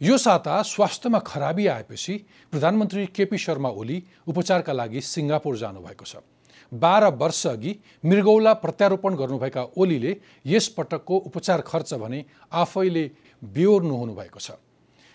यो 0.00 0.16
साता 0.18 0.60
स्वास्थ्यमा 0.62 1.18
खराबी 1.26 1.66
आएपछि 1.66 2.14
प्रधानमन्त्री 2.52 3.06
केपी 3.06 3.38
शर्मा 3.38 3.68
ओली 3.70 4.02
उपचारका 4.28 4.72
लागि 4.72 5.00
सिङ्गापुर 5.02 5.56
जानुभएको 5.58 6.04
छ। 6.04 6.22
बाह्र 6.72 7.06
वर्ष 7.18 7.46
अघि 7.46 7.74
मृगौला 8.04 8.52
प्रत्यारोपण 8.62 9.14
गर्नुभएका 9.16 9.62
ओलीले 9.76 10.16
यस 10.46 10.68
पटकको 10.78 11.18
उपचार 11.26 11.60
खर्च 11.66 11.94
भने 11.94 12.24
आफैले 12.52 13.04
बेहोर्नु 13.42 13.96
हुनुभएको 13.96 14.38
छ। 14.38 14.50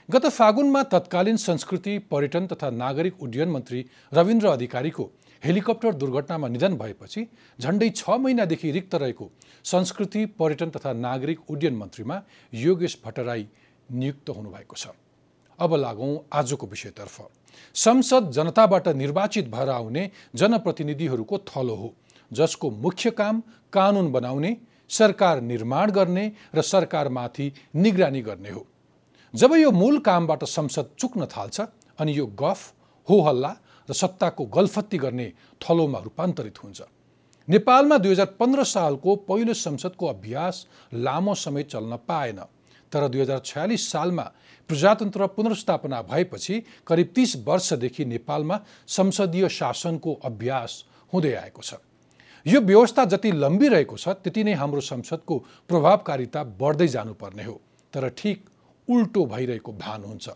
गत 0.09 0.25
फागुनमा 0.27 0.83
तत्कालीन 0.91 1.37
संस्कृति 1.39 1.97
पर्यटन 2.11 2.47
तथा 2.47 2.69
नागरिक 2.75 3.23
उड्डयन 3.23 3.49
मन्त्री 3.49 3.85
रविन्द्र 4.13 4.47
अधिकारीको 4.49 5.09
हेलिकप्टर 5.43 5.93
दुर्घटनामा 5.95 6.47
निधन 6.47 6.75
भएपछि 6.77 7.27
झन्डै 7.59 7.89
छ 7.95 8.19
महिनादेखि 8.19 8.71
रिक्त 8.71 8.95
रहेको 8.95 9.31
संस्कृति 9.65 10.25
पर्यटन 10.39 10.69
तथा 10.69 10.93
नागरिक 10.99 11.49
उड्डयन 11.51 11.75
मन्त्रीमा 11.77 12.21
योगेश 12.53 12.97
भट्टराई 13.05 13.47
नियुक्त 13.89 14.29
हुनुभएको 14.29 14.75
छ। 14.75 14.87
अब 15.59 15.75
लागौँ 15.75 16.17
आजको 16.33 16.67
विषयतर्फ। 16.67 17.21
संसद 17.75 18.29
जनताबाट 18.31 18.87
निर्वाचित 18.95 19.47
भएर 19.49 19.69
आउने 19.69 20.09
जनप्रतिनिधिहरूको 20.35 21.37
थलो 21.47 21.75
हो 21.75 21.93
जसको 22.31 22.69
मुख्य 22.71 23.11
काम 23.11 23.41
कानुन 23.73 24.11
बनाउने 24.11 24.55
सरकार 24.89 25.41
निर्माण 25.41 25.91
गर्ने 25.91 26.31
र 26.55 26.61
सरकारमाथि 26.61 27.51
निगरानी 27.75 28.21
गर्ने 28.21 28.49
हो। 28.49 28.65
जब 29.33 29.53
यो 29.53 29.71
मूल 29.71 29.99
कामबाट 29.99 30.43
संसद 30.43 30.89
चुक्न 30.99 31.25
थाल्छ 31.27 31.61
अनि 31.99 32.17
यो 32.17 32.25
गफ 32.39 32.73
हो 33.07 33.21
हल्ला 33.21 33.55
र 33.89 33.93
सत्ताको 33.93 34.45
गल्फत्ती 34.45 34.97
गर्ने 34.97 35.31
थलोमा 35.61 35.99
रूपान्तरित 35.99 36.63
हुन्छ। 36.63 36.81
नेपालमा 37.47 37.97
दुई 37.97 38.11
हजार 38.11 38.25
पन्ध्र 38.39 38.63
सालको 38.63 39.15
पहिलो 39.27 39.53
संसदको 39.53 40.07
अभ्यास 40.07 40.65
लामो 40.93 41.33
समय 41.35 41.63
चल्न 41.63 41.97
पाएन। 42.07 42.39
तर 42.93 43.07
दुई 43.07 43.21
हजार 43.21 43.39
छयालिस 43.45 43.89
सालमा 43.91 44.23
प्रजातन्त्र 44.69 45.27
पुनर्स्थापना 45.27 46.01
भएपछि 46.01 46.59
करिब 46.87 47.11
तिस 47.15 47.35
वर्षदेखि 47.47 48.05
नेपालमा 48.05 48.59
संसदीय 48.87 49.49
शासनको 49.49 50.13
अभ्यास 50.23 50.83
हुँदै 51.13 51.33
आएको 51.35 51.61
छ। 51.61 51.73
यो 52.45 52.59
व्यवस्था 52.61 53.05
जति 53.05 53.31
लम्बिरहेको 53.33 53.97
छ 53.97 54.09
त्यति 54.21 54.43
नै 54.43 54.53
हाम्रो 54.53 54.81
संसदको 54.83 55.37
प्रभावकारिता 55.69 56.43
बढ्दै 56.59 56.87
जानुपर्ने 56.87 57.43
हो। 57.43 57.59
तर 57.93 58.09
ठिक 58.17 58.49
उल्टो 58.87 59.25
भइरहेको 59.25 59.71
भान 59.73 60.03
हुन्छ। 60.03 60.29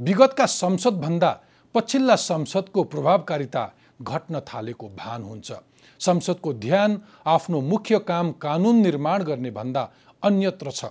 विगतका 0.00 0.46
संसदभन्दा 0.46 1.30
पछिल्ला 1.74 2.16
संसदको 2.16 2.84
प्रभावकारिता 2.84 3.62
घट्न 4.02 4.40
थालेको 4.42 4.88
भान 4.96 5.22
हुन्छ। 5.22 5.52
संसदको 6.00 6.52
ध्यान 6.54 7.00
आफ्नो 7.26 7.60
मुख्य 7.62 7.98
काम 8.06 8.32
कानुन 8.38 8.76
निर्माण 8.76 9.22
गर्ने 9.22 9.50
भन्दा 9.50 9.82
अन्यत्र 10.22 10.70
छ। 10.70 10.84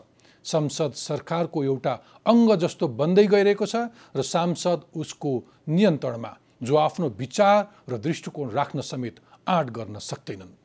संसद 0.50 0.92
सरकारको 0.96 1.64
एउटा 1.64 1.94
अङ्ग 2.26 2.56
जस्तो 2.56 2.88
बन्दै 3.00 3.26
गइरहेको 3.28 3.66
छ 3.66 3.76
र 4.16 4.22
सांसद 4.26 4.80
उसको 4.96 5.32
नियन्त्रणमा 5.70 6.32
जो 6.64 6.76
आफ्नो 6.78 7.08
विचार 7.18 7.58
र 7.90 7.98
दृष्टिकोण 7.98 8.50
राख्न 8.52 8.82
समेत 8.82 9.20
आँट 9.48 9.70
गर्न 9.72 10.00
सक्दैनन्। 10.02 10.58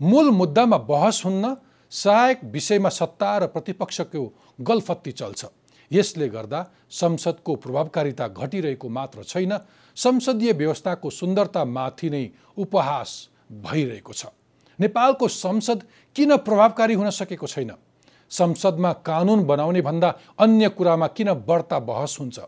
मूल 0.00 0.30
मुद्दामा 0.30 0.78
बहस 0.88 1.22
हुन्न 1.24 1.56
सहायक 1.92 2.44
विषयमा 2.52 2.88
सत्ता 2.90 3.30
र 3.38 3.46
प्रतिपक्षको 3.46 4.22
गलफत्ती 4.60 5.12
चल्छ। 5.12 5.44
यसले 5.90 6.28
गर्दा 6.28 6.60
संसदको 6.90 7.54
प्रभावकारिता 7.56 8.26
घटिरहेको 8.30 8.88
मात्र 8.88 9.22
छैन 9.24 9.52
संसदीय 9.96 10.52
व्यवस्थाको 10.52 11.10
सुन्दरतामाथि 11.10 12.10
नै 12.10 12.24
उपहास 12.56 13.10
भइरहेको 13.64 14.12
छ। 14.12 14.26
नेपालको 14.78 15.28
संसद 15.28 15.82
किन 16.16 16.36
प्रभावकारी 16.38 16.94
हुन 16.94 17.10
सकेको 17.10 17.46
छैन? 17.46 17.70
संसदमा 18.30 18.92
कानुन 18.92 19.44
बनाउने 19.44 19.80
भन्दा 19.82 20.14
अन्य 20.38 20.68
कुरामा 20.68 21.06
किन 21.06 21.32
बढ्ता 21.48 21.78
बहस 21.78 22.16
हुन्छ? 22.20 22.40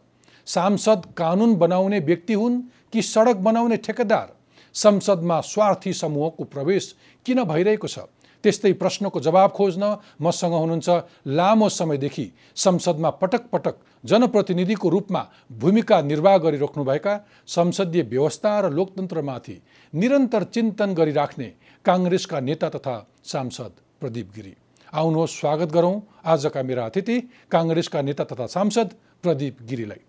सांसद 0.47 1.03
कानुन 1.16 1.54
बनाउने 1.54 1.98
व्यक्ति 2.00 2.34
हुन् 2.34 2.60
कि 2.93 3.03
सडक 3.03 3.37
बनाउने 3.37 3.76
ठेकेदार? 3.76 4.32
संसदमा 4.75 5.41
स्वार्थी 5.41 5.93
समूहको 5.93 6.44
प्रवेश 6.44 6.94
किन 7.26 7.43
भइरहेको 7.44 7.88
छ? 7.88 7.98
त्यस्तै 8.44 8.72
प्रश्नको 8.72 9.20
जवाब 9.20 9.50
खोज्न 9.50 9.97
मसँग 10.22 10.53
हुनुहुन्छ 10.53 10.88
लामो 11.26 11.69
समयदेखि 11.69 12.25
संसदमा 12.56 13.10
पटक 13.10 13.47
पटक 13.53 13.75
जनप्रतिनिधिको 14.04 14.88
रूपमा 14.88 15.22
भूमिका 15.53 16.00
निर्वाह 16.03 16.38
गरिराख्नुभएका 16.38 17.14
संसदीय 17.47 18.03
व्यवस्था 18.03 18.59
र 18.60 18.70
लोकतन्त्रमाथि 18.70 19.56
निरन्तर 19.94 20.44
चिन्तन 20.44 20.94
गरिराख्ने 20.94 21.53
काङ्ग्रेसका 21.84 22.41
नेता 22.41 22.69
तथा 22.69 22.97
सांसद 23.25 23.72
प्रदीप 24.00 24.32
गिरी। 24.34 24.54
आउनुहोस् 24.92 25.32
स्वागत 25.32 25.70
गरौँ। 25.72 25.97
आजका 26.20 26.60
मेरा 26.69 26.84
अतिथि 26.92 27.16
काङ्ग्रेसका 27.48 28.00
नेता 28.04 28.25
तथा 28.28 28.44
सांसद 28.44 28.88
प्रदीप 29.25 29.64
गिरीलाई। 29.64 30.00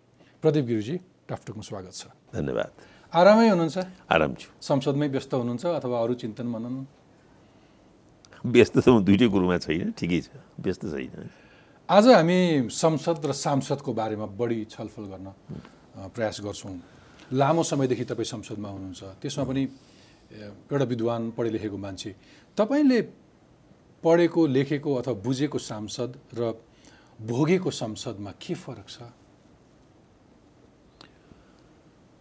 प्रदीप 0.43 0.65
गिरीजी 0.67 0.95
टाफटकमा 1.23 1.63
स्वागत 1.63 1.93
छ। 1.95 2.11
धन्यवाद। 2.35 2.71
आरामै 3.15 3.47
हुनुहुन्छ? 3.47 3.77
आराम 4.11 4.31
छु। 4.35 4.47
संसदमै 4.59 5.07
व्यस्त 5.07 5.31
हुनुहुन्छ 5.39 5.63
अथवा 5.79 5.97
अरू 6.03 6.13
चिन्तन 6.19 6.47
मनन? 6.51 6.75
व्यस्त 8.43 8.75
त 8.83 8.87
म 8.91 8.99
दुइटै 9.07 9.27
कुरोमा 9.31 9.57
छैन 9.63 9.95
ठिकै 9.95 10.19
छ। 10.19 10.29
व्यस्त 10.59 10.83
छैन। 10.91 11.31
आज 11.87 12.05
हामी 12.19 12.67
संसद 12.67 13.23
र 13.23 13.31
सांसदको 13.31 13.87
बारेमा 13.87 14.27
बढी 14.35 14.67
छलफल 14.67 15.05
गर्न 15.07 15.27
प्रयास 16.11 16.43
गर्छौँ। 16.43 16.75
लामो 17.31 17.63
समयदेखि 17.63 18.03
तपाईँ 18.03 18.27
संसदमा 18.27 18.67
हुनुहुन्छ। 18.67 19.01
त्यसमा 19.23 19.43
पनि 19.47 19.63
एउटा 20.67 20.85
विद्वान 20.91 21.31
पढे 21.31 21.49
लेखेको 21.55 21.77
मान्छे। 21.79 22.11
तपाईँले 22.57 23.22
पढेको 24.03 24.41
लेखेको 24.47 24.89
अथवा 24.99 25.13
बुझेको 25.23 25.57
सांसद 25.59 26.11
र 26.35 26.41
भोगेको 27.21 27.71
संसदमा 27.71 28.31
के 28.41 28.53
फरक 28.53 28.87
छ? 28.89 28.97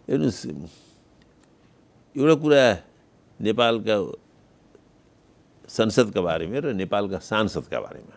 हेर्नुहोस् 0.09 0.47
एउटा 2.17 2.35
कुरा 2.43 2.65
नेपालका 3.41 3.97
संसदका 5.69 6.21
बारेमा 6.21 6.59
र 6.63 6.73
नेपालका 6.77 7.19
सांसदका 7.19 7.79
बारेमा। 7.81 8.17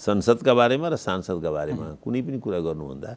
संसदका 0.00 0.52
बारेमा 0.54 0.88
र 0.88 0.96
सांसदका 0.96 1.50
बारेमा 1.50 1.86
कुनै 2.02 2.20
पनि 2.26 2.38
कुरा 2.40 2.58
गर्नुभन्दा 2.66 3.10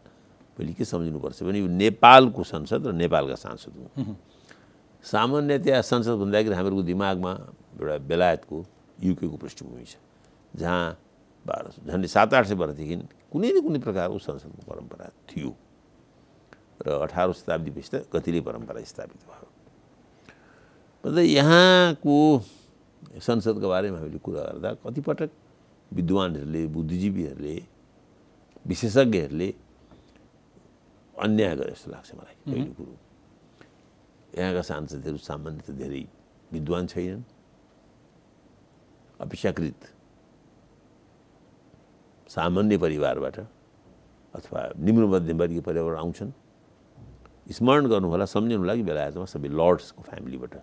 पहिले 0.56 0.74
के 0.75 0.85
सम्झिनुपर्छ 0.85 1.39
भने 1.44 1.59
यो 1.59 1.68
नेपालको 1.68 2.44
संसद 2.44 2.88
र 2.88 2.91
नेपालका 2.94 3.35
सांसद 3.35 3.74
हुन्। 3.97 4.15
सामान्यतया 5.03 5.81
संसद 5.81 6.15
भन्दाखेरि 6.19 6.56
हाम्रो 6.56 6.83
दिमागमा 6.83 7.31
एउटा 7.79 7.97
बेलायतको 8.09 8.57
युकेको 9.04 9.38
पृष्ठभूमि 9.38 9.86
छ 9.86 9.96
जहाँ 10.56 10.98
बाह्र 11.46 11.66
झन्डै 11.88 12.07
सात 12.07 12.34
आठ 12.34 12.46
सय 12.48 12.56
वर्षदेखि 12.62 12.96
कुनै 13.31 13.50
न 13.51 13.62
कुनै 13.63 13.80
प्रकारको 13.80 14.18
संसदको 14.19 14.62
परम्परा 14.69 15.06
थियो 15.30 15.51
र 16.86 16.88
अठारौँ 17.06 17.34
शताब्दीपछि 17.34 17.90
त 17.94 17.96
कतिले 18.13 18.42
परम्परा 18.48 18.84
स्थापित 18.84 19.22
भयो 19.30 19.48
मतलब 21.04 21.24
यहाँको 21.24 22.16
संसदको 23.28 23.68
बारेमा 23.69 23.98
हामीले 24.00 24.19
कुरा 24.19 24.42
गर्दा 24.50 24.69
कतिपटक 24.84 25.30
विद्वानहरूले 25.92 26.62
बुद्धिजीवीहरूले 26.75 27.56
विशेषज्ञहरूले 28.68 29.50
अन्याय 31.16 31.56
गरे 31.56 31.72
जस्तो 31.72 31.92
लाग्छ 31.92 32.10
मलाई। 32.16 32.36
पहिलो 32.46 32.72
कुरो 32.78 32.96
यहाँका 34.38 34.62
सांसदहरू 34.62 35.18
सामान्यतः 35.18 35.74
धेरै 35.80 36.04
विद्वान 36.54 36.88
छैनन्। 36.88 37.24
अपेक्षाकृत 39.19 39.80
सामान्य 42.30 42.77
परिवारबाट 42.77 43.38
अथवा 44.36 44.60
निम्न 44.77 45.04
मध्यमवर्गीय 45.13 45.62
परिवारबाट 45.62 46.00
आउँछन्। 46.00 46.31
स्मरण 47.50 47.86
गर्नु 47.89 48.07
होला 48.10 48.25
सम्झिनु 48.25 48.63
लागि 48.63 48.83
बेलायतमा 48.86 49.25
सबै 49.25 49.50
लर्ड्सको 49.50 50.01
फ्यामिलीबाट 50.07 50.54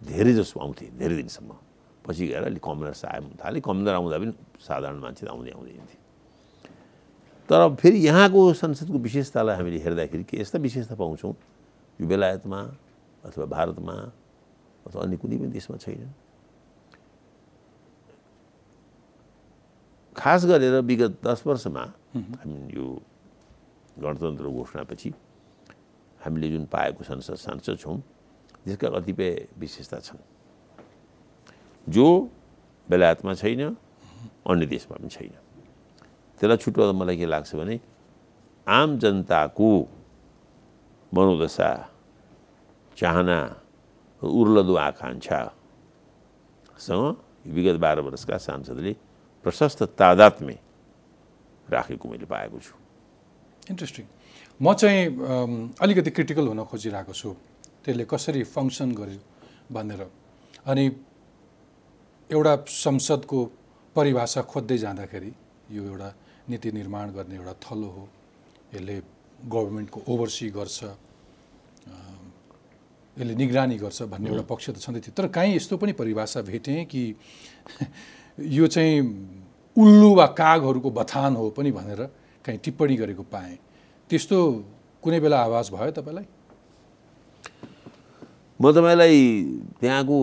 धेरै 0.00 0.32
जसो 0.32 0.60
आउँथे 0.60 0.86
धेरै 0.98 1.16
दिनसम्म। 1.16 1.52
पछि 2.02 2.26
गएर 2.26 2.44
अलिक 2.50 2.62
कमनर्स 2.64 3.04
आयो 3.04 3.28
थाले 3.38 3.60
कमनर 3.60 3.94
आउँदा 3.94 4.16
पनि 4.18 4.32
साधारण 4.58 4.98
मान्छे 4.98 5.26
आउँदै 5.28 5.50
आउँदै 5.52 5.72
हिँड्थे। 5.76 5.96
तर 7.48 7.60
फेरि 7.76 7.98
यहाँको 8.08 8.40
संसदको 8.56 8.98
विशेषतालाई 8.98 9.56
हामीले 9.56 9.78
हेर्दाखेरि 9.84 10.24
के 10.24 10.40
यस्ता 10.40 10.58
विशेषता 10.58 10.94
पाउँछौँ? 10.96 11.34
यो 12.00 12.06
बेलायतमा 12.08 12.60
अथवा 13.28 13.44
भारतमा 13.46 13.94
अथवा 14.86 15.02
अन्य 15.02 15.16
कुनै 15.20 15.36
पनि 15.38 15.52
देशमा 15.52 15.76
छैनन्। 15.76 16.10
खास 20.16 20.44
गरेर 20.46 20.74
विगत 20.84 21.12
दस 21.24 21.42
वर्षमा 21.46 21.84
हामी 22.14 22.58
यो 22.76 22.86
गणतन्त्र 24.02 24.46
घोषणापछि 24.48 25.10
हामीले 26.20 26.48
जुन 26.50 26.64
पाएको 26.72 27.00
संसद 27.04 27.36
सांसद 27.46 27.76
छौँ 27.82 27.98
त्यसका 28.64 28.88
कतिपय 28.94 29.30
विशेषता 29.58 29.98
छन्। 30.06 30.20
जो 31.86 32.06
बेलायतमा 32.88 33.32
छैन 33.34 33.62
अन्य 34.46 34.66
देशमा 34.66 34.96
पनि 34.96 35.08
छैन। 35.08 35.34
त्यसलाई 36.38 36.58
छुट्याउँदा 36.62 36.94
मलाई 36.98 37.16
के 37.16 37.26
लाग्छ 37.26 37.50
भने 37.56 37.76
आम 38.66 38.88
जनताको 39.02 39.70
मनोदशा 41.12 41.70
चाहना 42.98 43.38
उर्लदो 44.22 44.74
आकाङ्क्षासँग 44.88 45.42
विगत 47.54 47.76
बाह्र 47.82 47.98
वर्षका 48.06 48.36
सांसदले 48.38 48.92
प्रशस्त 49.44 49.82
तादात्म्य 49.98 50.58
राखेको 51.68 52.08
मैले 52.08 52.26
पाएको 52.26 52.58
छु 52.58 52.74
इन्ट्रेस्टिङ 53.70 54.04
म 54.60 54.72
चाहिँ 54.74 55.02
अलिकति 55.78 56.10
क्रिटिकल 56.10 56.46
हुन 56.48 56.64
खोजिरहेको 56.64 57.12
छु 57.12 57.30
त्यसले 57.84 58.04
कसरी 58.06 58.42
फङ्सन 58.46 58.92
गर्यो 58.94 59.20
भनेर 59.70 60.02
अनि 60.64 60.84
एउटा 62.30 62.54
संसदको 62.68 63.38
परिभाषा 63.96 64.42
खोज्दै 64.50 64.78
जाँदाखेरि 64.78 65.32
यो 65.70 65.82
एउटा 65.84 66.08
नीति 66.48 66.70
निर्माण 66.72 67.10
गर्ने 67.12 67.34
एउटा 67.36 67.54
थलो 67.60 67.88
हो 67.96 68.08
यसले 68.74 68.96
गभर्मेन्टको 69.44 69.98
ओभरसी 70.06 70.48
गर्छ 70.50 70.78
यसले 73.16 73.34
निगरानी 73.34 73.76
गर्छ 73.78 74.02
भन्ने 74.08 74.28
एउटा 74.30 74.44
पक्ष 74.48 74.70
त 74.70 74.76
छँदै 74.78 75.00
थियो 75.02 75.14
तर 75.18 75.26
काहीँ 75.28 75.54
यस्तो 75.56 75.76
पनि 75.76 75.92
परिभाषा 75.92 76.40
भेटेँ 76.42 76.84
कि 76.86 77.02
यो 78.38 78.66
चाहिँ 78.66 79.00
उल्लु 79.76 80.14
वा 80.14 80.26
कागहरूको 80.26 80.90
बथान 80.90 81.36
हो 81.36 81.50
पनि 81.56 81.70
भनेर 81.72 82.00
काहीँ 82.44 82.58
टिप्पणी 82.64 82.96
गरेको 82.96 83.22
पाएँ। 83.22 83.56
त्यस्तो 84.10 84.36
कुनै 85.02 85.20
बेला 85.20 85.38
आवाज 85.42 85.70
भयो 85.72 85.90
तपाईँलाई? 85.90 86.26
म 88.60 88.72
तपाईँलाई 88.72 89.18
त्यहाँको 89.80 90.16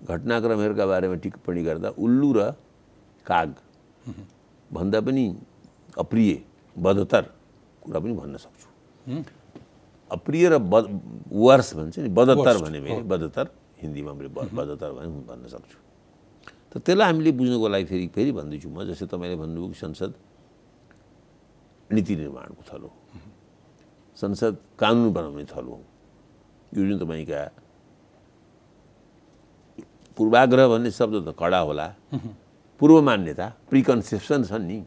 घटनाक्रमहरूका 0.00 0.86
बारेमा 0.86 1.16
टिप्पणी 1.22 1.62
गर्दा 1.62 1.88
उल्लु 1.98 2.28
र 2.32 2.40
काग 3.26 3.50
भन्दा 4.70 5.00
पनि 5.00 5.24
अप्रिय 5.98 6.32
बदतर 6.76 7.22
कुरा 7.82 7.98
पनि 8.00 8.12
भन्न 8.14 8.36
सक्छु। 8.36 8.68
अप्रिय 10.10 10.48
र 10.48 10.58
बद 10.58 10.84
वर्स 11.32 11.74
भन्छ 11.74 11.98
नि 11.98 12.08
बदत्तर 12.08 12.56
भने 12.62 12.80
मैले 12.80 13.02
बदत्तर 13.04 13.46
हिन्दीमा 13.82 14.12
मैले 14.12 14.28
बदत्तर 14.30 14.90
भने 14.92 15.08
भन्न 15.28 15.48
सक्छु। 15.48 15.78
त 16.70 16.78
त्यसलाई 16.86 17.06
हामीले 17.10 17.30
बुझ्नुको 17.34 17.66
लागि 17.68 17.84
फेरि 17.90 18.06
फेरि 18.14 18.30
भन्दैछु 18.38 18.68
म 18.70 18.86
जस्तै 18.88 19.06
तपाईँले 19.10 19.36
भन्नुभयो 19.42 19.68
कि 19.74 19.78
संसद 19.84 20.12
नीति 21.90 22.14
निर्माणको 22.16 22.62
थलो 22.70 22.90
संसद 24.16 24.54
कानुन 24.78 25.12
बनाउने 25.12 25.44
थलो 25.50 25.74
यो 26.76 26.80
जुन 26.86 26.98
तपाईँका 27.02 27.40
पूर्वाग्रह 30.16 30.66
भन्ने 30.68 30.90
शब्द 30.90 31.16
त 31.26 31.28
कडा 31.34 31.60
होला। 31.66 31.86
पूर्व 32.80 32.96
मान्यता 33.02 33.46
प्रिकन्सेप्सन 33.70 34.40
छन् 34.50 34.66
नि। 34.68 34.78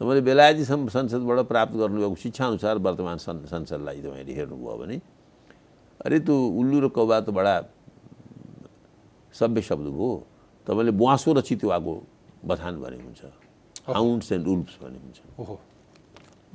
तपाईँले 0.00 0.20
बेलायती 0.20 0.64
संसदबाट 0.64 1.38
प्राप्त 1.50 1.74
गर्नुभएको 1.80 2.16
शिक्षाअनुसार 2.22 2.76
वर्तमान 2.78 3.18
संसदलाई 3.24 3.98
तपाईँले 4.04 4.32
हेर्नुभयो 4.34 4.76
भने 4.78 4.96
अरे 6.04 6.18
त्यो 6.22 6.34
उल्लु 6.60 6.76
र 6.84 6.86
कौबा 6.92 7.16
त 7.24 7.28
बडा 7.34 7.54
सभ्य 9.34 9.60
शब्द 9.62 9.86
भयो 9.90 10.10
तपाईँले 10.66 10.92
बुवासो 10.96 11.30
र 11.32 11.40
चितुवाको 11.40 11.94
बथान 12.44 12.74
भने 12.80 12.96
हुन्छ। 12.96 13.22
हाउन्ड्स 13.84 14.32
एन्ड 14.32 14.46
उल्फ्स 14.48 14.74
भने 14.82 14.98
हुन्छ। 14.98 15.18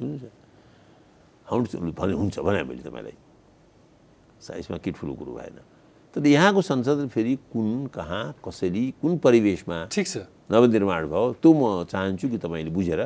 हुन्छ। 0.02 0.24
हाउन्ड्स 1.50 1.72
भने 1.76 2.14
हुन्छ 2.14 2.36
भने 2.40 2.64
मैले 2.64 2.82
तपाईँलाई। 2.82 3.18
साइजमा 4.42 4.78
के 4.82 4.92
ठुलो 4.98 5.14
कुरो 5.14 5.32
भएन। 5.38 5.58
तर 6.14 6.26
यहाँको 6.26 6.62
संसद 6.62 7.10
फेरि 7.14 7.36
कुन 7.54 7.88
कहाँ 7.94 8.24
कसरी 8.42 8.84
कुन 9.02 9.18
परिवेशमा 9.22 9.78
ठिक 9.94 10.08
छ। 10.08 10.26
नवनिर्माण 10.50 11.06
भयो 11.06 11.38
त्यो 11.38 11.52
म 11.54 11.86
चाहन्छु 11.86 12.26
कि 12.34 12.38
तपाईँले 12.42 12.72
बुझेर 12.74 13.02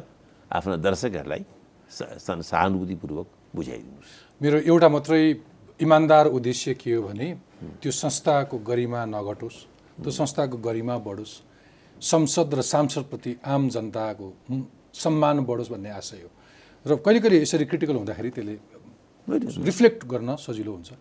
आफ्ना 0.47 0.75
दर्शकहरूलाई 0.79 1.43
सहानुभूतिपूर्वक 1.91 3.27
बुझाइदिनुहोस्। 3.55 4.11
मेरो 4.41 4.57
एउटा 4.71 4.87
मात्रै 4.87 5.21
इमान्दार 5.83 6.25
उद्देश्य 6.31 6.73
के 6.79 6.93
हो 6.95 7.01
भने 7.11 7.27
त्यो 7.81 7.91
संस्थाको 7.91 8.55
गरिमा 8.63 9.01
नघटोस्। 9.05 9.72
त्यो 10.01 10.11
संस्थाको 10.11 10.57
गरिमा 10.57 10.97
बढोस्। 10.97 11.33
संसद 12.01 12.53
र 12.53 12.61
सांसदप्रति 12.63 13.35
आम 13.45 13.69
जनताको 13.69 14.27
सम्मान 14.93 15.39
बढोस् 15.45 15.71
भन्ने 15.71 15.89
आशय 15.89 16.21
हो। 16.23 16.29
र 16.85 16.95
कहिले 16.97 17.19
कहिले 17.19 17.41
यसरी 17.41 17.65
क्रिटिकल 17.65 17.95
हुँदाखेरि 17.95 18.29
त्यसले 18.29 18.55
रिफ्लेक्ट 19.63 20.05
गर्न 20.05 20.35
सजिलो 20.35 20.71
हुन्छ। 20.73 20.91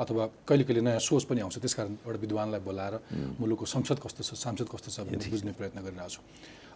अथवा 0.00 0.24
कहिले 0.48 0.64
कहिले 0.64 0.80
नयाँ 0.80 0.98
सोच 0.98 1.24
पनि 1.24 1.40
आउँछ। 1.40 1.58
त्यस 1.58 1.74
कारण 1.74 1.92
एउटा 2.06 2.18
विद्वानलाई 2.20 2.60
बोलाएर 2.60 2.94
मुलुकको 3.40 3.64
संसद 3.66 3.98
कस्तो 4.00 4.22
छ 4.22 4.34
सांसद 4.34 4.68
कस्तो 4.70 4.90
छ 4.90 5.00
भनेर 5.06 5.30
बुझ्ने 5.30 5.52
प्रयत्न 5.52 5.78
गरिरहेको 5.82 6.08
छु। 6.08 6.20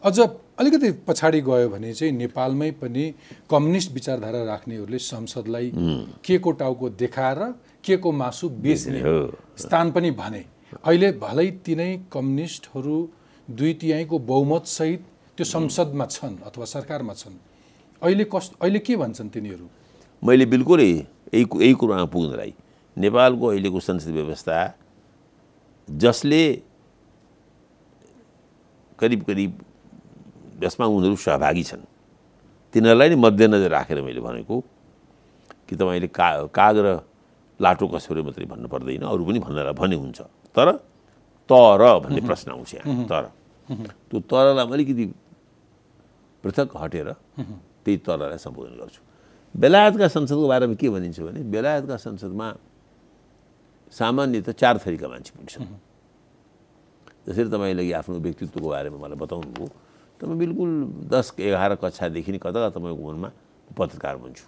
अझ 0.05 0.19
अलिकति 0.61 0.90
पछाडि 1.08 1.40
गयो 1.40 1.69
भने 1.69 1.93
चाहिँ 1.94 2.12
नेपालमै 2.12 2.70
पनि 2.82 3.05
कम्युनिस्ट 3.50 3.93
विचारधारा 3.93 4.43
राख्नेहरूले 4.44 4.99
संसदलाई 4.99 5.70
के 6.25 6.38
को 6.38 6.50
टाउको 6.52 6.87
देखाएर 7.00 7.40
के 7.84 7.96
को 7.96 8.12
मासु 8.12 8.49
बेच्ने 8.49 9.00
स्थान 9.56 9.90
पनि 9.93 10.11
भने 10.11 10.44
अहिले 10.73 11.09
भलै 11.23 11.49
तिनै 11.67 11.91
कम्युनिस्टहरू 12.13 12.97
दुई 13.49 13.73
तिहाईको 13.81 14.17
बहुमतसहित 14.19 15.03
त्यो 15.39 15.44
संसदमा 15.46 16.06
छन् 16.06 16.37
अथवा 16.46 16.65
सरकारमा 16.65 17.15
छन्। 17.15 17.37
अहिले 18.03 18.25
कस 18.27 18.51
अहिले 18.61 18.79
के 18.82 18.96
भन्छन् 18.96 19.29
तिनीहरू? 19.31 19.67
मैले 20.23 20.46
बिल्कुलै 20.46 20.91
यही 20.91 21.44
यही 21.44 21.75
कुरामा 21.75 22.06
पुग्नलाई। 22.11 22.53
नेपालको 22.96 23.46
अहिलेको 23.46 23.81
संसद 23.81 24.11
व्यवस्था 24.11 24.56
जसले 25.89 26.43
करिब 28.99 29.20
करिब 29.23 29.51
जसमा 30.63 30.87
उनीहरू 30.87 31.17
सहभागी 31.17 31.63
छन्। 31.63 31.85
तिनीहरूलाई 32.75 33.08
नै 33.08 33.17
मध्यनजर 33.17 33.70
राखेर 33.70 34.03
मैले 34.03 34.20
भनेको 34.20 34.55
कि 35.69 35.75
तपाईँले 35.77 36.08
का 36.08 36.29
काग 36.51 36.77
र 36.82 36.89
लाटो 37.61 37.87
कसौरे 37.87 38.23
मात्रै 38.23 38.46
भन्नु 38.51 38.69
पर्दैन 38.69 39.03
अरू 39.06 39.23
पनि 39.25 39.39
भन्नलाई 39.46 39.75
भने 39.79 39.96
हुन्छ। 39.96 40.19
तर 40.56 40.72
तर 41.51 41.82
भन्ने 42.01 42.20
प्रश्न 42.20 42.51
आउँछ 42.53 42.75
यहाँ 42.77 43.05
तर 43.06 43.31
त्यो 44.08 44.20
तरलाई 44.22 44.67
अलिकति 44.67 45.05
पृथक 46.44 46.77
हटेर 46.77 47.13
त्यही 47.84 47.96
तरलाई 47.98 48.39
सम्बोधन 48.39 48.75
गर्छु 48.81 49.01
बेलायतका 49.55 50.08
संसदको 50.08 50.46
बारेमा 50.48 50.75
के 50.75 50.89
भनिन्छ 50.91 51.20
भने 51.20 51.41
बेलायतका 51.46 51.96
संसदमा 51.96 52.48
सामान्यत 53.93 54.51
चार 54.53 54.79
थरीका 54.79 55.08
मान्छे 55.08 55.32
पुग्छन् 55.36 55.67
जसरी 57.27 57.48
तपाईँले 57.48 57.93
आफ्नो 57.94 58.19
व्यक्तित्वको 58.19 58.69
बारेमा 58.69 58.98
मलाई 58.98 59.19
बताउनु 59.19 59.51
भयो 59.51 59.69
तपाईँ 60.20 60.39
बिल्कुल 60.39 60.70
दस 61.08 61.32
एघार 61.41 61.75
कक्षादेखि 61.77 62.32
नै 62.32 62.39
कता 62.39 62.58
कता 62.58 62.70
तपाईँको 62.75 63.03
मनमा 63.03 63.31
पत्रकार 63.70 64.17
बन्छु 64.17 64.46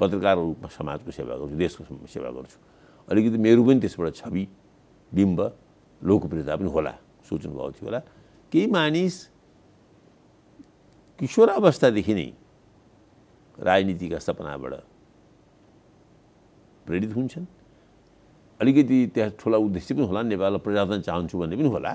पत्रकार 0.00 0.36
रूपमा 0.38 0.68
समाजको 0.70 1.10
सेवा 1.10 1.36
गर्छु 1.36 1.56
देशको 1.56 1.82
सेवा 2.06 2.30
गर्छु 2.30 2.58
अलिकति 3.08 3.38
मेरो 3.38 3.62
पनि 3.64 3.80
त्यसबाट 3.80 4.14
छवि 4.16 4.44
बिम्ब 5.14 5.38
लोकप्रियता 6.02 6.56
पनि 6.56 6.70
होला 6.74 6.92
सोच्नुभएको 7.28 7.70
थियो 7.72 7.86
होला। 7.86 8.00
केही 8.52 8.66
मानिस 8.66 9.14
किशोरावस्थादेखि 11.20 12.14
नै 12.14 12.28
राजनीतिका 13.58 14.18
सपनाबाट 14.18 14.74
प्रेरित 16.86 17.12
हुन्छन्। 17.16 17.46
अलिकति 18.60 18.98
त्यहाँ 19.14 19.30
ठुला 19.38 19.58
उद्देश्य 19.58 19.94
पनि 19.94 20.06
होला 20.06 20.20
नेपाललाई 20.22 20.60
प्रजातन्त्र 20.66 21.04
चाहन्छु 21.06 21.34
भन्ने 21.38 21.56
पनि 21.56 21.68
होला। 21.68 21.92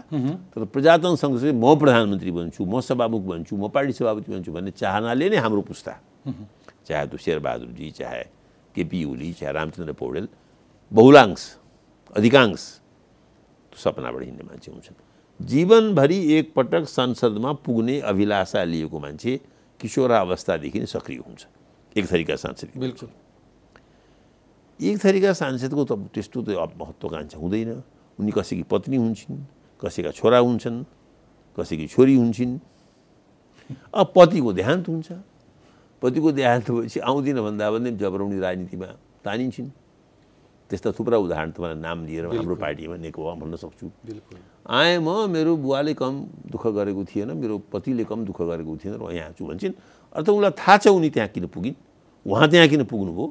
तर 0.52 0.64
प्रजातन्त्र 0.68 1.20
सँगसँगै 1.24 1.52
म 1.56 1.76
प्रधानमन्त्री 1.80 2.32
बन्छु 2.32 2.62
म 2.64 2.80
सभामुख 2.84 3.24
बन्छु 3.24 3.54
म 3.56 3.68
पार्टी 3.72 3.94
सभापति 4.00 4.32
बन्छु 4.32 4.52
भन्ने 4.52 4.72
चाहनाले 4.76 5.26
नै 5.32 5.38
हाम्रो 5.44 5.62
पुस्ता। 5.64 5.94
चाहे 6.88 7.06
त्यो 7.08 7.18
शेरबहादुरजी 7.18 7.88
चाहे 8.00 8.24
केपी 8.76 9.00
ओली 9.12 9.32
चाहे 9.40 9.52
रामचन्द्र 9.54 9.94
पौडेल 9.96 10.28
बहुलांश 10.92 11.42
अधिकांश 12.16 12.62
सपनाबाट 13.78 14.24
हिँड्ने 14.24 14.44
मान्छे 14.44 14.72
हुन्छन्। 14.72 14.98
जीवनभरि 15.40 16.20
एकपटक 16.36 16.84
संसदमा 16.90 17.52
पुग्ने 17.62 18.00
अभिलाषा 18.02 18.64
लिएको 18.64 18.98
मान्छे 19.00 19.32
किशोरावस्थादेखि 19.80 20.80
नै 20.80 20.86
सक्रिय 20.86 21.20
हुन्छ। 21.22 21.42
एक 21.98 22.06
थरीका 22.12 22.36
सांसद 22.36 22.70
बिल्कुल। 22.78 23.10
एक 24.80 24.96
थरीका 25.04 25.34
सांसदको 25.34 25.84
त 25.86 25.92
त्यस्तो 26.14 26.40
त 26.42 26.50
महत्त्वकाङ्क्षा 26.58 27.38
हुँदैन। 27.38 27.70
उनी 28.20 28.32
कसैकी 28.34 28.64
पत्नी 28.66 28.98
हुन्छन् 28.98 29.38
कसैका 29.82 30.12
छोरा 30.12 30.40
हुन्छन् 30.42 30.78
कसैकी 31.58 31.88
छोरी 31.88 32.16
हुन्छन्। 32.18 32.54
अब 33.94 34.08
पतिको 34.16 34.54
देहान्त 34.54 34.86
हुन्छ। 34.90 35.10
पतिको 36.02 36.30
देहान्त 36.32 36.68
भएपछि 36.72 37.00
आउँदिन 37.00 37.38
भन्दा 37.42 37.66
पनि 37.72 37.90
जबराउने 37.98 38.38
राजनीतिमा 38.40 38.88
तानिन्छन्। 39.26 39.70
त्यस्ता 40.68 40.92
थुप्रा 40.92 41.18
उदाहरण 41.18 41.52
तपाईँलाई 41.56 41.80
नाम 41.80 41.98
लिएर 42.06 42.26
हाम्रो 42.28 42.56
पार्टीमा 42.56 42.96
नेकपा 43.00 43.34
भन्न 43.40 43.56
सक्छु। 43.56 43.88
आएँ 44.68 45.00
म 45.00 45.32
मेरो 45.32 45.56
बुवाले 45.64 45.94
कम 45.96 46.14
दुःख 46.52 46.64
गरेको 46.76 47.04
थिएन 47.08 47.32
मेरो 47.40 47.56
पतिले 47.72 48.04
कम 48.04 48.20
दुःख 48.28 48.40
गरेको 48.42 48.74
थिएन 48.76 48.94
र 49.00 49.04
यहाँ 49.16 49.32
छु 49.40 49.46
भन्छन्। 49.48 49.74
अर्थ 50.16 50.28
उनलाई 50.28 50.52
थाहा 50.60 50.78
छ 50.78 50.88
उनी 50.92 51.10
त्यहाँ 51.16 51.30
किन 51.32 51.48
पुगिन्। 51.48 51.76
उहाँ 52.26 52.48
त्यहाँ 52.52 52.68
किन 52.68 52.84
पुग्नुभयो? 52.84 53.26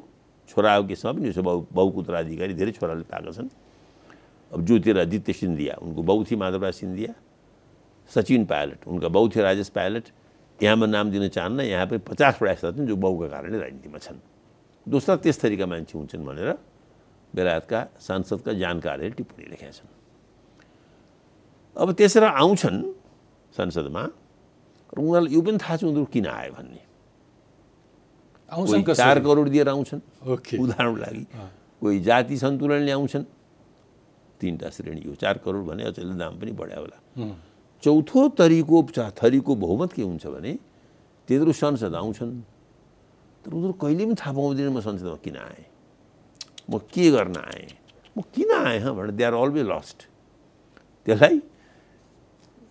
छोरा 0.49 0.73
हो 0.75 0.83
केसमा 0.89 1.11
पनि 1.13 1.29
उसो 1.29 1.41
बाउ 1.43 1.57
बाउको 1.69 1.97
उत्तराधिकारी 2.01 2.53
धेरै 2.57 2.71
छोराले 2.73 3.05
पाएका 3.05 3.31
छन्। 3.37 3.49
अब 4.51 4.59
ज्योतिरादित्य 4.65 5.33
सिन्धिया 5.33 5.73
उनको 5.83 6.01
बाउ 6.01 6.23
थिए 6.23 6.37
माधवराज 6.39 6.73
सिन्धिया 6.73 7.13
सचिन 8.11 8.45
पायलट 8.47 8.87
उनका 8.87 9.07
बाउ 9.11 9.27
थिए 9.29 9.43
राजेश 9.43 9.69
पायलट। 9.69 10.05
यहाँ 10.63 10.75
म 10.79 10.89
नाम 10.89 11.11
दिन 11.11 11.27
चाहन्न 11.29 11.59
यहाँ 11.69 11.85
पनि 11.85 11.99
पचास 12.01 12.41
प्रयास 12.41 12.73
छन् 12.73 12.87
जो 12.87 12.95
बाउका 12.95 13.27
कारणले 13.27 13.57
राजनीतिमा 13.59 13.99
छन्। 13.99 14.17
दोस्रो 14.87 15.15
त्यस 15.21 15.37
थरीका 15.43 15.65
मान्छे 15.67 15.93
हुन्छन् 15.93 16.25
भनेर 16.25 16.49
बेलायतका 17.37 17.79
सांसदका 18.01 18.51
जानकारहरूले 18.63 19.15
टिप्पणी 19.17 19.45
लेखेका 19.53 19.73
छन्। 19.77 19.89
अब 21.77 21.87
त्यसरी 21.93 22.27
आउँछन् 22.41 22.79
संसदमा 23.53 24.03
र 24.03 24.97
उनीहरूलाई 24.97 25.33
यो 25.35 25.41
पनि 25.45 25.57
थाहा 25.61 25.75
छ 25.77 25.83
उनीहरू 25.85 26.09
किन 26.09 26.25
आयो 26.25 26.51
भन्ने। 26.57 26.81
चार 28.97 29.19
करोड 29.21 29.47
दिएर 29.53 29.69
आउँछन्। 29.69 30.01
उदाहरणको 30.63 30.97
लागि 30.97 31.23
कोही 31.81 31.97
जाति 32.07 32.35
सन्तुलनले 32.37 32.91
आउँछन्। 32.91 33.25
तिनवटा 34.41 34.69
श्रेणी 34.69 35.01
हो 35.05 35.13
चार 35.21 35.37
करोड 35.45 35.63
भने 35.67 35.83
अचेल 35.91 36.17
दाम 36.17 36.33
पनि 36.39 36.51
बढ्यो 36.57 36.81
होला। 36.81 36.97
चौथो 37.83 38.21
तरिको 38.39 38.77
थरीको 39.21 39.51
बहुमत 39.55 39.93
के 39.93 40.01
हुन्छ 40.01 40.25
भने 40.25 40.51
त्यत्रो 41.27 41.51
संसद 41.53 41.93
आउँछन्। 41.93 42.31
तर 43.43 43.51
उनीहरू 43.53 43.73
कहिले 43.77 44.03
पनि 44.05 44.15
थाहा 44.15 44.31
पाउँदैन 44.33 44.69
म 44.73 44.79
संसदमा 44.81 45.17
किन 45.21 45.37
आएँ। 45.37 45.65
म 46.69 46.77
के 46.93 47.05
गर्न 47.11 47.35
आएँ। 47.37 47.67
म 48.17 48.21
किन 48.33 48.51
आएँ 48.51 48.79
हँ 48.79 48.95
भनेर 48.95 49.11
दे 49.11 49.23
आर 49.23 49.33
अलवेज 49.33 49.65
लस्ट 49.67 49.97
त्यसलाई 51.05 51.41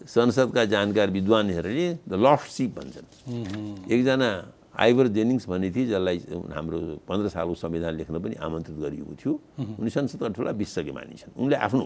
संसदका 0.07 0.65
जानकार 0.65 1.11
विद्वानहरूले 1.11 1.89
द 2.09 2.13
लस्ट 2.15 2.49
सिप 2.57 2.71
भन्छन् 2.79 3.09
एकजना 3.93 4.29
आइभर 4.77 5.07
जेनिङ्स 5.17 5.49
भन्ने 5.49 5.71
थिए 5.73 5.87
जसलाई 5.89 6.19
हाम्रो 6.53 6.79
पन्ध्र 7.09 7.29
सालको 7.33 7.55
संविधान 7.57 7.93
लेख्न 7.97 8.15
पनि 8.21 8.35
आमन्त्रित 8.37 8.77
गरिएको 8.85 9.13
थियो 9.17 9.33
उनी 9.81 9.91
संसदका 9.91 10.29
ठुला 10.37 10.51
विश्वज्ञ 10.53 10.93
मानिन्छन् 10.93 11.33
उनले 11.41 11.57
आफ्नो 11.57 11.85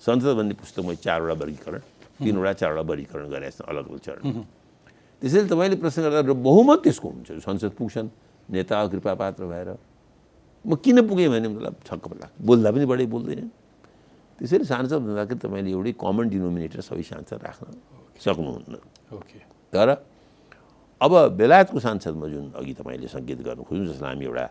संसद 0.00 0.32
भन्ने 0.38 0.54
पुस्तकमा 0.56 0.94
चारवटा 1.04 1.34
वर्गीकरण 1.36 1.80
तिनवटा 2.24 2.52
चारवटा 2.56 2.82
वर्गीकरण 2.90 3.26
गरेका 3.28 3.50
छन् 3.52 3.68
अलग 3.68 3.84
अलग 3.90 4.00
चरण। 4.00 4.22
त्यसैले 5.22 5.48
तपाईँले 5.52 5.76
प्रश्न 5.76 6.02
गर्दा 6.02 6.32
बहुमत 6.32 6.78
त्यसको 6.84 7.08
हुन्छ 7.08 7.28
संसद 7.44 7.72
पुग्छन् 7.76 8.08
नेता 8.48 8.76
कृपा 8.88 9.12
पात्र 9.20 9.44
भएर 9.44 9.68
म 10.64 10.74
किन 10.84 10.98
पुगेँ 11.08 11.28
भने 11.32 11.48
मलाई 11.48 11.72
छक्क 11.88 12.04
लाग्छ। 12.20 12.32
बोल्दा 12.44 12.68
पनि 12.70 12.84
बढी 12.92 13.06
बोल्दैनन् 13.14 13.50
त्यसैले 14.38 14.64
सांसद 14.64 15.00
हुँदाखेरि 15.08 15.40
तपाईँले 15.40 15.70
एउटै 15.72 15.92
कमन 15.96 16.24
डिनोमिनेटर 16.28 16.80
सबै 16.80 17.02
सांसद 17.02 17.40
राख्न 17.44 17.64
सक्नुहुन्न। 18.20 18.74
ओके 19.16 19.38
तर 19.72 19.88
अब 21.00 21.12
बेलायतको 21.40 21.78
सांसदमा 21.80 22.26
जुन 22.28 22.46
अघि 22.60 22.72
तपाईँले 22.76 23.08
सङ्केत 23.08 23.40
गर्नु 23.40 23.62
खोज्नु 23.64 23.84
जसलाई 23.88 24.12
हामी 24.12 24.24
एउटा 24.28 24.46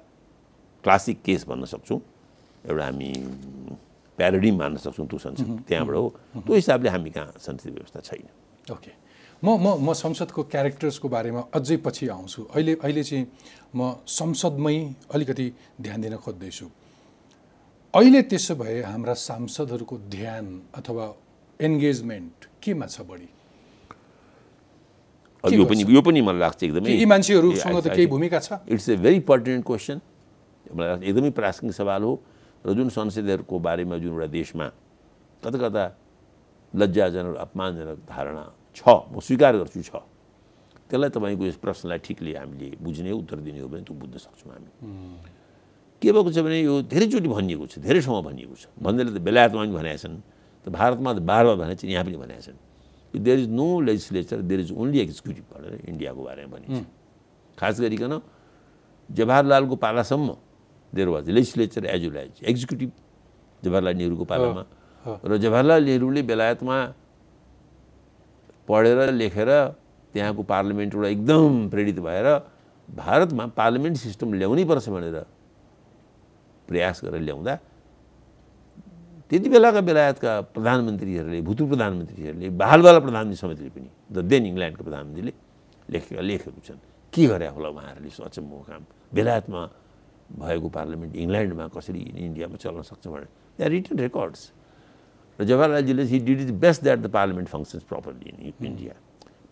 क्लासिक 0.84 1.18
केस 1.25 1.42
भन्न 1.46 1.66
सक्छौँ 1.74 2.00
एउटा 2.70 2.84
हामी 2.86 3.10
प्याराडिम 4.18 4.56
मान्न 4.58 4.78
सक्छौँ 4.82 5.08
त्यो 5.08 5.20
संसद 5.25 5.48
त्यहाँबाट 5.70 5.96
हो 5.96 6.08
त्यो 6.42 6.54
हिसाबले 6.56 6.89
हामी 6.89 7.10
कहाँ 7.13 7.38
संसदीय 7.38 7.74
व्यवस्था 7.78 8.00
छैन। 8.01 8.28
ओके 8.74 8.92
म 9.39 9.55
म 9.55 9.79
म 9.79 9.93
संसदको 9.96 10.43
क्यारेक्टर्सको 10.51 11.08
बारेमा 11.08 11.41
अझै 11.55 11.77
पछि 11.79 12.08
आउँछु। 12.12 12.41
अहिले 12.51 12.74
अहिले 12.84 13.03
चाहिँ 13.03 13.25
म 13.72 14.03
संसदमै 14.03 14.75
अलिकति 15.15 15.48
ध्यान 15.79 16.00
दिन 16.01 16.15
खोज्दैछु। 16.19 16.67
अहिले 17.96 18.22
त्यसो 18.27 18.55
भए 18.55 18.81
हाम्रा 18.84 19.13
सांसदहरूको 19.15 19.96
ध्यान 20.12 20.46
अथवा 20.75 21.05
एन्गेजमेन्ट 21.60 22.36
केमा 22.60 22.86
छ 22.91 23.08
बढी? 23.08 23.29
यो 25.55 25.63
पनि 25.63 25.84
यो 25.88 26.01
पनि 26.03 26.19
मलाई 26.19 26.39
लाग्छ 26.43 26.63
एकदमै। 26.63 26.91
यी 27.00 27.05
मान्छेहरूसँग 27.08 27.79
त 27.79 27.88
केही 27.96 28.08
भूमिका 28.12 28.39
छ? 28.43 28.60
It's 28.67 28.89
a 28.91 28.96
very 29.00 29.19
pertinent 29.24 29.63
question 29.65 29.98
मलाई 30.67 30.88
लाग्छ 30.91 31.03
एकदमै 31.08 31.31
प्रासङ्गिक 31.31 31.75
सवाल 31.79 32.03
हो। 32.03 32.13
र 32.67 32.75
जुन 32.75 32.91
संसदहरूको 32.91 33.55
बारेमा 33.55 33.96
जुन 34.03 34.12
एउटा 34.19 34.27
देशमा 34.36 34.67
कता 35.39 35.58
कता 35.63 35.84
लज्जाजनक 36.75 37.36
अपमानजनक 37.39 38.00
धारणा 38.03 38.43
छ 38.76 38.82
म 39.12 39.20
स्वीकार 39.20 39.54
गर्छु 39.62 39.82
छ। 39.82 39.92
त्यसलाई 40.90 41.10
तपाईँको 41.10 41.44
यस 41.46 41.58
प्रश्नलाई 41.62 42.00
ठिकले 42.06 42.32
हामीले 42.38 42.68
बुझ्ने 42.82 43.12
उत्तर 43.14 43.38
दिने 43.46 43.60
हो 43.62 43.68
भने 43.70 43.84
त्यो 43.86 43.94
बुझ्न 43.94 44.16
सक्छौँ 44.18 44.52
हामी। 44.54 44.70
के 46.02 46.10
भएको 46.12 46.30
छ 46.32 46.38
भने 46.42 46.58
यो 46.66 46.74
धेरैचोटि 46.90 47.30
भनिएको 47.30 47.66
छ 47.70 47.78
धेरै 47.84 48.02
ठाउँमा 48.02 48.22
भनिएको 48.30 48.56
छ। 48.56 48.64
भन्दैले 48.82 49.12
त 49.14 49.20
बेलायतमा 49.22 49.62
पनि 49.62 49.74
भनेका 49.78 50.00
छन् 50.02 50.18
त 50.66 50.68
भारतमा 50.70 51.10
त 51.14 51.20
बार 51.22 51.44
बार 51.46 51.56
भनेको 51.62 51.80
छन् 51.82 51.92
यहाँ 51.94 52.06
पनि 52.06 52.18
भनेका 52.18 52.42
छन्। 52.48 52.58
There 53.14 53.38
is 53.40 53.50
no 53.50 53.68
legislature 53.90 54.38
there 54.50 54.60
is 54.66 54.72
only 54.72 54.98
executive 55.06 55.46
भनेर 55.54 55.74
इन्डियाको 55.90 56.22
बारेमा 56.24 56.50
भनिन्छ 56.58 56.86
खास 57.58 57.76
गरिकन 57.82 58.14
जवाहरलालको 59.10 59.76
पालासम्म 59.76 60.30
there 60.94 61.08
was 61.10 61.26
legislature 61.38 61.86
as 61.86 62.04
well 62.06 62.18
as 62.18 62.36
executive 62.50 62.92
Jawaharlal 63.64 63.96
नेहरूको 63.98 64.26
पालामा। 64.26 64.64
र 65.26 65.32
जवाहरलाल 65.38 65.82
नेहरूले 65.90 66.22
बेलायतमा 66.22 66.78
पढेर 68.70 69.00
लेखेर 69.22 69.52
त्यहाँको 70.14 70.42
पार्लिमेन्टबाट 70.54 71.06
एकदम 71.06 71.70
प्रेरित 71.74 72.00
भएर 72.08 72.28
भारतमा 72.90 73.46
पार्लिमेन्ट 73.60 73.98
सिस्टम 73.98 74.34
ल्याउनै 74.40 74.64
पर्छ 74.70 74.90
भनेर 74.90 75.18
प्रयास 76.70 77.02
गरेर 77.06 77.22
ल्याउँदा 77.28 77.54
त्यति 79.30 79.50
बेलाका 79.50 79.82
बेलायतका 79.90 80.32
प्रधानमन्त्रीहरूले 80.56 81.42
भूतपूर्व 81.46 81.70
प्रधानमन्त्रीहरूले 81.74 82.50
बालबाला 82.62 83.00
प्रधानमन्त्री 83.06 83.38
समितिले 83.44 83.70
पनि 83.76 83.90
द 84.14 84.18
देन 84.26 84.44
इङ्ल्यान्डको 84.54 84.84
प्रधानमन्त्रीले 84.88 85.34
लेखेका 85.94 86.22
लेखेको 86.30 86.62
छन्। 86.68 86.80
के 87.14 87.24
गरे 87.30 87.48
होला 87.54 87.70
उहाँहरूले 87.70 88.10
अचम्मको 88.10 88.64
काम? 88.70 88.82
बेलायतमा 89.14 89.62
भएको 90.42 90.68
पार्लिमेन्ट 90.78 91.14
इङ्ल्यान्डमा 91.24 91.66
कसरी 91.74 92.02
इन्डियामा 92.26 92.58
चल्न 92.58 92.82
सक्छ 92.90 93.06
भनेर। 93.14 93.30
आर 93.62 93.70
रिटन 93.70 93.98
रेकर्ड्स 94.06 94.42
र 95.39 95.43
जवाहरलालजीले 95.46 96.03
he 96.03 96.19
did 96.19 96.39
is 96.41 96.51
best 96.60 96.84
that 96.84 97.00
the 97.00 97.08
parliament 97.12 97.48
functions 97.50 97.84
properly 97.88 98.27
in 98.29 98.53
India 98.65 98.93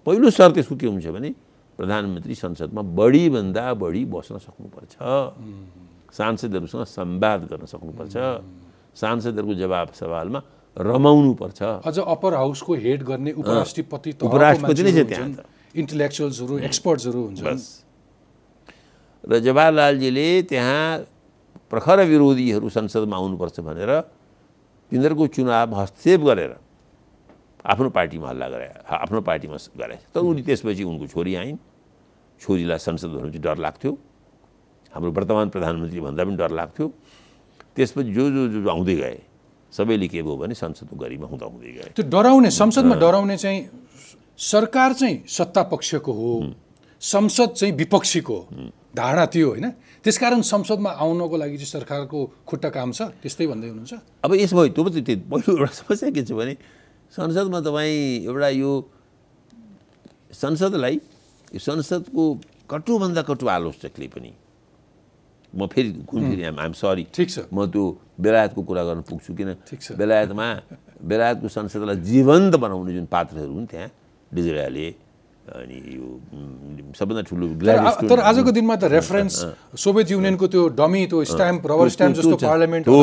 पहिलो 0.05 0.29
शर्त 0.29 0.57
यसको 0.57 0.75
के 0.75 0.87
हुन्छ 0.87 1.07
भने 1.15 1.29
प्रधानमन्त्री 1.77 2.35
संसदमा 2.35 2.81
बढीभन्दा 2.99 3.63
बढी 3.77 4.03
बस्न 4.09 4.37
सक्नुपर्छ। 4.41 4.95
सांसदहरूसँग 6.17 6.83
संवाद 6.89 7.41
गर्न 7.51 7.65
सक्नुपर्छ। 7.69 8.15
सांसदहरूको 8.97 9.53
जवाब 9.53 9.87
सवालमा 9.93 10.39
रमाउनुपर्छ। 10.77 11.59
अझ 11.85 11.97
अप्पर 11.99 12.33
हाउसको 12.33 12.73
हेड 12.83 13.03
गर्ने 13.03 13.31
उपराष्ट्रपति 13.37 14.09
उपराष्ट्रपति 14.25 14.83
नै 14.83 14.91
छ 14.91 15.05
त्यहाँ 15.05 15.29
इन्टेलेक्चुअल्सहरू 15.75 16.53
एक्सपर्ट्सहरू 16.67 17.19
हुन्छन्। 17.25 17.45
बस। 17.45 17.63
र 19.23 19.39
जवाहरलालजीले 19.45 20.27
त्यहाँ 20.49 20.83
प्रखर 21.69 21.97
विरोधीहरू 22.09 22.67
संसदमा 22.69 23.15
आउनुपर्छ 23.17 23.59
भनेर 23.59 23.91
तिनीहरूको 24.91 25.27
चुनाव 25.27 25.75
हस्तक्षेप 25.75 26.21
गरेर 26.21 26.53
आफ्नो 27.67 27.89
पार्टीमा 27.89 28.27
हल्ला 28.29 28.47
गरे 28.49 28.67
आफ्नो 28.87 29.21
पार्टीमा 29.21 29.57
गरे। 29.77 29.95
तर 30.13 30.19
उनी 30.23 30.41
त्यसपछि 30.47 30.83
उनको 30.83 31.07
छोरी 31.07 31.35
आइन्। 31.35 31.57
छोरीलाई 32.41 32.79
संसद 32.79 33.09
भन्नु 33.11 33.29
चाहिँ 33.33 33.43
डर 33.43 33.57
लाग्थ्यो। 33.57 33.91
हाम्रो 34.93 35.11
वर्तमान 35.11 35.49
प्रधानमन्त्री 35.49 35.99
भन्दा 35.99 36.23
पनि 36.23 36.35
डर 36.37 36.51
लाग्थ्यो। 36.51 36.87
त्यसपछि 37.75 38.11
जो 38.13 38.23
जो 38.31 38.47
जो 38.63 38.69
आउँदै 38.69 38.95
गए 38.95 39.19
सबैले 39.73 40.07
के 40.07 40.21
भयो 40.23 40.35
भने 40.37 40.55
संसदको 40.55 40.95
गरिमा 40.95 41.27
हुँदा 41.27 41.45
हुँदै 41.45 41.71
गए। 41.75 41.91
त्यो 41.95 42.05
डराउने 42.07 42.49
संसदमा 42.51 42.95
डराउने 42.95 43.37
चाहिँ 43.37 43.59
सरकार 44.39 44.93
चाहिँ 44.93 45.23
सत्ता 45.27 45.63
पक्षको 45.67 46.11
हो। 46.13 46.31
संसद 47.01 47.49
चाहिँ 47.59 47.73
विपक्षीको 47.75 48.35
हो। 48.35 48.71
धारणा 48.95 49.25
त्यो 49.25 49.47
होइन? 49.49 49.67
त्यसकारण 50.03 50.41
संसदमा 50.41 50.89
आउनको 51.03 51.35
लागि 51.37 51.57
चाहिँ 51.57 51.71
सरकारको 51.75 52.19
खुट्टा 52.47 52.69
काम 52.69 52.91
छ 52.91 53.01
त्यस्तै 53.21 53.45
भन्दै 53.47 53.67
हुनुहुन्छ। 53.69 53.93
अब 54.23 54.31
यसमा 54.33 54.61
त्यो 54.73 54.83
पनि 54.83 55.01
त्यो 55.03 55.15
पहिलो 55.31 55.51
एउटा 55.57 55.73
समस्या 55.81 56.09
के 56.15 56.21
छ 56.23 56.31
भने 56.31 56.53
संसदमा 57.13 57.59
तपाईँ 57.67 58.25
एउटा 58.25 58.49
यो 58.57 58.71
संसदलाई 60.33 60.95
यो 61.53 61.59
संसदको 61.59 62.23
कटुभन्दा 62.69 63.21
कटु 63.29 63.45
आलोचकले 63.47 64.07
पनि 64.11 64.31
म 65.53 65.67
फेरि 65.71 65.89
कुन 66.03 66.21
फेरि 66.29 66.43
आइम 66.43 66.73
सरी 66.75 67.03
ठिक 67.15 67.27
छ। 67.29 67.37
म 67.53 67.65
त्यो 67.71 67.83
बेलायतको 68.19 68.61
कुरा 68.61 68.83
गर्न 68.83 69.01
पुग्छु 69.07 69.31
किन? 69.33 69.49
ठिक 69.63 69.79
छ। 69.81 69.87
बेलायतमा 69.95 70.47
बेलायतको 71.01 71.47
संसदलाई 71.47 71.95
जीवन्त 72.03 72.53
बनाउने 72.59 72.93
जुन 72.93 73.05
पात्रहरू 73.07 73.53
हुन् 73.53 73.67
त्यहाँ 73.71 73.89
डिजराले 74.31 74.87
अनि 75.47 75.77
यो 75.95 76.07
सबभन्दा 76.99 77.21
ठुलो 77.29 77.45
तर 78.09 78.19
आजको 78.21 78.51
दिनमा 78.51 78.75
त 78.75 78.83
रेफरेन्स 78.91 79.35
सोभियत 79.79 80.07
युनियनको 80.11 80.45
त्यो 80.47 80.63
डमी 80.75 81.01
त्यो 81.07 81.23
स्ट्याम्प 81.31 81.61
रबर 81.71 81.87
स्ट्याम्प 81.95 82.15
जस्तो। 82.17 82.35
पार्लियामेन्ट 82.43 82.87
हो। 82.87 82.99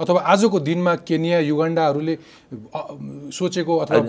अथवा 0.00 0.20
आजको 0.32 0.58
दिनमा 0.68 0.92
केनिया 1.04 1.38
युगान्डाहरूले 1.50 2.14
सोचेको 3.36 3.72
अथवा 3.84 4.00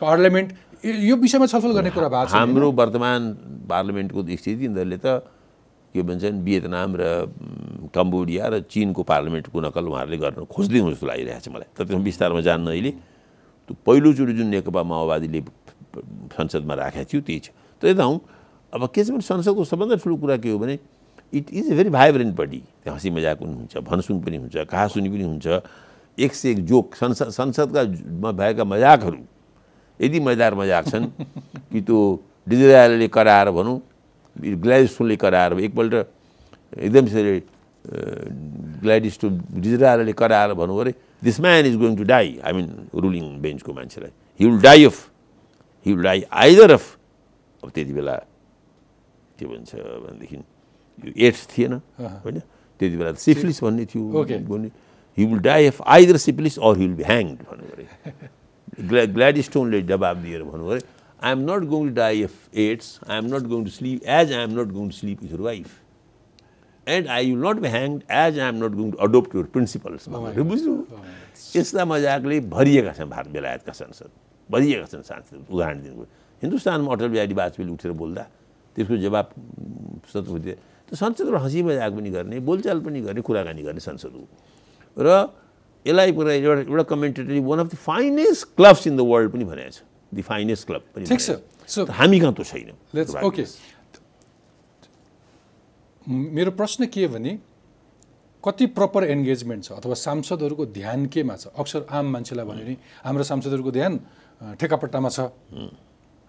पार्लियामेन्ट 0.00 0.48
यो- 0.84 1.18
विषयमा 1.20 1.46
छलफल 1.46 1.72
गर्ने 1.72 1.90
कुरा 1.90 2.08
भएको 2.08 2.28
छ 2.30 2.34
हाम्रो 2.36 2.66
वर्तमान 2.80 3.20
पार्लिमेन्टको 3.70 4.20
स्थिति 4.36 4.64
यिनीहरूले 4.64 4.98
त 5.00 5.08
के 5.94 6.02
भन्छन् 6.04 6.36
भियतनाम 6.44 6.90
र 7.00 7.02
कम्बोडिया 7.96 8.44
र 8.46 8.54
चिनको 8.68 9.02
पार्लिमेन्टको 9.02 9.56
नकल 9.66 9.84
उहाँहरूले 9.88 10.18
गर्न 10.20 10.44
खोज्दै 10.52 10.78
जस्तो 10.84 11.06
लागिरहेको 11.06 11.40
छ 11.40 11.48
मलाई 11.48 11.68
तर 11.72 11.82
त्यसमा 11.88 12.02
विस्तारमा 12.04 12.40
जान्न 12.44 12.66
अहिले 12.70 12.90
त्यो 13.68 13.74
पहिलोचोटि 13.82 14.32
जुन 14.36 14.46
नेकपा 14.54 14.82
माओवादीले 14.84 15.40
संसदमा 16.36 16.74
राखेको 16.74 17.04
थियो 17.12 17.20
त्यही 17.20 17.40
छ। 17.40 17.48
त्यही 17.82 17.94
त 17.94 18.00
हौँ 18.00 18.20
अब 18.72 18.82
के 18.94 19.04
छ 19.04 19.10
भने 19.10 19.24
संसदको 19.24 19.64
सबभन्दा 19.64 19.96
ठुलो 20.02 20.16
कुरा 20.16 20.36
के 20.36 20.50
हो 20.50 20.58
भने 20.58 20.78
it 21.32 21.46
is 21.52 21.70
a 21.72 21.74
very 21.76 21.90
vibrant 21.90 22.32
body 22.36 22.58
त्यहाँ 22.58 22.94
हाँसी 22.96 23.10
मजाक 23.10 23.36
पनि 23.40 23.54
हुन्छ 23.54 23.76
भनसुन 23.82 24.20
पनि 24.20 24.36
हुन्छ 24.36 24.56
कहासुनी 24.70 25.08
पनि 25.10 25.24
हुन्छ। 25.24 25.46
एक 26.18 26.32
से 26.34 26.50
एक 26.50 26.64
जोक 26.64 26.94
संसद 26.94 27.28
संसदका 27.30 27.82
भएका 28.32 28.64
मजाकहरू 28.64 29.18
यदि 30.00 30.20
मजेदार 30.20 30.54
मजाक 30.54 30.84
छन् 30.88 31.06
कि 31.72 31.80
त्यो 31.80 31.98
डिजरायलले 32.48 33.08
कराएर 33.08 33.50
भनौँ 33.52 33.80
ग्ल्याडिस्टोनले 34.36 35.16
कराएर 35.16 35.52
एकपल्ट 35.60 35.94
एकदम 36.78 37.06
सरी 37.12 37.40
ग्ल्याडिस्टोन 38.80 39.32
डिजरायलले 39.60 40.12
कराएर 40.12 40.54
भनौँ 40.54 40.80
अरे 40.80 40.92
this 41.24 41.40
man 41.40 41.66
is 41.66 41.76
going 41.76 41.96
to 41.96 42.04
die 42.04 42.38
I 42.44 42.52
mean 42.52 42.66
ruling 42.94 43.24
बेन्चको 43.42 43.72
मान्छेलाई। 43.72 44.10
He 44.40 44.46
will 44.46 44.60
die 44.62 44.84
of 44.84 44.96
he 45.86 45.94
die 46.02 46.24
either 46.44 46.70
of 46.72 46.84
अब 47.64 47.70
त्यति 47.70 47.92
बेला 47.92 48.14
के 49.38 49.46
भन्छ 49.46 49.74
भनेदेखि 49.74 50.36
यो 50.36 51.12
एड्स 51.26 51.46
थिएन 51.56 51.72
होइन? 52.00 52.38
त्यति 52.80 52.96
बेला 52.96 53.12
सिफिलिस 53.26 53.62
भन्ने 53.64 53.84
थियो 53.94 54.02
he 55.18 55.24
will 55.24 55.38
die 55.48 55.66
of 55.66 55.80
either 55.96 56.16
syphilis 56.26 56.58
or 56.58 56.76
he 56.78 56.86
will 56.86 56.96
be 56.96 57.04
hanged 57.12 57.38
भन्नु 57.50 57.64
अरे 57.72 57.86
ग्ल्या 58.88 59.04
ग्ल्याडिस्टोनले 59.16 59.80
जवाब 59.92 60.16
दिएर 60.22 60.42
भन्नु 60.42 60.68
अरे 60.70 60.80
I 61.24 61.32
am 61.32 61.40
not 61.50 61.62
going 61.68 61.88
to 61.88 61.94
die 61.94 62.22
of 62.22 62.56
AIDS 62.66 62.98
I 63.08 63.18
am 63.18 63.26
not 63.34 63.42
going 63.52 63.64
to 63.64 63.70
sleep 63.70 64.02
as 64.18 64.32
I 64.32 64.42
am 64.42 64.60
not 64.60 64.72
going 64.72 64.88
to 64.90 64.96
sleep 64.96 65.22
with 65.22 65.30
your 65.32 65.40
wife 65.40 65.68
and 66.86 67.08
I 67.08 67.30
will 67.30 67.46
not 67.46 67.60
be 67.62 67.68
hanged 67.68 68.02
as 68.24 68.38
I 68.38 68.48
am 68.48 68.64
not 68.64 68.72
going 68.76 68.90
to 68.92 68.98
adopt 69.06 69.34
your 69.34 69.44
principles 69.54 70.08
बुझ्नु? 70.08 70.74
यस्ता 71.56 71.84
मजाकले 71.84 72.40
भरिएका 72.52 72.92
छन् 72.98 73.10
भारत 73.10 73.28
बेलायतका 73.36 73.72
संसद। 73.72 74.10
भरिएका 74.50 74.86
छन् 74.92 75.02
सांसद 75.02 75.46
उदाहरण 75.50 75.78
दिनु 75.82 76.04
हिन्दुस्तानमा 76.42 76.92
अटल 76.94 77.08
बिहारी 77.14 77.34
वाजपेयीले 77.34 77.72
उठेर 77.72 77.92
बोल्दा 78.02 78.24
त्यसको 78.76 78.96
जवाब 79.06 79.26
सत्र 80.12 80.54
त 80.86 80.94
संसदमा 80.94 81.38
हँसी 81.44 81.62
मजाक 81.66 81.92
पनि 81.98 82.10
गर्ने 82.16 82.36
बोलचाल 82.46 82.78
पनि 82.86 83.00
गर्ने 83.06 83.20
कुराकानी 83.26 83.62
गर्ने 83.66 83.82
संसद 83.82 84.12
हो 84.14 84.24
र 84.96 85.08
यसलाई 85.86 86.12
पुरा 86.12 86.32
एउटा 86.32 86.62
एउटा 86.70 86.84
commentary 86.94 87.40
one 87.42 87.58
of 87.60 87.66
the 87.72 87.76
finest 87.90 88.42
clubs 88.56 88.86
in 88.86 88.96
the 88.96 89.00
world 89.10 89.32
पनि 89.32 89.44
भनेको 89.50 89.70
छ 89.70 89.82
दि 90.14 90.22
फाइनेस्ट 90.22 90.66
क्लब 90.66 90.82
पनि 90.94 91.04
ठिक 91.10 91.20
छ 91.20 91.90
हामी 91.90 92.20
कहाँ 92.20 92.34
त 92.38 92.42
छैन 92.46 92.70
ओके 93.26 93.44
मेरो 96.06 96.50
प्रश्न 96.54 96.86
के 96.86 97.06
भने 97.10 97.38
कति 98.44 98.66
प्रपर 98.78 99.04
एन्गेजमेन्ट 99.10 99.64
छ? 99.64 99.72
अथवा 99.72 99.94
सांसदहरूको 100.06 100.66
ध्यान 100.70 101.06
केमा 101.10 101.34
छ? 101.36 101.50
अक्सर 101.58 101.86
आम 101.90 102.06
मान्छेलाई 102.14 102.46
भन्यो 102.46 102.64
भने 102.64 102.76
हाम्रो 103.02 103.24
सांसदहरूको 103.26 103.70
ध्यान 103.74 103.98
ठेकापट्टामा 104.40 105.08
छ। 105.08 105.20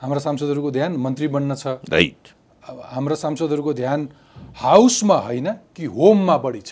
हाम्रा 0.01 0.19
सांसदहरूको 0.19 0.71
ध्यान 0.71 0.91
मन्त्री 0.95 1.27
बन्न 1.27 1.55
छ। 1.55 1.67
राइट। 1.89 2.21
हाम्रा 2.63 3.15
सांसदहरूको 3.15 3.73
ध्यान 3.73 4.09
हाउसमा 4.55 5.17
होइन 5.17 5.47
कि 5.75 5.85
होममा 5.87 6.37
बढी 6.37 6.61
छ। 6.61 6.71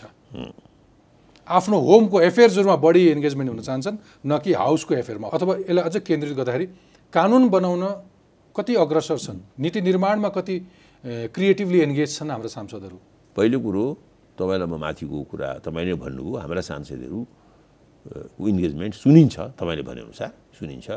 आफ्नो 1.47 1.77
होमको 1.79 2.21
एफेयर्सहरूमा 2.21 2.75
बढी 2.75 3.01
इन्गेजमेन्ट 3.11 3.49
हुन 3.49 3.59
चाहन्छन् 3.61 3.97
न 4.25 4.37
कि 4.39 4.53
हाउसको 4.53 4.93
एफेयरमा। 4.95 5.27
अथवा 5.29 5.53
यसलाई 5.55 5.83
अझ 5.83 5.95
केन्द्रित 6.01 6.33
गर्दाखेरि 6.37 6.65
कानुन 7.13 7.49
बनाउन 7.49 7.83
कति 8.55 8.75
अग्रसर 8.75 9.17
छन् 9.17 9.39
नीति 9.59 9.81
निर्माणमा 9.81 10.29
कति 10.29 10.55
क्रिएटिभली 11.29 11.79
एन्गेज 11.79 12.09
छन् 12.17 12.31
हाम्रा 12.31 12.49
सांसदहरू? 12.49 12.97
पहिलो 13.35 13.59
कुरो 13.59 13.85
तपाईँलाई 14.39 14.67
म 14.67 14.75
माथिको 14.81 15.17
कुरा 15.31 15.49
तपाईँले 15.61 15.93
भन्नुभयो 16.01 16.37
हाम्रा 16.37 16.61
सांसदहरू 16.61 17.19
इन्गेजमेन्ट 18.41 18.93
सुनिन्छ 18.95 19.35
तपाईँले 19.59 19.83
भनेअनुसार 19.85 20.31
सुनिन्छ। 20.57 20.87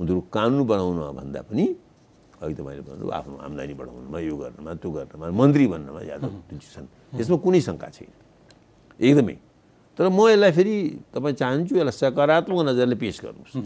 उनीहरू 0.00 0.20
कानुन 0.28 0.60
बनाउन 0.66 0.98
भन्दा 1.18 1.40
पनि 1.48 1.64
अघि 2.36 2.54
तपाईँले 2.54 2.82
भन्नु 2.82 3.04
आफ्नो 3.10 3.36
आम्दानी 3.38 3.74
बढाउनुमा 3.74 4.18
यो 4.20 4.36
गर्नमा 4.36 4.72
त्यो 4.76 4.90
गर्नमा 4.92 5.26
मन्त्री 5.32 5.66
बन्नमा 5.66 6.00
यादव 6.04 6.32
छन् 6.52 6.86
यसमा 7.16 7.36
कुनै 7.40 7.60
शङ्का 7.62 7.88
छैन 7.90 8.10
एकदमै 9.00 9.36
तर 9.98 10.08
म 10.08 10.20
यसलाई 10.28 10.52
फेरि 10.52 10.74
तपाईँ 11.10 11.36
चाहन्छु 11.40 11.72
यसलाई 11.76 11.96
सकारात्मक 11.96 12.60
नजरले 12.68 12.96
पेस 13.00 13.16
गर्नुहोस् 13.24 13.56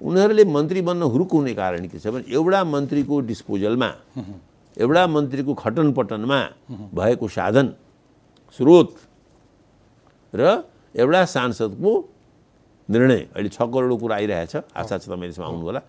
उनीहरूले 0.00 0.44
मन्त्री 0.46 0.80
बन्न 0.80 1.02
हुरुक 1.12 1.30
हुने 1.32 1.54
कारण 1.54 1.82
के 1.90 1.98
छ 1.98 2.06
भने 2.08 2.24
एउटा 2.30 2.60
मन्त्रीको 2.64 3.14
डिस्पोजलमा 3.26 3.90
एउटा 4.76 5.02
मन्त्रीको 5.08 5.52
खटन 5.54 5.92
पटनमा 5.92 6.40
भएको 6.94 7.26
साधन 7.28 7.66
स्रोत 8.58 8.90
र 10.32 10.42
एउटा 10.94 11.24
सांसदको 11.34 11.92
निर्णय 12.90 13.20
अहिले 13.34 13.48
छ 13.48 13.62
करोडको 13.74 13.96
कुरा 14.02 14.14
आइरहेछ 14.16 14.54
आशा 14.74 14.98
छ 14.98 15.06
तपाईँ 15.06 15.30
यसमा 15.30 15.46
आउनु 15.46 15.64
होला 15.64 15.80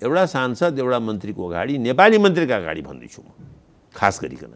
एउटा 0.00 0.24
सांसद 0.26 0.78
एउटा 0.78 0.98
मन्त्रीको 1.08 1.42
अगाडि 1.48 1.78
नेपाली 1.88 2.18
मन्त्रीका 2.24 2.56
अगाडि 2.56 2.82
भन्दैछु 2.88 3.20
म 3.22 3.28
खास 3.94 4.20
गरिकन। 4.22 4.52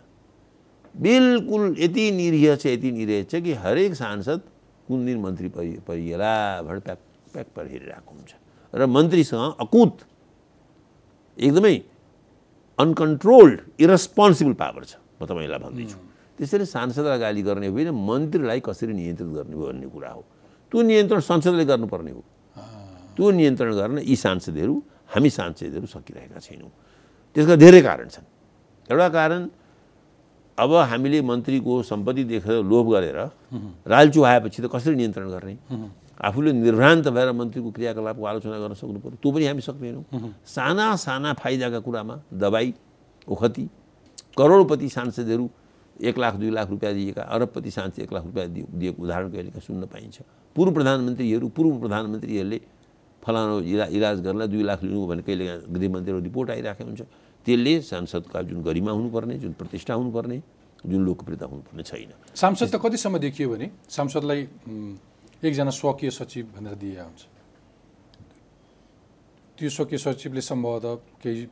बिल्कुल 0.95 1.63
यति 1.79 2.05
निरीह 2.13 2.55
छ 2.57 2.67
यति 2.67 2.91
निरीह 2.93 3.23
छ 3.31 3.43
कि 3.43 3.53
हरेक 3.63 3.95
सांसद 3.95 4.41
कुन 4.89 5.07
दिन 5.07 5.19
मन्त्री 5.21 5.49
परि 5.55 5.71
परिएला 5.87 6.63
भएर 6.67 6.79
प्याक 6.87 6.99
प्याक 7.33 7.47
पर 7.57 7.67
हेरिरहेको 7.67 8.11
हुन्छ। 8.15 8.31
र 8.75 8.87
मन्त्रीसँग 8.87 9.55
अकुत 9.61 9.95
एकदमै 11.39 11.77
अनकन्ट्रोल्ड 12.79 13.59
इरेस्पोन्सिबल 13.81 14.55
पावर 14.63 14.83
छ 14.85 14.95
म 15.23 15.27
तपाईँलाई 15.27 15.59
भन्दैछु। 15.59 15.99
त्यसरी 16.39 16.65
सांसदलाई 16.67 17.19
गाली 17.19 17.43
गर्ने 17.43 17.69
होइन 17.71 17.91
मन्त्रीलाई 17.91 18.61
कसरी 18.61 18.93
नियन्त्रित 18.93 19.31
गर्ने 19.31 19.57
भन्ने 19.57 19.89
कुरा 19.95 20.11
हो। 20.11 20.23
त्यो 20.71 20.83
नियन्त्रण 20.83 21.21
संसदले 21.21 21.65
गर्नुपर्ने 21.65 22.11
हो। 22.11 22.23
त्यो 23.17 23.31
नियन्त्रण 23.31 23.71
गर्न 23.75 23.99
यी 24.07 24.17
सांसदहरू 24.17 24.75
हामी 25.15 25.31
सांसदहरू 25.31 25.87
सकिरहेका 25.87 26.39
छैनौँ। 26.39 26.71
त्यसका 27.37 27.55
धेरै 27.57 27.81
कारण 27.83 28.09
छन्। 28.09 28.27
एउटा 28.91 29.09
कारण 29.09 29.41
अब 30.59 30.71
हामीले 30.91 31.21
मन्त्रीको 31.23 31.73
सम्पत्ति 31.83 32.23
देखेर 32.25 32.63
लोभ 32.63 32.87
गरेर 32.93 33.19
रालचु 33.87 34.21
आएपछि 34.23 34.63
त 34.63 34.67
कसरी 34.69 34.95
नियन्त्रण 34.95 35.29
गर्ने? 35.31 35.55
आफूले 36.21 36.53
निर्भ्रान्त 36.53 37.09
भएर 37.09 37.33
मन्त्रीको 37.33 37.71
क्रियाकलापको 37.71 38.25
आलोचना 38.29 38.59
गर्न 38.61 38.75
सक्नु 38.77 38.99
पऱ्यो 39.01 39.17
त्यो 39.23 39.31
पनि 39.33 39.45
हामी 39.47 39.63
सक्दैनौँ। 39.65 40.05
साना 40.45 40.87
साना 40.97 41.33
फाइदाका 41.41 41.81
कुरामा 41.81 42.15
दबाई 42.37 42.69
ओखती 43.27 43.65
करोडपति 44.37 44.89
सांसदहरू 44.89 45.49
एक 45.99 46.19
लाख 46.19 46.35
दुई 46.41 46.51
लाख 46.51 46.69
रुपियाँ 46.71 46.95
दिएका 46.95 47.23
अरबपति 47.25 47.71
सांसद 47.71 47.99
एक 48.05 48.13
लाख 48.13 48.25
रुपियाँ 48.25 48.47
दिएको 48.53 49.03
उदाहरण 49.03 49.29
कहिलेका 49.33 49.61
सुन्न 49.61 49.87
पाइन्छ। 49.89 50.19
पूर्व 50.57 50.73
प्रधानमन्त्रीहरू 50.75 51.49
पूर्व 51.57 51.79
प्रधानमन्त्रीहरूले 51.81 52.59
फलानु 53.23 53.61
इला 53.73 53.87
इलाज 53.97 54.21
गर्नलाई 54.27 54.49
दुई 54.49 54.63
लाख 54.71 54.83
लिनु 54.85 55.07
भने 55.07 55.23
कहिले 55.23 55.45
गृहमन्त्रीको 55.75 56.21
रिपोर्ट 56.29 56.51
आइरहेको 56.51 56.85
हुन्छ 56.85 57.03
त्यसले 57.47 57.75
सांसदका 57.91 58.43
जुन 58.49 58.63
गरिमा 58.63 58.93
हुनुपर्ने 58.93 59.35
जुन 59.43 59.53
प्रतिष्ठा 59.61 59.95
हुनुपर्ने 59.95 60.39
जुन 60.87 61.01
लोकप्रियता 61.05 61.47
हुनुपर्ने 61.53 61.83
छैन 61.91 62.11
सांसद 62.35 62.69
त 62.69 62.77
कतिसम्म 62.85 63.19
देखियो 63.27 63.49
भने 63.53 63.67
सांसदलाई 63.89 64.41
एकजना 65.43 65.71
स्वकीय 65.71 66.11
सचिव 66.11 66.45
भनेर 66.57 66.75
दिए 66.83 67.01
हुन्छ 67.01 67.23
त्यो 69.59 69.71
स्वकीय 69.71 69.99
सचिवले 69.99 70.41
सम्भवतः 70.41 70.95
केही 71.23 71.43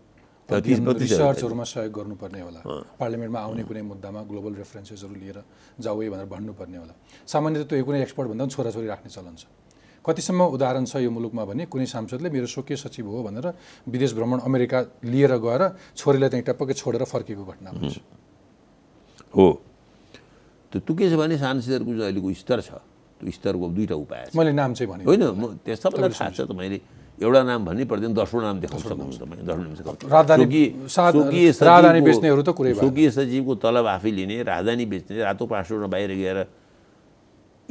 रिसर्चहरूमा 0.49 1.65
सहयोग 1.65 1.93
गर्नुपर्ने 1.93 2.41
होला। 2.41 2.61
पार्लियामेन्टमा 2.97 3.41
आउने 3.41 3.63
कुनै 3.69 3.83
मुद्दामा 3.85 4.21
ग्लोबल 4.25 4.53
रेफरेन्सेसहरू 4.65 5.15
लिएर 5.15 5.39
जाऊ 5.77 5.97
है 6.01 6.09
भनेर 6.09 6.27
भन्नुपर्ने 6.27 6.79
होला। 6.79 6.95
सामान्यतः 7.29 7.69
त्यो 7.69 7.85
कुनै 7.85 8.01
एक्सपर्ट 8.03 8.29
भन्दा 8.33 8.45
पनि 8.45 8.53
छोराछोरी 8.57 8.89
राख्ने 8.89 9.11
चलन 9.13 9.37
छ। 9.37 9.45
कतिसम्म 10.01 10.41
उदाहरण 10.57 10.85
छ 10.89 11.05
यो 11.05 11.11
मुलुकमा 11.13 11.45
भने 11.45 11.63
कुनै 11.69 11.85
सांसदले 11.85 12.29
मेरो 12.33 12.49
स्वकीय 12.49 12.77
सचिव 12.81 13.07
हो 13.13 13.21
भनेर 13.29 13.47
विदेश 13.93 14.13
भ्रमण 14.17 14.39
अमेरिका 14.49 14.79
लिएर 15.05 15.37
गएर 15.37 15.63
छोरीलाई 15.93 16.29
त्यहीँ 16.33 16.47
टप्पकै 16.49 16.75
छोडेर 16.81 17.05
फर्केको 17.05 17.45
घटना 17.45 17.69
हुन्छ 17.77 17.97
हो। 19.37 19.47
त्यो 20.73 20.81
त्यो 20.81 20.95
के 20.97 21.05
छ 21.13 21.15
भने 21.21 21.37
सांसदहरूको 21.37 21.93
अहिलेको 22.09 22.29
स्तर 22.41 22.61
छ? 22.65 22.71
त्यो 23.21 23.31
स्तरको 23.37 23.67
दुईवटा 23.77 23.97
उपाय 24.01 24.21
छ। 24.33 24.37
मैले 24.39 24.53
नाम 24.57 24.73
चाहिँ 24.73 24.89
भने 24.89 25.05
होइन 25.05 25.23
म 25.37 25.61
त्यस 25.61 25.77
सबैलाई 25.77 26.09
थाहा 26.09 26.31
छ 26.33 26.41
त 26.49 26.57
मैले। 26.57 26.81
एउटा 27.19 27.43
नाम 27.43 27.61
भन्नै 27.67 27.85
पर्दैन 27.91 28.13
दसवटा 28.15 28.47
नाम 28.47 28.59
देखाउन 28.63 28.83
सक्नुहुन्छ 28.87 29.19
तपाईँ 29.19 29.43
स्वकीय 32.79 33.11
सचिवको 33.11 33.53
तलब 33.59 33.87
आफै 33.87 34.11
लिने 34.19 34.37
राजधानी 34.47 34.85
बेच्ने 34.87 35.19
रातो 35.27 35.45
पासपोर्टमा 35.51 35.89
बाहिर 35.95 36.11
गएर 36.15 36.39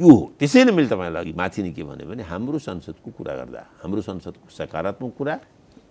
यो 0.00 0.08
हो। 0.08 0.36
त्यसैले 0.38 0.72
मैले 0.72 0.88
तपाईँलाई 0.88 1.22
अघि 1.24 1.32
माथि 1.32 1.60
नै 1.62 1.70
के 1.72 1.82
भने 1.82 2.04
भने 2.04 2.22
हाम्रो 2.28 2.58
संसदको 2.60 3.08
कुरा 3.18 3.34
गर्दा 3.40 3.60
हाम्रो 3.82 4.00
संसदको 4.04 4.46
सकारात्मक 4.52 5.12
कुरा 5.18 5.34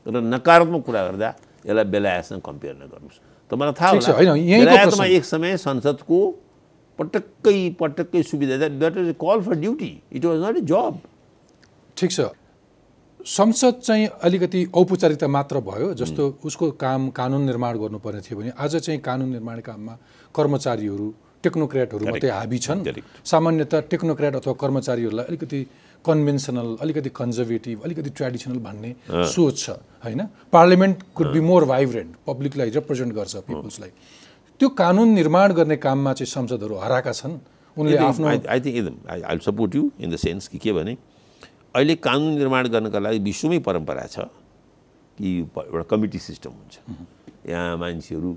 र 0.08 0.16
नकारात्मक 0.34 0.82
कुरा 0.86 1.02
गर्दा 1.08 1.30
यसलाई 1.66 1.86
बेलायतसँग 1.92 2.42
कम्पेयर 2.46 2.76
नगर्नुहोस् 2.78 3.20
तपाईँलाई 3.52 3.76
थाहा 3.80 3.92
होला 3.92 4.34
बेलायतमा 4.38 5.06
एक 5.18 5.24
समय 5.26 5.58
संसदको 5.68 6.20
पटक्कै 7.00 7.60
पटक्कै 7.80 8.22
सुविधा 8.24 8.56
that 8.80 8.96
is 8.98 9.10
call 9.18 9.38
for 9.46 9.54
duty 9.66 9.92
it 10.14 10.24
was 10.26 10.38
not 10.46 10.56
a 10.58 10.62
job 10.72 10.94
ठिक 11.98 12.12
छ। 12.12 12.20
संसद 13.28 13.80
चाहिँ 13.84 14.06
अलिकति 14.24 14.60
औपचारिकता 14.74 15.28
मात्र 15.28 15.60
भयो 15.60 15.94
जस्तो 16.00 16.24
उसको 16.46 16.70
काम 16.80 17.10
कानुन 17.12 17.42
निर्माण 17.44 17.78
गर्नुपर्ने 17.78 18.22
थियो 18.24 18.40
भने 18.40 18.52
आज 18.56 18.76
चाहिँ 18.78 19.00
कानुन 19.04 19.30
निर्माण 19.30 19.60
काममा 19.62 19.98
कर्मचारीहरू 20.36 21.08
टेक्नोक्रेटहरू 21.44 22.06
मात्रै 22.06 22.30
हाबी 22.32 22.58
छन्। 22.58 22.84
सामान्यतः 23.26 23.80
टेक्नोक्रेट 23.92 24.36
अथवा 24.36 24.54
कर्मचारीहरूलाई 24.62 25.26
अलिकति 25.26 25.60
कन्भेन्सनल 26.06 26.70
अलिकति 26.82 27.10
कन्जर्भेटिभ 27.20 27.84
अलिकति 27.84 28.10
ट्रेडिसनल 28.18 28.58
भन्ने 28.64 28.96
सोच 29.12 29.56
छ 29.60 29.70
होइन? 30.06 30.22
Parliament 30.54 30.98
could 31.16 31.28
be 31.34 31.40
more 31.52 31.66
vibrant 31.66 32.16
पब्लिकलाई 32.28 32.70
represent 32.80 33.14
गर्छ 33.14 33.36
पिपुल्सलाई। 33.44 33.92
त्यो 34.60 34.70
कानुन 34.72 35.10
निर्माण 35.20 35.54
गर्ने 35.54 35.78
काममा 35.78 36.14
चाहिँ 36.14 36.32
संसदहरू 36.32 36.76
हराएका 36.80 37.12
छन्। 37.12 37.38
उनले 37.78 37.98
आफ्नो 38.08 38.28
I 38.28 38.60
think 38.64 38.88
I 39.10 39.38
support 39.46 39.76
you 39.76 39.84
in 40.00 40.12
the 40.12 40.16
sense 40.16 40.48
कि 40.48 40.58
के 40.58 40.74
भने 40.74 40.98
अहिले 41.78 41.96
कानुन 42.02 42.34
निर्माण 42.42 42.68
गर्नका 42.74 43.00
लागि 43.00 43.20
विश्वमै 43.22 43.60
परम्परा 43.62 44.06
छ 44.10 44.26
कि 45.18 45.30
एउटा 45.46 45.86
कमिटी 45.86 46.18
सिस्टम 46.18 46.52
हुन्छ। 46.58 46.76
यहाँ 47.46 47.78
मान्छेहरू 47.78 48.30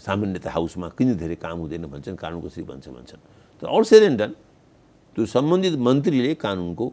सामान्यतः 0.00 0.50
हाउसमा 0.56 0.88
किन 0.96 1.16
धेरै 1.20 1.36
काम 1.36 1.56
हुँदैन 1.60 1.84
भन्छन् 1.84 2.16
कानुन 2.16 2.40
कसरी 2.40 2.64
भन्छ 2.64 2.88
भन्छन्। 2.88 3.20
तर 3.60 3.66
अल 3.68 3.84
सेड 3.84 4.02
एन्ड 4.08 4.18
डन 4.20 4.32
त्यो 5.16 5.26
सम्बन्धित 5.36 5.74
मन्त्रीले 5.76 6.32
कानुनको 6.40 6.86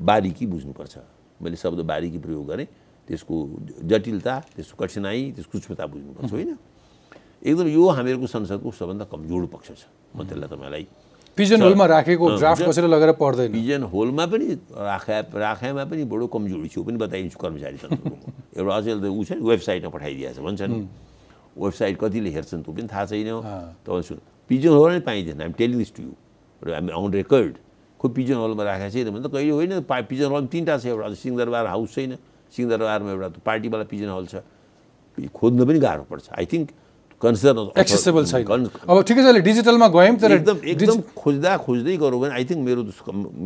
बारीकी 0.00 0.44
बुझ्नुपर्छ। 0.44 0.94
मैले 1.40 1.56
शब्द 1.56 1.80
बारीकी 1.88 2.18
प्रयोग 2.20 2.44
गरेँ 2.46 2.68
त्यसको 3.08 3.34
जटिलता 3.88 4.34
त्यसको 4.60 4.76
कठिनाइ 4.76 5.18
त्यसको 5.36 5.52
सूक्ष्मता 5.56 5.84
बुझ्नुपर्छ 5.88 6.30
होइन? 6.36 6.52
एकदम 7.48 7.66
यो 7.72 7.82
हामीहरूको 7.96 8.26
संसदको 8.28 8.68
सबभन्दा 8.76 9.04
कमजोर 9.08 9.44
पक्ष 9.56 9.68
छ। 9.72 9.82
म 10.16 10.24
त्यसलाई 10.28 10.48
तपाईँलाई 10.52 10.84
पिजन 11.36 11.62
होलमा 11.62 11.86
राखेको 11.86 12.24
ड्राफ्ट। 12.40 12.62
कसैले 12.64 12.88
लगेर 12.88 13.12
पढ्दैन 13.20 13.52
पिजन 13.52 13.82
होलमा 13.92 14.24
पनि 14.32 14.46
राखा 14.72 15.16
राखामा 15.36 15.84
पनि 15.84 16.04
बडो 16.08 16.26
कमजोरी 16.32 16.68
छ 16.72 16.80
पनि 16.80 16.96
बताइदिन्छु 16.96 17.38
कर्मचारी। 17.38 17.76
एउटा 18.58 18.80
त 18.80 19.04
ऊ 19.04 19.20
छ 19.24 19.36
नि 19.36 19.44
वेबसाइटमा 19.44 19.90
पठाइदिएछ 19.92 20.38
भन्छन्। 20.40 20.72
वेबसाइट 21.60 21.94
कतिले 22.00 22.30
हेर्छन् 22.36 22.62
त्यो 22.64 22.72
पनि 22.72 22.88
थाहा 22.88 23.04
छैन। 23.12 23.28
तपाईँ 23.84 24.04
सुन 24.08 24.18
पिजन 24.48 24.72
होल 24.80 24.90
नै 24.96 25.00
पाइँदैन 25.04 25.40
हामी 25.44 25.54
टेलिङ 25.60 25.76
दिस 25.78 25.92
टु 25.92 26.02
यु 26.08 26.12
हामी 26.72 26.90
अन 26.96 27.12
रेकर्ड 27.20 27.54
खोइ 28.00 28.10
पिजन 28.16 28.36
होलमा 28.40 28.62
राखेको 28.64 28.90
छैन 28.96 29.08
भने 29.12 29.24
त 29.24 29.28
कहिले 29.28 29.52
होइन 29.60 29.72
पा 29.84 29.96
पिजन 30.08 30.28
हल 30.32 30.46
तिनवटा 30.48 30.74
छ 30.80 30.84
एउटा 30.88 31.12
सिंहदरबार 31.20 31.64
हाउस 31.68 31.88
छैन। 31.94 32.16
सिंहदरबारमा 32.48 33.10
एउटा 33.12 33.28
त 33.28 33.36
पार्टीवाला 33.44 33.84
पिजन 33.92 34.08
हल 34.08 34.24
छ। 34.32 34.40
खोज्न 35.36 35.60
पनि 35.68 35.78
गाह्रो 35.84 36.04
पर्छ। 36.08 36.32
आई 36.32 36.46
थिङ्क 36.48 36.66
कन्सर्न 37.22 37.58
एक्सेसेबल 37.80 38.24
छैन 38.28 38.68
अब 38.88 38.96
ठिकै 39.08 39.22
छ 39.24 39.28
डिजिटलमा 39.40 39.88
गयौँ 39.88 40.16
तर 40.20 40.32
एकदम 40.36 40.56
एकदम 40.72 40.98
खोज्दा 41.16 41.52
खोज्दै 41.64 41.96
गरौँ 41.96 42.20
भने 42.20 42.32
आई 42.36 42.44
थिङ्क 42.44 42.60
मेरो 42.68 42.82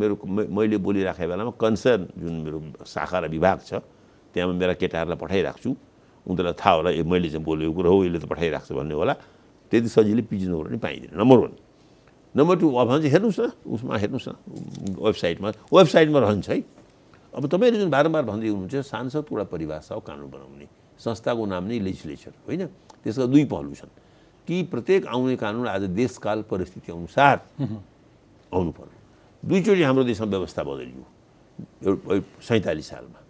मेरो 0.00 0.14
मैले 0.26 0.76
बोलिराखेको 0.82 1.30
बेलामा 1.30 1.52
कन्सर्न 1.54 2.02
जुन 2.18 2.34
मेरो 2.46 2.58
शाखा 2.82 3.18
र 3.22 3.24
विभाग 3.30 3.58
छ 3.68 3.72
त्यहाँ 4.34 4.52
मेरा 4.58 4.74
केटाहरूलाई 4.74 5.18
पठाइराख्छु। 5.22 5.70
उनीहरूलाई 6.26 6.54
थाहा 6.58 6.74
होला 6.76 6.90
ए 6.90 7.02
मैले 7.02 7.28
चाहिँ 7.30 7.44
बोलेको 7.46 7.72
कुरो 7.78 7.90
हो 7.90 7.98
यसले 8.04 8.18
त 8.18 8.26
पठाइराख्छ 8.30 8.70
भन्ने 8.78 8.94
होला। 8.94 9.14
त्यति 9.70 9.88
सजिलै 9.90 10.22
पिजिनहरू 10.30 10.66
पनि 10.70 10.78
पाइँदैन। 10.78 11.14
नम्बर 11.18 11.38
वान 11.38 11.52
नम्बर 12.34 12.54
टू 12.58 12.66
अब 12.74 12.88
चाहिँ 12.90 13.10
हेर्नुहोस् 13.10 13.40
न 13.40 13.50
उसमा 13.74 13.94
हेर्नुहोस् 14.02 14.28
न 14.28 14.34
वेबसाइटमा 14.98 15.48
वेबसाइटमा 15.70 16.18
रहन्छ 16.26 16.48
है। 16.50 16.58
अब 17.34 17.42
तपाईँले 17.46 17.78
जुन 17.82 17.90
बारम्बार 17.90 18.24
भन्दै 18.30 18.48
हुनुहुन्छ 18.50 18.74
सांसदको 18.86 19.30
एउटा 19.34 19.46
परिभाषा 19.50 19.94
हो 19.94 20.02
कानुन 20.02 20.30
बनाउने 20.30 20.66
संस्थाको 20.98 21.42
नाम 21.46 21.64
नै 21.70 21.78
लेजिस्लेचर 21.86 22.32
होइन? 22.46 22.62
त्यसका 23.04 23.26
दुई 23.26 23.44
पहलु 23.44 23.74
छन्। 23.74 23.92
कि 24.48 24.62
प्रत्येक 24.72 25.06
आउने 25.06 25.36
कानुन 25.36 25.66
आज 25.68 25.82
देशकाल 25.94 26.42
परिस्थिति 26.50 26.92
अनुसार 26.92 27.36
आउनु 28.50 28.70
पर्यो। 28.72 28.98
दुईचोटि 29.42 29.82
हाम्रो 29.82 30.04
देशमा 30.04 30.26
व्यवस्था 30.26 30.62
बदलियो। 30.62 31.04
सैँतालिस 32.42 32.86
सालमा। 32.88 33.20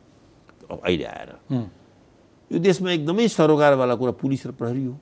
अब 0.70 0.80
अहिले 0.84 1.04
आएर। 1.04 1.30
यो 2.50 2.58
देशमा 2.58 2.90
एकदमै 2.90 3.28
सरोकारवाला 3.28 3.94
कुरा 3.94 4.12
पुलिस 4.16 4.46
र 4.46 4.50
प्रहरी 4.56 4.84
हो। 4.84 4.96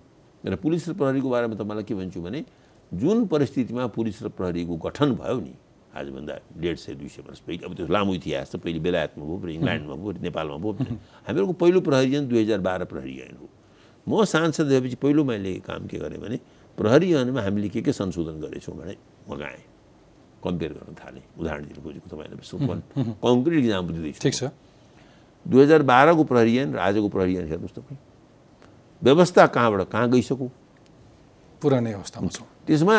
र 0.45 0.57
पुलिस 0.57 0.89
र 0.89 0.93
प्रहरीको 0.95 1.29
बारेमा 1.29 1.55
तपाईँलाई 1.55 1.85
के 1.85 1.95
भन्छु 1.95 2.21
भने 2.21 2.45
जुन 2.93 3.27
परिस्थितिमा 3.27 3.87
पुलिस 3.95 4.23
र 4.23 4.29
प्रहरीको 4.29 4.77
गठन 4.77 5.13
भयो 5.15 5.39
नि 5.41 5.55
आजभन्दा 5.95 6.35
डेढ 6.57 6.77
सय 6.79 6.95
दुई 6.95 7.09
सय 7.09 7.23
वर्ष 7.27 7.41
पहिले 7.47 7.67
अब 7.67 7.75
त्यो 7.75 7.87
लामो 7.87 8.15
इतिहास 8.15 8.53
छ 8.53 8.57
पहिले 8.57 8.81
बेलायतमा 8.81 9.25
भयो 9.25 9.39
फेरि 9.39 9.55
इङ्ल्यान्डमा 9.55 9.95
भयो 9.95 10.11
नेपालमा 10.25 10.57
भयो 10.57 10.73
हामीहरूको 11.27 11.53
पहिलो 11.53 11.81
प्रहरी 11.81 12.17
ऐन 12.17 12.29
दुई 12.29 12.39
हजार 12.43 12.61
बाह्र 12.61 12.85
प्रहरी 12.85 13.15
ऐन 13.19 13.37
हो। 13.41 13.47
म 14.09 14.25
सांसद 14.25 14.67
भएपछि 14.73 14.97
पहिलो 15.05 15.25
मैले 15.25 15.53
काम 15.69 15.87
के 15.87 15.99
गरेँ 16.01 16.21
भने 16.21 16.39
प्रहरी 16.79 17.09
ऐनमा 17.15 17.41
हामीले 17.43 17.69
के 17.69 17.81
के 17.85 17.93
संशोधन 17.93 18.41
गरेछौँ 18.41 18.77
भने 18.77 18.95
मगाएँ 19.29 19.63
कम्पेयर 20.45 20.73
गर्न 20.73 20.95
थालेँ। 20.95 21.23
उदाहरण 21.37 21.65
दिन 21.69 21.77
खोजेको 21.83 22.09
तपाईँलाई 22.09 22.81
कङ्क्रिट 23.21 23.59
इक्जाम्पल 23.59 23.93
दिँदैछु 23.95 24.21
ठिक 24.23 24.35
छ। 24.35 24.43
दुई 25.47 25.63
हजार 25.63 25.83
बाह्रको 25.83 26.25
प्रहरी 26.25 26.53
ऐन 26.59 26.69
र 26.75 26.79
आजको 26.79 27.09
प्रहरी 27.09 27.37
ऐन 27.37 27.47
हेर्नुहोस् 27.53 27.75
तपाईँ। 27.77 27.99
व्यवस्था 29.03 29.47
कहाँबाट 29.47 29.89
कहाँ 29.93 30.09
गइसक्यो? 30.11 30.49
पुरानै 31.63 31.93
अवस्थामा 31.93 32.29
छौँ। 32.29 32.47
त्यसमा 32.67 32.97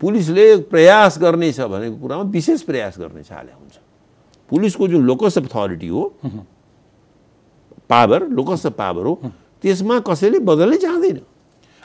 पुलिसले 0.00 0.44
प्रयास 0.72 1.18
गर्नेछ 1.20 1.60
भनेको 1.60 1.96
कुरामा 1.96 2.24
विशेष 2.30 2.60
प्रयास 2.68 2.98
गर्ने 3.00 3.22
हाले 3.24 3.52
हुन्छ। 3.52 3.76
पुलिसको 4.50 4.88
जुन 4.88 5.02
लोकस 5.08 5.38
अफ 5.38 5.44
अथोरिटी 5.48 5.88
हो 5.88 6.02
पावर 7.88 8.28
लोकस 8.28 8.66
अफ 8.66 8.74
पावर 8.76 9.04
हो 9.06 9.14
त्यसमा 9.62 9.96
कसैले 10.08 10.38
बदल्नै 10.40 10.78
चाहँदैन। 10.78 11.18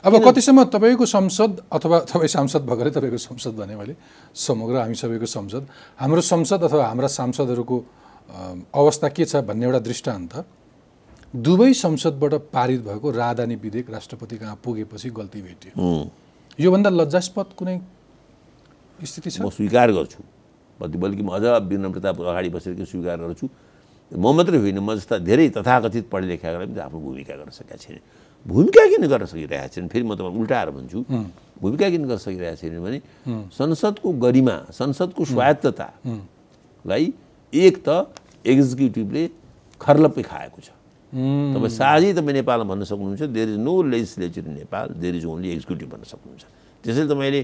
अब 0.04 0.14
कतिसम्म 0.22 0.64
तपाईँको 0.70 1.06
संसद 1.06 1.52
अथवा 1.72 1.98
तपाईँ 2.06 2.30
सांसद 2.30 2.62
भएरै 2.66 2.92
तपाईँको 2.94 3.18
संसद 3.20 3.54
भने 3.58 3.76
मैले 3.76 3.96
समग्र 4.32 4.76
हामी 4.86 4.96
सबैको 4.96 5.26
संसद। 5.26 5.64
हाम्रो 5.98 6.22
संसद 6.22 6.60
अथवा 6.64 6.86
हाम्रा 6.88 7.08
सांसदहरूको 7.10 7.78
अवस्था 8.70 9.08
के 9.10 9.26
छ 9.26 9.42
भन्ने 9.42 9.66
एउटा 9.66 9.80
दृष्टान्त। 9.82 10.34
दुवै 11.36 11.74
संसदबाट 11.74 12.34
पारित 12.54 12.82
भएको 12.86 13.08
राजधानी 13.12 13.56
विधेयक 13.58 13.90
राष्ट्रपति 13.92 14.36
कहाँ 14.38 14.58
पुगेपछि 14.64 15.10
गल्ती 15.10 15.42
भेटियो। 15.42 15.74
योभन्दा 16.60 16.90
लज्जास्पद 16.90 17.48
कुनै 17.58 17.76
स्थिति 19.00 19.30
छ? 19.30 19.42
म 19.42 19.50
स्वीकार 19.50 19.92
गर्छु। 19.92 20.22
बल्कि 20.80 21.24
म 21.24 21.30
अझ 21.34 21.44
विनम्रतापूर्वक 21.66 22.30
अगाडि 22.30 22.50
बसेर 22.50 22.86
स्वीकार 22.86 23.18
गर्छु। 23.26 23.46
म 24.12 24.26
मात्रै 24.38 24.58
होइन 24.62 24.78
म 24.80 24.94
जस्ता 24.94 25.18
धेरै 25.26 25.50
तथाकथित 25.58 26.06
पढे 26.14 26.26
लेखाहरूले 26.30 26.68
पनि 26.70 26.80
आफ्नो 26.86 27.00
भूमिका 27.00 27.34
गर्न 27.42 27.50
सकेका 27.50 27.76
छैन 27.82 27.98
भूमिका 28.46 28.84
किन 28.94 29.04
गर्न 29.10 29.26
सकिरहेका 29.26 29.68
छैन 29.74 29.88
फेरि 29.90 30.06
म 30.06 30.14
तपाईँ 30.14 30.38
उल्टाएर 30.38 30.70
भन्छु। 30.78 31.00
भूमिका 31.58 31.90
किन 31.90 32.04
गर्न 32.06 32.22
सकिरहेका 32.22 32.56
छैन 32.62 32.78
भने 32.86 33.00
संसदको 33.50 34.10
गरिमा 34.22 34.56
संसदको 34.70 35.22
स्वायत्ततालाई 35.26 37.06
एक 37.54 37.76
त 37.82 37.90
एक्जिक्युटिभले 38.46 39.24
खर्लप्पै 39.82 40.22
खाएको 40.22 40.60
छ। 40.62 40.70
तपाईँ 41.10 41.74
साझै 41.74 42.14
तपाईँ 42.14 42.36
नेपालमा 42.46 42.66
भन्न 42.70 42.84
सक्नुहुन्छ 42.86 43.22
there 43.34 43.50
is 43.50 43.60
no 43.66 43.74
legislature 43.90 44.44
in 44.46 44.54
Nepal 44.62 44.88
there 45.02 45.16
is 45.16 45.26
only 45.26 45.50
executive 45.58 45.88
भन्न 45.90 46.06
सक्नुहुन्छ। 46.06 46.44
त्यसैले 46.86 47.08
तपाईँले 47.10 47.42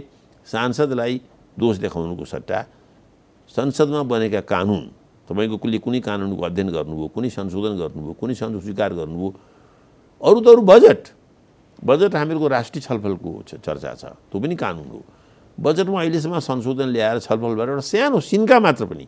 सांसदलाई 0.47 1.13
दोष 1.57 1.75
देखाउनुको 1.83 2.25
सट्टा 2.29 2.59
संसदमा 3.49 4.01
बनेका 4.13 4.41
कानुन 4.45 4.85
तपाईँको 5.31 5.57
कुनै 5.63 5.79
कुनै 5.79 5.99
कानुनको 6.03 6.43
अध्ययन 6.43 6.69
गर्नुभयो 6.75 7.07
कुनै 7.15 7.29
संशोधन 7.39 7.73
गर्नुभयो 7.81 8.13
कुनै 8.19 8.35
संशोधन 8.35 8.59
स्वीकार 8.67 8.91
गर्नुभयो 8.99 9.29
अरू 10.27 10.39
त 10.43 10.47
अरू 10.51 10.61
बजेट 10.67 11.01
बजेट 11.79 12.11
हामीहरूको 12.19 12.47
राष्ट्रिय 12.51 12.81
छलफलको 12.83 13.31
चर्चा 13.47 13.91
छ 13.95 14.03
त्यो 14.27 14.37
पनि 14.43 14.55
कानुन 14.59 14.87
हो। 14.91 15.01
बजेटमा 15.57 15.99
अहिलेसम्म 16.01 16.39
संशोधन 16.51 16.87
ल्याएर 16.93 17.17
छलफलबाट 17.25 17.67
एउटा 17.69 17.85
सानो 17.87 18.19
सिन्का 18.19 18.59
मात्र 18.59 18.85
पनि 18.91 19.07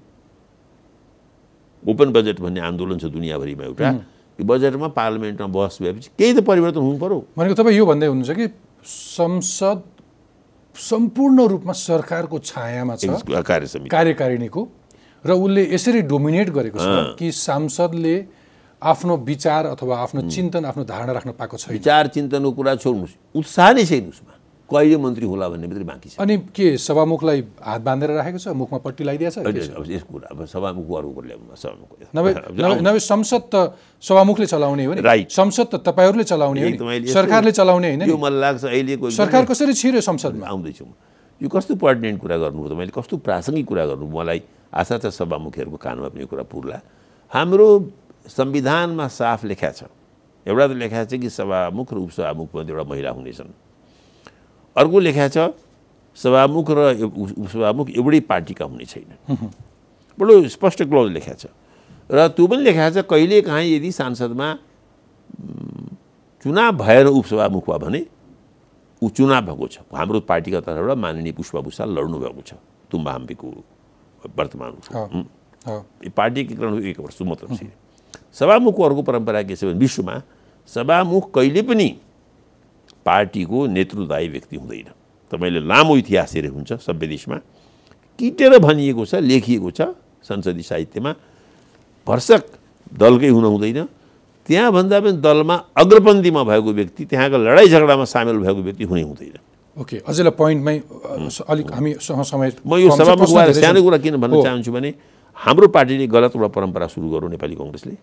ओपन 1.83 2.07
बजेट 2.15 2.39
भन्ने 2.39 2.59
आन्दोलन 2.71 2.97
छ 3.03 3.05
दुनियाँभरिमा 3.11 3.63
एउटा 3.63 3.89
यो 4.39 4.43
बजेटमा 4.47 4.87
पार्लियामेन्टमा 4.97 5.47
बहस 5.53 5.77
भएपछि 5.83 6.09
केही 6.19 6.33
त 6.33 6.39
परिवर्तन 6.47 6.81
हुनु 6.87 6.97
पऱ्यो 7.03 7.19
भनेको 7.37 7.55
तपाईँ 7.59 7.77
यो 7.77 7.85
भन्दै 7.85 8.07
हुनुहुन्छ 8.07 8.31
कि 8.39 8.47
संसद 8.87 9.81
सम्पूर्ण 10.75 11.37
रूपमा 11.53 11.73
सरकारको 11.77 12.39
छायामा 12.39 12.95
छ 12.95 13.05
कार्यकारिणीको। 13.91 14.61
र 15.25 15.31
उसले 15.31 15.61
यसरी 15.73 16.01
डोमिनेट 16.11 16.49
गरेको 16.49 16.77
छ 16.79 17.15
कि 17.19 17.31
सांसदले 17.31 18.15
आफ्नो 18.81 19.13
विचार 19.23 19.65
अथवा 19.65 19.95
आफ्नो 20.03 20.21
चिन्तन 20.27 20.65
आफ्नो 20.67 20.83
धारणा 20.83 21.11
राख्न 21.13 21.31
पाएको 21.39 21.57
छैन। 21.57 21.71
विचार 21.73 22.07
चिन्तनको 22.11 22.51
कुरा 22.51 22.75
छोड्नुहोस्। 22.83 23.13
उत्साह 23.35 23.71
नै 23.73 23.85
छैन 23.85 24.11
उसमा। 24.11 24.31
कहिले 24.67 24.97
मन्त्री 24.97 25.25
होला 25.27 25.47
भन्ने 25.49 25.67
मात्रै 25.67 25.85
बाँकी 25.85 26.09
छ। 26.09 26.19
अनि 26.19 26.35
के 26.51 26.67
सभामुखलाई 26.77 27.39
हात 27.63 27.81
बाँधेर 27.81 28.09
राखेको 28.19 28.39
छ? 28.43 28.47
मुखमा 28.51 28.79
पट्टी 28.83 29.03
लगाइदिएछ 29.03 29.37
अब 29.39 29.87
यसको 29.87 30.11
कुरा। 30.11 30.27
अब 30.33 30.39
ल्याउनु 30.43 31.55
सभामुखको 31.55 31.95
नभए 32.83 32.99
संसद 32.99 33.43
त 33.53 33.55
सभामुखले 34.03 34.45
चलाउने 34.45 34.83
हो 34.83 34.93
नि. 34.99 35.01
संसद 35.29 35.67
त 35.71 35.75
तपाईँहरूले 35.87 36.23
चलाउने 36.23 36.59
हो 36.59 36.69
नि। 36.89 37.07
सरकारले 37.07 37.51
चलाउने 37.51 37.87
होइन 37.87 38.03
यो 38.09 38.17
मलाई 38.17 38.39
लाग्छ 38.39 38.63
अहिलेको 38.65 39.09
सरकार 39.13 39.45
कसरी 39.45 39.73
छिर्यो 39.73 40.01
संसदमा? 40.01 40.47
आउँदैछु 40.47 40.83
म। 40.83 40.91
यो 41.41 41.47
कस्तो 41.47 41.75
पर्टिनेन्ट 41.75 42.17
कुरा 42.19 42.37
गर्नुभयो 42.43 42.67
तपाईँले 42.73 42.93
कस्तो 42.97 43.15
प्रासङ्गिक 43.23 43.65
कुरा 43.67 43.85
गर्नुभयो? 43.85 44.15
मलाई 44.19 44.39
आशा 44.73 44.97
छ 44.97 45.05
सभामुखीहरूको 45.13 45.77
कानमा 45.77 46.07
पनि 46.09 46.25
कुरा 46.25 46.43
पुर्ला। 46.43 46.77
हाम्रो 47.31 47.67
संविधानमा 48.27 49.07
साफ 49.07 49.45
लेखा 49.45 49.69
छ। 49.71 49.83
एउटा 50.47 50.67
त 50.67 50.71
लेखा 50.71 51.05
छ 51.05 51.13
कि 51.21 51.29
सभामुख 51.29 51.93
र 51.93 51.97
उपसभामुखमा 51.97 52.61
एउटा 52.61 52.83
महिला 52.83 53.11
हुनेछन्। 53.11 53.51
अर्को 54.75 54.99
लेखा 54.99 55.27
छ 55.29 55.37
सभामुख 56.17 56.67
र 56.71 56.79
उप- 57.05 57.37
उपसभामुख 57.37 57.89
एउटै 57.89 58.19
पार्टीका 58.19 58.65
हुने 58.65 58.85
छैन। 58.85 59.11
बडो 60.17 60.33
स्पष्ट 60.47 60.83
क्लोज 60.83 61.11
लेखा 61.11 61.33
छ। 61.33 61.45
र 62.11 62.27
त्यो 62.33 62.47
पनि 62.47 62.61
लेखा 62.63 62.89
छ 62.89 62.97
कहिले 63.05 63.41
काहीँ 63.41 63.75
यदि 63.77 63.91
सांसदमा 63.91 64.47
चुनाव 66.45 66.71
भएर 66.77 67.05
उपसभामुख 67.07 67.63
भयो 67.69 67.79
भने 67.79 68.01
ऊ 69.01 69.09
चुनाव 69.09 69.41
भएको 69.45 69.67
छ। 69.67 69.77
हाम्रो 69.93 70.19
पार्टीका 70.27 70.59
तर्फबाट 70.59 70.97
माननीय 70.97 71.31
पुष्पा 71.33 71.59
भूषाल 71.61 71.89
लड्नु 71.97 72.17
भएको 72.19 72.41
छ। 72.41 72.53
तुम्बा 72.91 73.11
हम्पीको 73.11 73.47
वर्तमान 74.37 75.23
पार्टी 76.09 76.41
एकीकरण 76.41 76.83
एक 76.83 76.99
वर्ष 76.99 77.21
मतलब 77.21 77.57
सभामुखको 78.33 78.83
अर्को 78.83 79.01
परम्परा 79.01 79.41
के 79.43 79.55
छ 79.55 79.63
भने 79.65 79.79
विश्वमा 79.79 80.21
सभामुख 80.69 81.31
कहिले 81.35 81.61
पनि 81.61 81.87
पार्टीको 83.05 83.65
नेतृत्वदायी 83.67 84.27
व्यक्ति 84.27 84.55
हुँदैन 84.55 84.91
तपाईँले 85.31 85.59
लामो 85.67 85.97
इतिहास 85.97 86.35
हेरे 86.35 86.47
हुन्छ 86.47 86.73
सभ्य 86.81 87.07
देशमा 87.07 87.37
किटेर 88.19 88.57
भनिएको 88.59 89.05
छ 89.05 89.15
लेखिएको 89.23 89.71
छ 89.71 89.93
संसदीय 90.23 90.63
साहित्यमा 90.63 91.15
भर्सक 92.07 92.43
दलकै 92.93 93.29
हुन 93.29 93.45
हुँदैन 93.45 93.87
त्यहाँभन्दा 94.47 94.99
पनि 94.99 95.11
दलमा 95.21 95.55
अग्रपन्थीमा 95.77 96.43
भएको 96.43 96.71
व्यक्ति 96.73 97.05
त्यहाँको 97.05 97.37
लडाइँ 97.37 97.69
झगडामा 97.69 98.05
सामेल 98.05 98.37
भएको 98.37 98.61
व्यक्ति 98.61 98.83
हुनै 98.83 99.01
हुँदैन 99.01 99.37
ओके 99.73 99.97
अझैलाई 100.05 100.33
पोइन्टमै 100.37 100.75
अलिक 101.49 101.67
हामीसँग 101.73 102.21
समय 102.29 102.49
म 102.61 102.77
यो 102.77 102.89
भएर 102.93 103.25
धेरै 103.25 103.53
सानो। 103.53 103.81
कुरा 103.81 103.97
किन 103.97 104.15
भन्न 104.21 104.41
चाहन्छु 104.43 104.71
भने 104.71 104.89
हाम्रो 105.37 105.67
पार्टीले 105.73 106.05
गलत 106.07 106.35
एउटा 106.37 106.49
परम्परा 106.53 106.87
सुरु 106.93 107.09
गर्यो 107.09 107.27
नेपाली 107.33 107.55
कङ्ग्रेसले। 107.57 107.95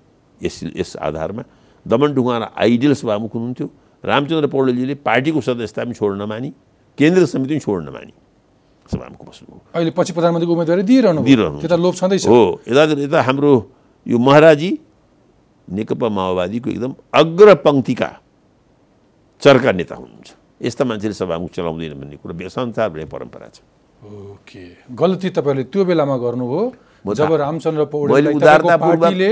यस 0.43 0.57
यस 0.75 0.97
आधारमा। 0.99 1.43
दमन 1.87 2.11
ढुङ्गाना 2.15 2.47
आइडियल 2.59 2.95
सभामुख 2.99 3.31
हुनुहुन्थ्यो। 3.35 3.67
रामचन्द्र 4.03 4.47
पौडेलजीले 4.51 4.95
पार्टीको 5.07 5.41
सदस्यता 5.41 5.85
पनि 5.85 5.95
छोड्न 5.95 6.23
मानी। 6.27 6.51
केन्द्रीय 6.99 7.27
समिति 7.31 7.55
पनि 7.55 7.63
छोड्न 7.63 7.89
मानी। 7.95 8.13
सभामुख 8.91 9.21
बस्नुभयो। 9.29 9.61
अहिले 9.79 9.91
पछि 9.95 10.13
प्रधानमन्त्रीको 10.13 10.53
उम्मेदवारी 10.53 10.83
दिइरहनु। 10.83 11.23
दिइरहनु 11.23 11.59
त्यो 11.63 11.71
त 11.71 11.79
लोभ 11.79 11.95
छँदैछ। 11.95 12.27
हो 12.27 12.41
यता 12.67 12.83
यता 12.99 13.21
हाम्रो 13.23 13.53
यो 14.11 14.19
महाराजी 14.19 14.71
नेकपा 15.71 16.09
माओवादीको 16.19 16.71
एकदम 16.71 16.93
अग्रपङ्क्तिका 17.15 18.11
चर्का 19.39 19.71
नेता 19.79 19.95
हुनुहुन्छ। 19.95 20.29
यस्ता 20.63 20.85
मान्छेले 20.85 21.15
सभामुख 21.15 21.51
चलाउँदैन 21.57 21.93
भन्ने 22.01 22.17
कुरा 22.23 22.49
संसारभरि 22.51 23.05
परम्परा 23.15 23.49
छ 23.49 23.59
ओके 24.03 24.65
गल्ती 25.01 25.29
तपाईँहरूले 25.31 25.65
त्यो 25.73 25.85
बेलामा 25.85 26.17
गर्नुभयो 26.25 26.63
जब 27.01 27.33
रामचन्द्र 27.41 27.85
तपाईँको 27.85 28.31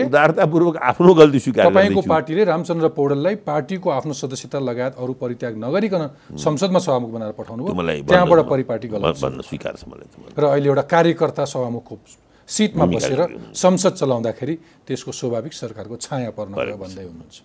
उदारतापूर्वक 0.09 0.77
आफ्नो 0.91 1.13
गल्ती 1.15 1.39
स्वीकार 1.39 1.65
तपाईँको 1.69 2.01
पार्टीले 2.09 2.45
रामचन्द्र 2.45 2.89
पौडेललाई 2.97 3.35
पार्टीको 3.45 3.91
आफ्नो 3.91 4.13
सदस्यता 4.23 4.59
लगायत 4.61 4.95
अरू 4.97 5.13
परित्याग 5.21 5.55
नगरिकन 5.65 6.03
संसदमा 6.45 6.81
सभामुख 6.87 7.11
बनाएर 7.13 7.33
पठाउनु 7.41 7.63
भयो 7.65 8.03
त्यहाँबाट 8.09 8.41
परिपाटी 8.49 8.89
गलत 8.89 9.17
स्वीकार 9.49 9.75
छ 9.77 9.85
मलाई। 9.89 10.07
र 10.33 10.45
अहिले 10.49 10.69
एउटा 10.69 10.85
कार्यकर्ता 10.95 11.45
सभामुखको 11.45 11.95
सिटमा 12.49 12.85
बसेर। 12.89 13.21
संसद 13.55 13.93
चलाउँदाखेरि 14.01 14.55
त्यसको 14.89 15.13
स्वाभाविक 15.13 15.53
सरकारको 15.53 15.97
छाया 16.01 16.31
पर्न 16.33 16.53
गयो 16.57 16.77
भन्दै 16.81 17.05
हुनुहुन्छ 17.05 17.37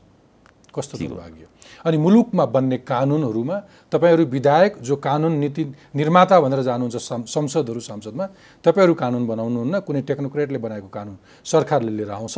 कस्तो 0.75 0.95
दुर्भाग्य 0.97 1.43
अनि 1.85 1.97
मुलुकमा 1.97 2.45
बन्ने 2.45 2.77
कानुनहरूमा 2.83 3.57
तपाईँहरू 3.91 4.25
विधायक 4.25 4.77
जो 4.81 4.95
कानुन 4.97 5.33
नीति 5.33 5.63
निर्माता 5.95 6.39
भनेर 6.39 6.61
जानुहुन्छ 6.63 6.95
संसदहरू 7.27 7.79
संसदमा 7.81 8.25
तपाईँहरू 8.63 8.93
कानुन 8.93 9.27
बनाउनुहुन्न 9.27 9.79
कुनै 9.79 10.01
टेक्नोक्रेटले 10.01 10.57
बनाएको 10.57 10.87
कानुन 10.87 11.17
सरकारले 11.45 11.91
लिएर 11.91 12.11
आउँछ 12.11 12.37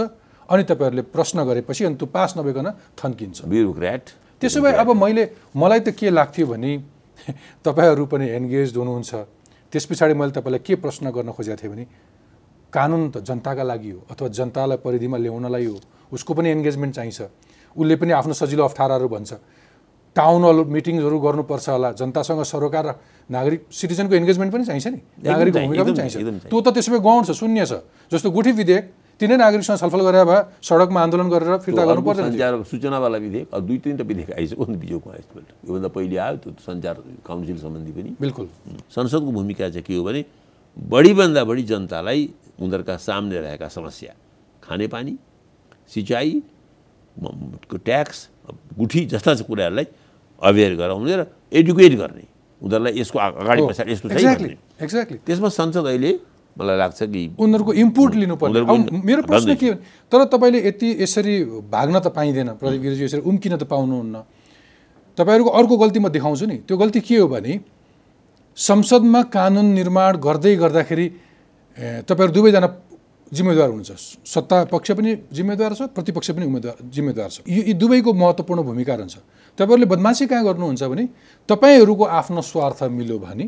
अनि 0.49 0.63
तपाईँहरूले 0.63 1.01
प्रश्न 1.13 1.43
गरेपछि 1.45 1.83
अनि 1.85 1.95
त्यो 1.95 2.07
पास 2.07 2.33
नभइकन 2.37 2.67
थन्किन्छ। 2.97 3.45
ब्युरोक्र्याट। 3.45 4.03
त्यसो 4.41 4.61
भए 4.61 4.73
अब 4.73 4.89
मैले 4.93 5.23
मलाई 5.55 5.79
त 5.79 5.89
के 5.93 6.09
लाग्थ्यो 6.09 6.45
भने 6.47 6.71
तपाईँहरू 7.65 8.05
पनि 8.05 8.25
एन्गेज 8.29 8.77
हुनुहुन्छ। 8.77 9.13
त्यस 9.73 9.85
पछाडि 9.85 10.13
मैले 10.13 10.31
तपाईँलाई 10.31 10.61
के 10.61 10.75
प्रश्न 10.77 11.09
गर्न 11.11 11.31
खोजेको 11.33 11.57
थिएँ 11.57 11.71
भने 11.73 11.85
कानुन 12.75 13.01
त 13.09 13.23
जनताका 13.23 13.63
लागि 13.63 13.91
हो 13.95 13.99
अथवा 14.11 14.27
जनतालाई 14.35 14.77
परिधिमा 14.83 15.17
ल्याउनलाई 15.17 15.65
हो 15.65 15.77
उसको 16.11 16.31
पनि 16.35 16.49
एन्गेजमेन्ट 16.51 16.93
चाहिन्छ। 16.95 17.19
उसले 17.75 17.95
पनि 17.95 18.11
आफ्नो 18.19 18.33
सजिलो 18.35 18.63
अप्ठ्याराहरू 18.67 19.07
भन्छ। 19.07 19.31
टाउन 20.15 20.43
हल 20.47 20.59
मिटिङ्सहरू 20.71 21.17
गर्नुपर्छ 21.19 21.67
होला। 21.69 21.89
जनतासँग 21.99 22.41
सरोकार 22.47 22.85
र 22.87 22.91
नागरिक 23.27 23.61
सिटिजनको 23.67 24.15
इन्गेजमेन्ट 24.15 24.51
पनि 24.53 24.63
चाहिन्छ 24.63 24.87
नि। 24.87 24.99
नागरिकको 25.27 25.59
भूमिका 25.59 25.83
पनि 25.83 25.95
चाहिन्छ। 25.95 26.47
त्यो 26.47 26.59
त 26.61 26.67
त्यसो 26.71 26.89
भए 26.95 27.01
गौण 27.03 27.21
छ 27.27 27.31
शून्य 27.35 27.65
छ। 27.67 27.83
जस्तो 28.11 28.31
गुठी 28.31 28.51
विधेयक 28.55 28.85
तिनै 29.19 29.35
नागरिकसँग 29.35 29.75
छलफल 29.75 30.01
गरे 30.07 30.23
भए 30.23 30.39
सडकमा 30.63 30.99
आन्दोलन 31.03 31.27
गरेर 31.35 31.51
फिर्ता 31.67 31.83
गर्नु 31.83 32.01
पर्दैन 32.07 32.31
थियो। 32.31 32.35
सञ्चार 32.35 32.53
सूचनावाला 32.63 33.17
विधेयक 33.27 33.47
अब 33.51 33.61
दुई 33.67 33.77
तिनवटा 33.83 34.03
विधेयक 34.07 34.29
आइसक्यो 34.39 34.65
नि 34.71 34.77
बिजोगमा 34.83 35.13
यसपल्ट 35.19 35.47
योभन्दा 35.67 35.89
पहिले 35.95 36.15
आयो 36.15 36.35
त्यो 36.43 36.51
सञ्चार 36.63 36.95
काउन्सिल 37.27 37.57
सम्बन्धी 37.59 37.91
पनि। 37.91 38.09
बिल्कुल। 38.23 38.47
संसदको 38.87 39.31
भूमिका 39.35 39.67
चाहिँ 39.67 39.83
के 39.83 39.95
हो 39.95 40.03
भने 40.03 40.21
बढीभन्दा 40.77 41.43
बढी 41.43 41.63
जनतालाई 41.63 42.21
उनीहरूका 42.57 42.95
सामने 42.97 43.39
रहेका 43.39 43.67
समस्या। 43.67 44.13
खानेपानी 44.63 45.13
सिँचाइ 45.93 46.29
ट्याक्स 47.85 48.17
गुठी 48.77 49.01
जस्ता 49.07 49.33
कुराहरूलाई 49.43 49.85
अवेर 50.41 50.75
गराउने 50.75 51.15
र 51.15 51.21
एडुकेट 51.53 51.93
गर्ने। 51.95 52.25
उनीहरूलाई 52.61 52.93
यसको 52.99 53.17
अगाडि 53.19 53.61
पछाडि 53.67 53.95
चाहिँ 53.95 54.57
एक्ज्याक्टली 54.81 55.17
त्यसमा 55.25 55.49
संसद 55.49 55.85
अहिले 55.85 56.11
मलाई 56.57 56.77
लाग्छ 56.77 56.99
कि 57.03 57.21
उनीहरूको 57.35 57.73
इम्पुट 57.75 58.11
उनीहरूको 58.15 58.73
अब 58.73 59.03
मेरो 59.05 59.21
प्रश्न। 59.23 59.55
के 59.55 59.67
हो 59.69 59.75
तर 60.11 60.23
तपाईँले 60.31 60.59
यति 60.67 60.87
यसरी 61.03 61.35
भाग्न 61.67 61.99
त 61.99 62.07
पाइँदैन 62.15 62.49
प्रदीप 62.55 62.81
गिरिजी 62.81 63.03
यसरी 63.03 63.21
उम्किन 63.21 63.55
त 63.57 63.63
पाउनुहुन्न। 63.67 64.15
तपाईँहरूको 65.17 65.51
अर्को 65.51 65.75
गल्ती 65.77 65.99
म 65.99 66.07
देखाउँछु 66.09 66.45
नि। 66.45 66.57
त्यो 66.63 66.75
गल्ती 66.77 66.99
के 66.99 67.17
हो 67.17 67.27
भने 67.27 67.59
संसदमा 68.57 69.21
कानुन 69.31 69.65
निर्माण 69.75 70.17
गर्दै 70.17 70.55
गर्दाखेरि 70.55 71.07
तपाईँहरू 71.75 72.33
दुवैजना 72.33 72.67
जिम्मेवार 73.31 73.69
हुनुहुन्छ। 73.69 74.23
सत्ता 74.23 74.55
पक्ष 74.71 74.91
पनि 74.95 75.11
जिम्मेवार 75.33 75.73
छ 75.73 75.81
प्रतिपक्ष 75.91 76.31
पनि 76.31 76.45
उम्मेदवार 76.45 76.77
जिम्मेवार 76.87 77.29
छ। 77.29 77.37
यो 77.47 77.61
यी 77.67 77.73
दुवैको 77.75 78.13
महत्त्वपूर्ण 78.13 78.61
भूमिका 78.63 78.93
रहन्छ। 78.95 79.15
तपाईँहरूले 79.59 79.87
बदमासी 79.91 80.25
कहाँ 80.31 80.43
गर्नुहुन्छ 80.45 80.83
भने 80.83 81.03
तपाईँहरूको 81.49 82.05
आफ्नो 82.05 82.41
स्वार्थ 82.41 82.83
मिल्यो 82.95 83.17
भने 83.19 83.45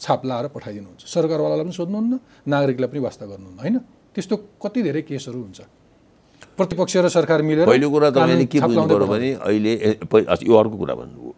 छाप 0.00 0.20
लाएर 0.26 0.46
पठाइदिनुहुन्छ। 0.52 1.02
सरकारवालालाई 1.06 1.64
पनि 1.64 1.74
सोध्नुहुन्न 1.76 2.12
नागरिकलाई 2.50 2.88
पनि 2.92 3.00
वास्ता 3.00 3.24
गर्नुहुन्न 3.30 3.58
होइन? 3.62 3.76
त्यस्तो 4.12 4.36
कति 4.58 4.80
धेरै 4.82 5.02
केसहरू 5.08 5.38
हुन्छ। 5.38 5.60
प्रतिपक्ष 6.58 6.96
र 6.96 7.08
सरकार 7.08 7.40
मिलेर 7.40 7.66
पहिलो 7.70 7.88
कुरा 7.88 8.10
तपाईँले 8.10 8.46
के 8.52 8.58
बुझ्नु। 8.60 9.06
भने 9.06 9.28
अहिले 9.38 9.72
यो 10.44 10.54
अर्को 10.60 10.76
कुरा 10.76 10.94
भन्नुभयो। 10.98 11.32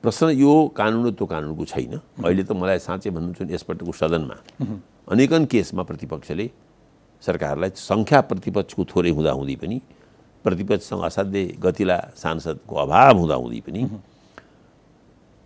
प्रश्न 0.00 0.26
यो 0.32 0.52
कानुन 0.70 1.02
र 1.06 1.10
त्यो 1.12 1.26
कानुनको 1.26 1.64
छैन। 1.66 1.92
अहिले 2.24 2.42
त 2.46 2.52
मलाई 2.52 2.78
साँच्चै 2.78 3.10
भन्नु 3.10 3.32
छ 3.36 3.42
भने 3.42 3.52
यसपल्टको 3.52 3.92
सदनमा 3.92 4.36
अनेकन 5.08 5.44
केसमा 5.52 5.82
प्रतिपक्षले 5.90 6.46
सरकारलाई 7.22 7.70
सङ्ख्या 7.78 8.20
प्रतिपक्षको 8.30 8.82
थोरै 8.90 9.10
हुँदाहुँदै 9.16 9.56
पनि 9.62 9.76
प्रतिपक्षसँग 10.44 11.02
असाध्यै 11.08 11.44
गतिला 11.62 11.98
सांसदको 12.22 12.74
अभाव 12.84 13.14
हुँदाहुँदै 13.22 13.60
पनि 13.66 13.82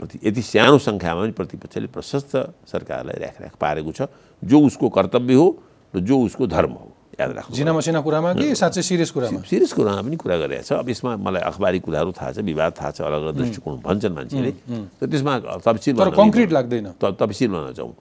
प्रति 0.01 0.17
यति 0.25 0.43
सानो 0.43 0.79
सङ्ख्यामा 0.81 1.21
पनि 1.21 1.33
प्रतिपक्षले 1.41 1.89
प्रशस्त 1.93 2.33
सरकारलाई 2.73 3.19
राखराख 3.21 3.55
पारेको 3.61 3.93
छ 3.93 4.09
जो 4.43 4.57
उसको 4.69 4.89
कर्तव्य 4.97 5.35
हो 5.41 5.47
र 5.95 6.01
जो 6.01 6.17
उसको 6.25 6.47
धर्म 6.47 6.73
हो। 6.81 6.89
याद 7.21 7.31
राख्नु 7.37 7.57
जिना 7.57 7.73
मसिना 7.77 8.01
कुरामा 8.01 8.33
कि 8.33 8.55
साँच्चै 8.57 8.83
सिरियस 8.83 9.11
कुरामा? 9.13 9.41
सिरियस 9.45 9.73
कुरामा 9.77 10.01
पनि 10.09 10.17
कुरा 10.17 10.37
गरिरहेको 10.41 10.69
छ। 10.69 10.73
अब 10.81 10.89
यसमा 10.89 11.11
मलाई 11.21 11.43
अखबारी 11.53 11.79
कुराहरू 11.85 12.11
थाहा 12.17 12.31
छ 12.33 12.39
विवाद 12.41 12.73
थाहा 12.81 12.91
छ 12.97 12.99
अलग 13.05 13.21
अलग 13.29 13.35
दृष्टिकोण 13.37 13.77
भन्छन् 13.85 14.15
मान्छेले। 14.17 14.53
तर 14.97 15.07
त्यसमा 15.11 15.33
तफसिल 15.61 15.95
तर 16.01 16.11
कङ्क्रिट 16.17 16.49
लाग्दैन। 16.49 16.87
त 16.97 17.05
तफसिलमा 17.21 17.61
नजाउँ 17.69 17.93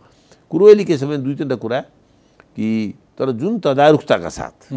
कुरो 0.52 0.66
अहिले 0.66 0.84
के 0.84 0.98
छ 0.98 1.04
भने 1.04 1.18
दुई 1.24 1.36
तिनवटा 1.36 1.56
कुरा 1.56 1.80
कि 2.58 2.68
तर 3.18 3.32
जुन 3.38 3.60
तदारुकताका 3.60 4.30
साथ 4.30 4.74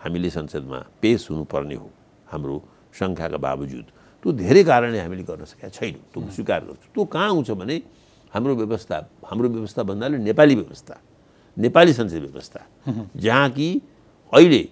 हामीले 0.00 0.30
संसदमा 0.30 0.78
पेस 1.02 1.26
हुनुपर्ने 1.30 1.74
हो 1.74 1.88
हाम्रो 2.32 2.54
सङ्ख्याका 2.98 3.36
बावजुद 3.36 3.86
त्यो 4.24 4.32
धेरै 4.32 4.62
कारणले 4.64 5.00
हामीले 5.00 5.22
गर्न 5.28 5.44
सकेका 5.44 5.68
छैनौँ 5.68 6.02
त्यो 6.12 6.20
स्वीकार 6.36 6.60
गर्छु। 6.64 6.86
त्यो 6.94 7.04
कहाँ 7.04 7.28
आउँछ 7.28 7.50
भने 7.60 7.76
हाम्रो 8.32 8.54
व्यवस्था 8.56 8.96
हाम्रो 9.30 9.48
व्यवस्था 9.48 9.82
भन्नाले 9.90 10.18
नेपाली 10.18 10.54
व्यवस्था 10.54 10.94
नेपाली 11.56 11.92
संसद 11.92 12.22
व्यवस्था 12.24 12.60
जहाँ 13.16 13.48
कि 13.50 13.68
अहिले 14.32 14.62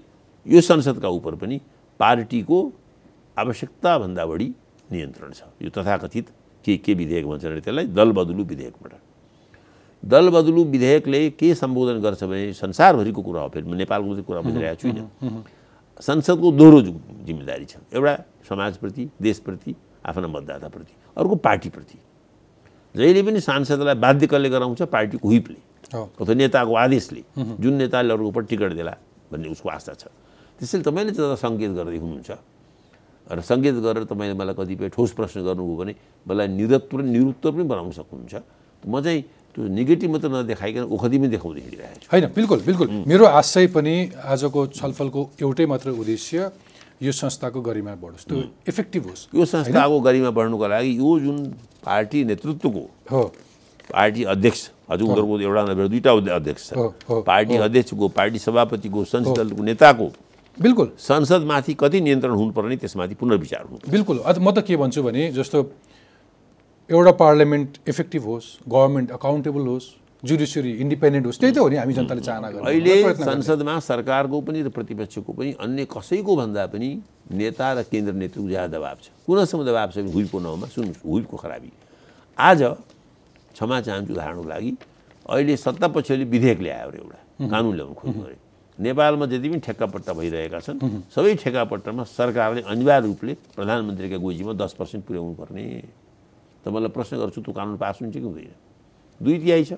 यो 0.46 0.60
संसदका 0.60 1.08
उप 1.08 1.26
पनि 1.40 1.60
पार्टीको 2.00 2.58
आवश्यकताभन्दा 3.36 4.24
बढी 4.26 4.48
नियन्त्रण 4.92 5.32
छ। 5.32 5.42
यो 5.62 5.70
तथाकथित 5.70 6.26
के 6.64 6.76
के 6.76 6.94
विधेयक 6.94 7.26
भन्छ 7.26 7.44
अरे 7.44 7.60
त्यसलाई 7.60 7.86
दल 7.92 8.12
बदलु 8.12 8.44
विधेयकबाट। 8.44 8.92
दल 10.02 10.28
बदलु 10.30 10.64
विधेयकले 10.64 11.30
के 11.30 11.54
सम्बोधन 11.54 12.00
गर्छ 12.00 12.24
भने 12.24 12.52
संसारभरिको 12.54 13.22
कुरा 13.22 13.40
हो। 13.42 13.48
फेरि 13.48 13.66
म 13.66 13.74
नेपालको 13.74 14.08
चाहिँ 14.08 14.24
कुरा 14.24 14.40
बुझिरहेको 14.40 14.80
छुइनँ 14.82 15.44
संसदको 16.00 16.48
दोहोरो 16.54 16.80
जिम्मेदारी 17.26 17.64
छ। 17.64 17.76
एउटा 17.92 18.14
समाजप्रति 18.48 19.02
देशप्रति 19.22 19.74
आफ्ना 20.06 20.28
मतदाताप्रति 20.28 20.92
अर्को 21.18 21.34
पार्टीप्रति। 21.34 21.98
जहिले 22.94 23.22
पनि 23.22 23.40
सांसदलाई 23.40 23.94
बाध्य 23.98 24.26
कसले 24.26 24.48
गराउँछ? 24.50 24.82
पार्टीको 24.82 25.28
हुइपले। 25.28 25.60
अथवा 25.94 26.34
नेताको 26.34 26.74
आदेशले। 26.74 27.22
जुन 27.58 27.74
नेताले 27.74 28.12
अरूको 28.14 28.28
उपर 28.28 28.42
टिकट 28.46 28.72
देला 28.78 28.94
भन्ने 29.32 29.48
उसको 29.50 29.68
आस्था 29.68 29.92
छ। 29.94 30.06
त्यसैले 30.58 30.84
तपाईँले 30.86 31.12
चाहिँ 31.12 31.36
सङ्केत 31.36 31.70
गर्दै 31.74 31.98
हुनुहुन्छ। 31.98 32.30
र 33.28 33.40
सङ्केत 33.42 33.74
गरेर 33.82 34.04
तपाईँले 34.06 34.34
मलाई 34.38 34.54
कतिपय 34.54 34.88
ठोस 34.94 35.10
प्रश्न 35.18 35.42
गर्नुभयो 35.44 35.76
भने 35.76 35.92
मलाई 36.26 36.48
निरत्व 36.48 36.96
निरुत्तर 37.02 37.50
पनि 37.50 37.64
बनाउन 37.66 37.90
सक्नुहुन्छ। 37.92 38.34
म 38.86 38.94
चाहिँ 39.02 39.20
त्यो 39.58 39.66
नेगेटिभ 39.74 40.10
मात्र 40.14 40.28
नदेखाइकन 40.30 40.86
पनि 40.86 41.26
देखाउँदै 41.34 41.60
हिँडिरहेको 41.66 41.98
छु। 41.98 42.08
होइन 42.14 42.24
बिल्कुल 42.30 42.58
बिल्कुल। 42.62 42.86
मेरो 43.10 43.24
आशय 43.26 43.66
पनि 43.74 43.94
आजको 44.14 44.60
छलफलको 44.70 45.20
एउटै 45.42 45.66
मात्र 45.66 45.90
उद्देश्य 45.98 46.38
यो 47.02 47.10
संस्थाको 47.12 47.58
गरिमा 47.58 47.94
बढोस्। 47.98 48.30
त्यो 48.30 48.38
इफेक्टिभ 48.70 49.02
होस्। 49.10 49.34
यो 49.34 49.44
संस्थाको 49.44 49.98
गरिमा 49.98 50.30
बढ्नुको 50.30 50.62
लागि 50.62 50.92
यो 51.02 51.10
जुन 51.18 51.36
पार्टी 51.82 52.18
नेतृत्वको 52.30 52.84
हो। 53.10 53.22
पार्टी 53.90 54.22
अध्यक्ष 54.30 54.60
अझ 54.86 55.00
उनीहरूको 55.02 55.34
एउटा 55.42 55.62
नभएर 55.74 55.86
दुईवटा 55.90 56.34
अध्यक्ष 56.38 56.62
छ। 56.70 56.78
पार्टी 57.26 57.56
अध्यक्षको 57.58 58.08
पार्टी 58.14 58.38
सभापतिको 58.38 59.04
संसद 59.10 59.34
दलको 59.42 59.62
नेताको 59.66 60.06
बिल्कुल। 60.56 60.88
संसदमाथि 61.02 61.74
कति 61.74 61.98
नियन्त्रण 62.06 62.34
हुनुपर्ने 62.38 62.76
त्यसमाथि 62.78 63.14
पुनर्विचार 63.18 63.62
हुनु 63.66 63.90
बिल्कुल। 63.90 64.18
अझ 64.22 64.38
म 64.38 64.54
त 64.54 64.62
के 64.62 64.76
भन्छु 64.78 65.02
भने 65.02 65.30
जस्तो 65.34 65.58
एउटा 66.90 67.10
पार्लियामेन्ट 67.12 67.76
इफेक्टिभ 67.88 68.24
होस् 68.24 68.44
गभर्मेन्ट 68.64 69.10
अकाउन्टेबल 69.12 69.66
होस् 69.66 69.86
जुडिसियरी 70.22 70.70
इन्डिपेन्डेन्ट 70.80 71.26
होस् 71.26 71.38
त्यही 71.40 71.52
त 71.52 71.58
हो 71.58 71.68
नि 71.68 71.76
हामी 71.76 71.92
जनताले 71.94 72.20
चाहना 72.24 72.50
गर्ने। 72.50 72.64
अहिले। 72.64 73.12
संसदमा 73.12 73.78
सरकारको 73.84 74.40
पनि 74.40 74.62
र 74.64 74.68
प्रतिपक्षको 74.72 75.32
पनि 75.36 75.50
अन्य 75.60 75.84
कसैको 75.84 76.36
भन्दा 76.36 76.64
पनि 76.72 76.88
नेता 77.28 77.72
र 77.76 77.82
केन्द्र 77.92 78.12
नेतृत्वको 78.16 78.48
ज्यादा 78.48 78.72
दबाब 78.72 78.96
छ। 79.04 79.06
कुनसम्म 79.28 79.62
दबाब 79.68 79.88
छ 79.92 79.96
भने 80.00 80.12
हुइपको 80.16 80.38
नहुमा 80.40 80.66
सुन्नुहोस् 80.72 81.04
हुइपको 81.04 81.36
खराबी। 81.36 81.70
आज 82.38 82.60
क्षमा 83.52 83.80
चाहन्छु 83.84 84.12
उदाहरणको 84.16 84.48
लागि 84.48 84.72
अहिले 85.28 85.56
सत्ता 85.60 85.86
पक्षले 85.92 86.24
विधेयक 86.24 86.58
ल्यायो 86.64 86.88
अरे 86.88 86.98
एउटा 87.04 87.18
कानुन 87.52 87.74
ल्याउनु 87.76 87.94
खोज्नु 88.00 88.22
अरे। 88.24 88.36
नेपालमा 88.80 89.26
जति 89.28 89.48
पनि 89.52 89.60
ठेक्कापट्टा 89.60 90.12
भइरहेका 90.16 90.58
छन् 90.64 90.80
सबै 91.12 91.36
ठेक्कापट्टामा 91.36 92.02
सरकारले 92.16 92.60
अनिवार्य 92.64 93.06
रूपले 93.06 93.32
प्रधानमन्त्रीका 93.60 94.16
गोजीमा 94.24 94.52
दस 94.56 94.72
पर्सेन्ट 94.80 95.04
पुर्याउनु 95.04 95.34
पर्ने 95.36 95.64
त 96.64 96.68
मलाई 96.68 96.90
प्रश्न 96.90 97.16
गर्छु 97.18 97.40
त्यो 97.42 97.52
कानुन 97.54 97.76
पास 97.76 97.98
हुन्छ 98.02 98.14
कि 98.14 98.20
हुँदैन? 98.20 98.54
दुई 99.20 99.36
तिहाई 99.38 99.64
छ। 99.64 99.72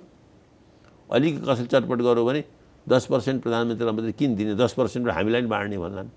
अलिक 1.10 1.34
कसैले 1.44 1.68
चटपट 1.68 1.98
गर्यो 2.06 2.24
भने 2.24 2.42
दस 2.88 3.06
पर्सेन्ट 3.06 3.42
प्रधानमन्त्रीलाई 3.42 3.94
मात्रै 3.94 4.12
किन 4.14 4.30
दिने? 4.36 4.54
दस 4.54 4.72
पर्सेन्ट 4.78 5.08
हामीलाई 5.08 5.40
पनि 5.42 5.50
बाँड्ने 5.50 5.78
भन्लान्। 5.78 6.10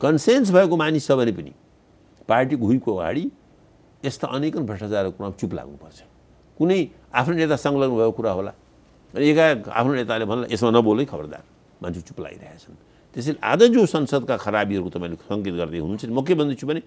कन्सेन्स 0.00 0.50
भएको 0.52 0.76
मानिस 0.76 1.06
छ 1.06 1.12
भने 1.16 1.32
पनि 1.32 1.52
पार्टीको 2.28 2.64
हुइको 2.66 2.90
अगाडि 2.96 3.24
यस्ता 4.04 4.26
अनेकन 4.28 4.62
भ्रष्टाचारको 4.66 5.12
कुरामा 5.16 5.34
चुप 5.40 5.52
लाग्नुपर्छ। 5.54 5.98
कुनै 6.58 6.80
आफ्नो 7.14 7.34
नेता 7.36 7.56
संलग्न 7.56 7.94
भएको 7.96 8.12
कुरा 8.12 8.32
होला। 8.36 8.52
अनि 9.14 9.24
एकाएक 9.24 9.68
आफ्नो 9.70 9.92
नेताले 9.94 10.24
भन्ला 10.26 10.46
यसमा 10.52 10.70
नबोलै 10.76 11.04
खबरदार। 11.06 11.42
मान्छे 11.80 12.00
चुप 12.04 12.18
लागिरहेछन् 12.20 12.76
त्यसैले 13.16 13.40
आज 13.40 13.62
जो 13.72 13.80
संसदका 13.86 14.36
खराबीहरूको 14.36 14.90
तपाईँले 14.92 15.16
सङ्केत 15.24 15.54
गर्दै 15.56 15.78
हुनुहुन्छ। 15.80 16.04
म 16.12 16.20
के 16.20 16.34
भन्दैछु 16.36 16.66
भने 16.66 16.80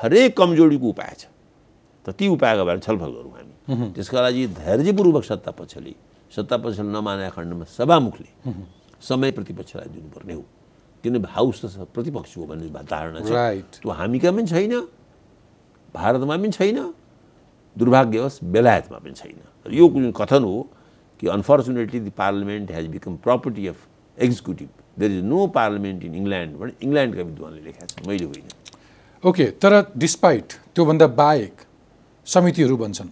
हरेक 0.00 0.30
कमजोरीको 0.32 0.86
उपाय 0.88 1.12
छ। 1.18 1.33
त 2.04 2.10
ती 2.18 2.28
उपायको 2.28 2.64
बारेमा 2.68 2.82
छलफल 2.86 3.10
गरौँ 3.16 3.32
हामी। 3.36 3.92
त्यसका 3.96 4.18
लागि 4.20 4.42
धैर्यपूर्वक 4.60 5.24
सत्ता 5.24 5.50
पक्षले 5.58 5.92
सत्ता 6.36 6.56
पक्षले 6.64 6.88
नमानेका 6.96 7.30
खण्डमा 7.36 7.64
सभामुखले 7.76 8.28
समय 9.08 9.30
प्रतिपक्षलाई 9.36 9.88
दिनुपर्ने 9.94 10.34
हो। 10.34 10.44
किन 11.04 11.14
हाउस 11.36 11.56
त 11.64 11.64
छ- 11.72 11.88
प्रतिपक्षको 11.94 12.44
भन्ने 12.50 12.68
धारणा 12.92 13.20
छ. 13.20 13.30
त्यो 13.80 13.90
हामीका 13.90 14.30
पनि 14.36 14.46
छैन 14.52 14.72
भारतमा 15.94 16.36
पनि 16.36 16.50
छैन 16.58 16.78
दुर्भाग्यवश 17.76 18.34
बेलायतमा 18.54 18.98
पनि 19.04 19.14
छैन। 19.20 19.38
यो 19.72 19.84
जुन 19.88 20.12
कथन 20.12 20.42
हो 20.44 20.56
कि 21.20 21.26
unfortunately 21.36 22.00
the 22.00 22.10
parliament 22.20 22.70
has 22.70 22.86
become 22.94 23.16
property 23.24 23.66
of 23.68 23.78
executive 24.18 24.68
there 24.98 25.10
is 25.12 25.24
no 25.24 25.46
parliament 25.56 26.04
in 26.04 26.14
England 26.14 26.52
भने 26.58 26.72
इङ्ल्यान्डका 26.82 27.22
विद्वानले 27.22 27.60
लेखेका 27.64 27.86
छन् 27.86 28.08
मैले 28.08 28.24
होइन। 28.24 28.48
ओके 29.24 29.44
तर 29.62 29.72
डिस्पाइट 29.96 30.52
त्योभन्दा 30.74 31.06
बाहेक 31.20 31.54
समितिहरू 32.26 32.76
बन्छन्। 32.76 33.10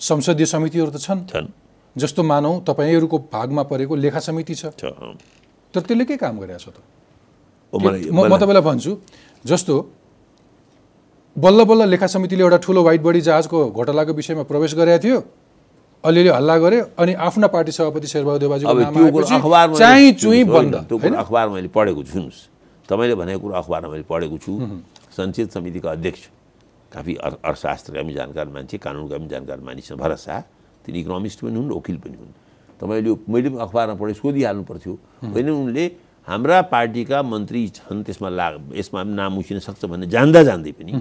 संसदीय 0.00 0.46
समितिहरू 0.46 0.90
त 0.90 0.96
छन्। 0.98 1.48
जस्तो 1.96 2.22
मानौ 2.22 2.52
तपाईँहरूको 2.66 3.18
भागमा 3.32 3.62
परेको 3.70 3.94
लेखा 3.96 4.20
समिति 4.20 4.54
छ। 4.54 4.64
तर 5.74 5.80
त्यसले 5.80 6.04
के 6.04 6.16
काम 6.16 6.38
गरेको 6.38 6.58
छ 6.58 6.68
त 6.70 6.78
म 7.72 8.36
तपाईँलाई 8.36 8.62
भन्छु 8.62 8.92
जस्तो 9.44 9.74
बल्ल 11.36 11.64
बल्ल 11.64 11.82
लेखा 11.88 12.06
समितिले 12.06 12.42
एउटा 12.42 12.58
ठुलो 12.64 12.82
वाइट 12.82 13.00
बडी 13.02 13.20
जहाजको 13.20 13.58
घोटालाको 13.70 14.12
विषयमा 14.12 14.42
प्रवेश 14.50 14.74
गरेको 14.74 14.98
थियो 15.04 15.18
अलिअलि 16.04 16.30
हल्ला 16.32 16.56
गर्यो 16.58 16.84
अनि 16.98 17.12
आफ्ना 17.28 17.46
पार्टी 17.46 17.72
सभापति 17.72 18.06
शेरबहादुर 18.06 18.48
तपाईँले 22.90 23.14
भनेको 23.14 23.38
कुरो 23.40 23.54
अखबारमा 23.54 23.88
मैले 23.88 24.04
पढेको 24.10 24.36
छु। 24.38 24.52
संसद 25.16 25.48
समितिका 25.54 25.90
अध्यक्ष 25.90 26.22
काफी 26.92 27.14
अर 27.16 27.32
अर्थशास्त्रका 27.44 28.02
पनि 28.02 28.12
जानकार 28.12 28.46
मान्छे 28.50 28.76
कानुनका 28.78 29.16
पनि 29.18 29.28
जानकार 29.28 29.58
मानिस 29.60 29.92
भरत 30.02 30.18
शाह 30.18 30.40
तिनी 30.84 30.98
इकोनोमिस्ट 31.00 31.38
पनि 31.40 31.56
हुन् 31.56 31.70
वकिल 31.70 31.96
पनि 32.02 32.16
हुन्। 32.20 32.32
तपाईँले 32.80 33.10
मैले 33.30 33.48
पनि 33.50 33.60
अखबारमा 33.62 33.94
पढेँ 33.94 34.14
सोधिहाल्नु 34.18 34.64
पर्थ्यो। 34.64 34.92
होइन 35.30 35.48
उनले 35.50 35.84
हाम्रा 36.28 36.58
पार्टीका 36.72 37.18
मन्त्री 37.22 37.60
छन् 37.78 38.02
त्यसमा 38.04 38.28
ला 38.28 38.48
यसमा 38.74 39.00
पनि 39.02 39.12
नाम 39.14 39.38
उसिन 39.38 39.58
सक्छ 39.58 39.84
भन्ने 39.84 40.06
जान्दा 40.06 40.42
जान्दै 40.48 40.72
पनि 40.78 40.92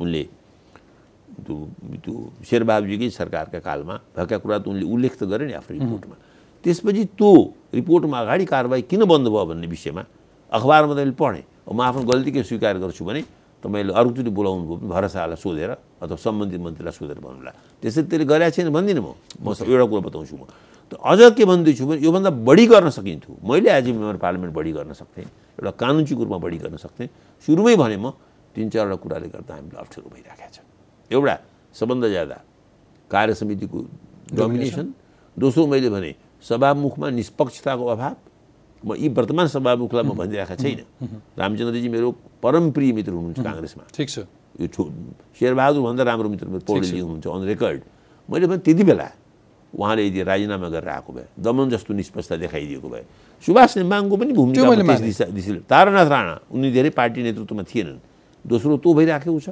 उनले 0.00 0.22
त्यो 1.46 1.54
त्यो 2.04 2.14
शेरबहादुरजीकै 2.48 3.08
सरकारका 3.10 3.58
कालमा 3.62 3.94
भएका 4.16 4.36
कुरा 4.42 4.58
त 4.58 4.66
उनले 4.68 4.84
उल्लेख 4.84 5.14
त 5.20 5.22
गरे 5.30 5.44
नि 5.46 5.52
आफ्नो 5.60 5.72
रिपोर्टमा। 5.78 6.16
त्यसपछि 6.64 7.02
त्यो 7.16 7.30
रिपोर्टमा 7.74 8.16
अगाडि 8.20 8.44
कारवाही 8.44 8.82
किन 8.90 9.04
बन्द 9.06 9.26
भयो 9.28 9.44
भन्ने 9.50 9.66
विषयमा 9.66 10.02
अखबारमा 10.52 10.94
त 10.94 10.98
मैले 10.98 11.14
पढेँ। 11.16 11.44
म 11.70 11.80
आफ्नो 11.80 12.02
गल्ती 12.02 12.30
के 12.32 12.42
स्वीकार 12.42 12.78
गर्छु 12.82 13.04
भने 13.04 13.22
तपाईँले 13.62 13.92
अर्कोचोटि 13.92 14.30
बोलाउनु 14.30 14.62
भयो 14.64 14.76
भने 14.76 14.88
भरसालाई 14.88 15.36
सोधेर 15.36 15.70
अथवा 16.00 16.16
सम्बन्धित 16.16 16.60
मन्त्रीलाई 16.60 16.94
सोधेर 16.96 17.18
भन्नुला 17.20 17.52
त्यसरी 17.82 18.04
त्यसले 18.08 18.24
गरेको 18.24 18.50
छैन 18.56 18.68
भन्दिनँ 18.72 19.02
म 19.02 19.08
म 19.38 19.48
एउटा 19.52 19.84
कुरा 19.84 20.02
बताउँछु 20.08 20.34
म 20.36 20.44
त 20.92 20.96
अझ 20.96 21.20
के 21.36 21.44
भन्दैछु 21.44 21.84
भने 21.86 22.00
योभन्दा 22.00 22.30
बढी 22.40 22.64
गर्न 22.66 22.88
सकिन्थ्यो 22.90 23.32
मैले 23.40 23.68
आज 23.70 23.86
मेम्बर 23.92 24.16
पार्लियामेन्ट 24.18 24.54
बढी 24.56 24.72
गर्न 24.72 24.92
सक्थेँ 24.96 25.26
एउटा 25.60 25.72
कानुनीको 25.76 26.22
रूपमा 26.24 26.38
बढी 26.40 26.58
गर्न 26.64 26.76
सक्थेँ 26.80 27.08
सुरुमै 27.44 27.76
भने 27.76 27.96
म 27.96 28.16
तिन 28.54 28.66
चारवटा 28.72 28.96
कुराले 28.98 29.28
गर्दा 29.28 29.52
हामीलाई 29.54 29.78
अप्ठ्यारो 29.78 30.08
भइरहेको 30.10 30.48
छ 30.50 30.58
एउटा 31.10 31.34
सबभन्दा 31.74 32.08
ज्यादा 32.08 32.36
कार्य 33.10 33.34
समितिको 33.40 33.78
डोमिनेसन 34.34 34.86
दोस्रो 35.36 35.66
मैले 35.66 35.90
भने 35.90 36.10
सभामुखमा 36.42 37.06
निष्पक्षताको 37.18 37.84
अभाव 37.94 38.14
म 38.84 38.96
यी 38.96 39.08
वर्तमान 39.12 39.46
सभामुखलाई 39.52 40.04
म 40.04 40.12
भनिरहेको 40.16 40.56
छैन। 40.56 40.80
रामचन्द्रजी 41.36 41.88
मेरो 41.88 42.08
परम 42.40 42.70
प्रिय 42.72 42.92
मित्र 42.96 43.12
हुनुहुन्छ 43.12 43.40
काङ्ग्रेसमा। 43.40 43.84
ठिक 43.92 44.08
छ। 44.08 44.18
यो 44.60 44.66
छो 44.72 44.82
शेरबहादुरभन्दा 45.36 46.02
राम्रो 46.04 46.28
मित्र 46.28 46.46
मेरो 46.48 46.64
पौडेलजी 46.64 47.00
हुनुहुन्छ 47.00 47.26
अन 47.28 47.42
रेकर्ड। 47.44 47.80
मैले 48.28 48.46
भने 48.46 48.60
त्यति 48.64 48.84
बेला 48.84 49.08
उहाँले 49.70 50.02
यदि 50.06 50.20
राजीनामा 50.26 50.68
गरेर 50.74 50.90
आएको 50.90 51.10
भए 51.12 51.26
दमन 51.38 51.70
जस्तो 51.70 51.94
निष्पक्षता 51.94 52.36
देखाइदिएको 52.42 52.88
भए 52.88 53.04
सुभाष 53.44 53.70
नेम्बाङको 53.78 54.14
पनि 54.16 54.32
भूमिका 54.34 55.62
तारानाथ 55.70 56.08
राणा 56.10 56.34
उनी 56.50 56.68
धेरै 56.74 56.90
पार्टी 56.90 57.22
नेतृत्वमा 57.22 57.62
थिएनन्। 57.70 57.98
दोस्रो 58.44 58.76
त्यो 58.82 58.90
भइराखेको 58.96 59.40
छ। 59.40 59.48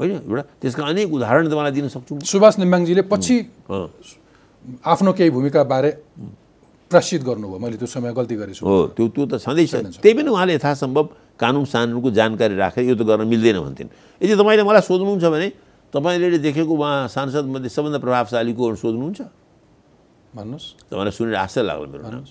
होइन? 0.00 0.16
एउटा 0.24 0.42
त्यसका 0.62 0.82
अनेक 0.86 1.08
उदाहरण 1.12 1.44
तपाईँलाई 1.52 1.72
दिन 1.76 1.88
सक्छु। 1.92 2.12
सुभाष 2.24 2.58
नेम्बाङजीले 2.58 3.02
पछि 3.04 3.36
आफ्नो 4.80 5.10
केही 5.12 5.30
भूमिका 5.30 5.62
प्रसिद्ध 6.92 7.24
गर्नुभयो। 7.24 7.58
मैले 7.58 7.76
त्यो 7.80 7.88
समय 7.88 8.12
गल्ती 8.12 8.34
गरेछु। 8.36 8.62
हो 8.62 8.92
त्यो 8.92 9.04
त्यो 9.08 9.24
त 9.26 9.40
छँदैछ 9.40 9.98
त्यही 10.04 10.14
पनि 10.14 10.28
उहाँले 10.28 10.52
यथासम्भव 10.60 11.06
कानुन 11.40 11.64
कानुनको 11.64 12.08
जानकारी 12.12 12.54
राखेर 12.60 12.84
यो 12.84 12.94
त 12.94 13.02
गर्न 13.08 13.24
मिल्दैन 13.24 13.58
भन्थिन्। 13.64 13.88
यदि 14.20 14.34
तपाईँले 14.36 14.62
मलाई 14.68 14.82
सोध्नुहुन्छ 14.84 15.24
भने 15.32 15.48
तपाईँले 15.92 16.38
देखेको 16.38 16.72
उहाँ 16.72 17.08
सांसदमध्ये 17.08 17.68
सबभन्दा 17.72 17.98
प्रभावशाली 18.04 18.52
को 18.52 18.64
सोध्नुहुन्छ? 18.76 19.20
भन्नुहोस्। 20.36 20.66
तपाईँलाई 20.88 21.12
सुनेर 21.12 21.36
आश्चर्य 21.36 21.66
लाग्यो 21.68 21.86
मेरो 21.92 22.04
नाम। 22.08 22.24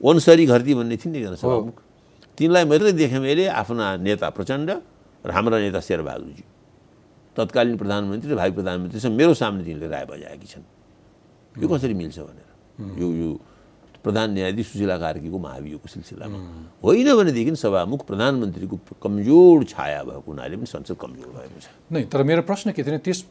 वनसरी 0.00 0.44
घरती 0.46 0.72
भन्ने 0.78 0.96
थिइन् 0.96 1.12
नि 1.12 1.18
एकजना 1.18 1.36
सभामुख। 1.42 1.76
तिनलाई 2.38 2.64
मात्रै 2.70 2.92
देखेँ 2.94 3.20
मैले 3.20 3.44
आफ्ना 3.50 3.86
नेता 4.00 4.28
प्रचण्ड 4.30 4.70
र 5.26 5.30
हाम्रा 5.34 5.58
नेता 5.58 5.80
शेरबहादुरजी। 5.82 6.44
तत्कालीन 7.36 7.76
प्रधानमन्त्री 7.76 8.30
र 8.32 8.36
भाइ 8.38 8.50
प्रधानमन्त्रीसँग 8.56 9.14
मेरो 9.14 9.32
सामने 9.34 9.62
तिनले 9.66 9.86
राय 9.90 10.04
बजाएकी 10.06 10.46
छन्। 10.46 10.64
यो 11.58 11.66
कसरी 11.68 11.94
मिल्छ 11.94 12.18
भनेर? 12.18 12.48
यो 12.98 13.08
यो 13.20 13.28
प्रधान 14.08 14.32
न्यायाधीश 14.32 14.66
सुशीला 14.68 14.96
कार्कीको 14.98 15.38
महाभियोगको 15.38 15.88
सिलसिलामा 15.88 16.38
होइन 16.82 17.08
भनेदेखि 17.14 17.56
सभामुख 17.58 18.06
प्रधानमन्त्रीको 18.06 18.76
कमजोर 18.98 19.64
छाया 19.66 20.02
भएको 20.04 20.28
हुनाले 20.28 20.56
पनि 20.56 20.66
संसद 20.68 20.96
कमजोर 20.98 21.34
भएको 21.34 21.60
छ 21.60 21.92
नै 21.92 22.02
तर 22.08 22.22
मेरो 22.24 22.42
प्रश्न 22.44 22.72
के 22.72 22.82
थियो 22.82 23.02
त्यस 23.04 23.24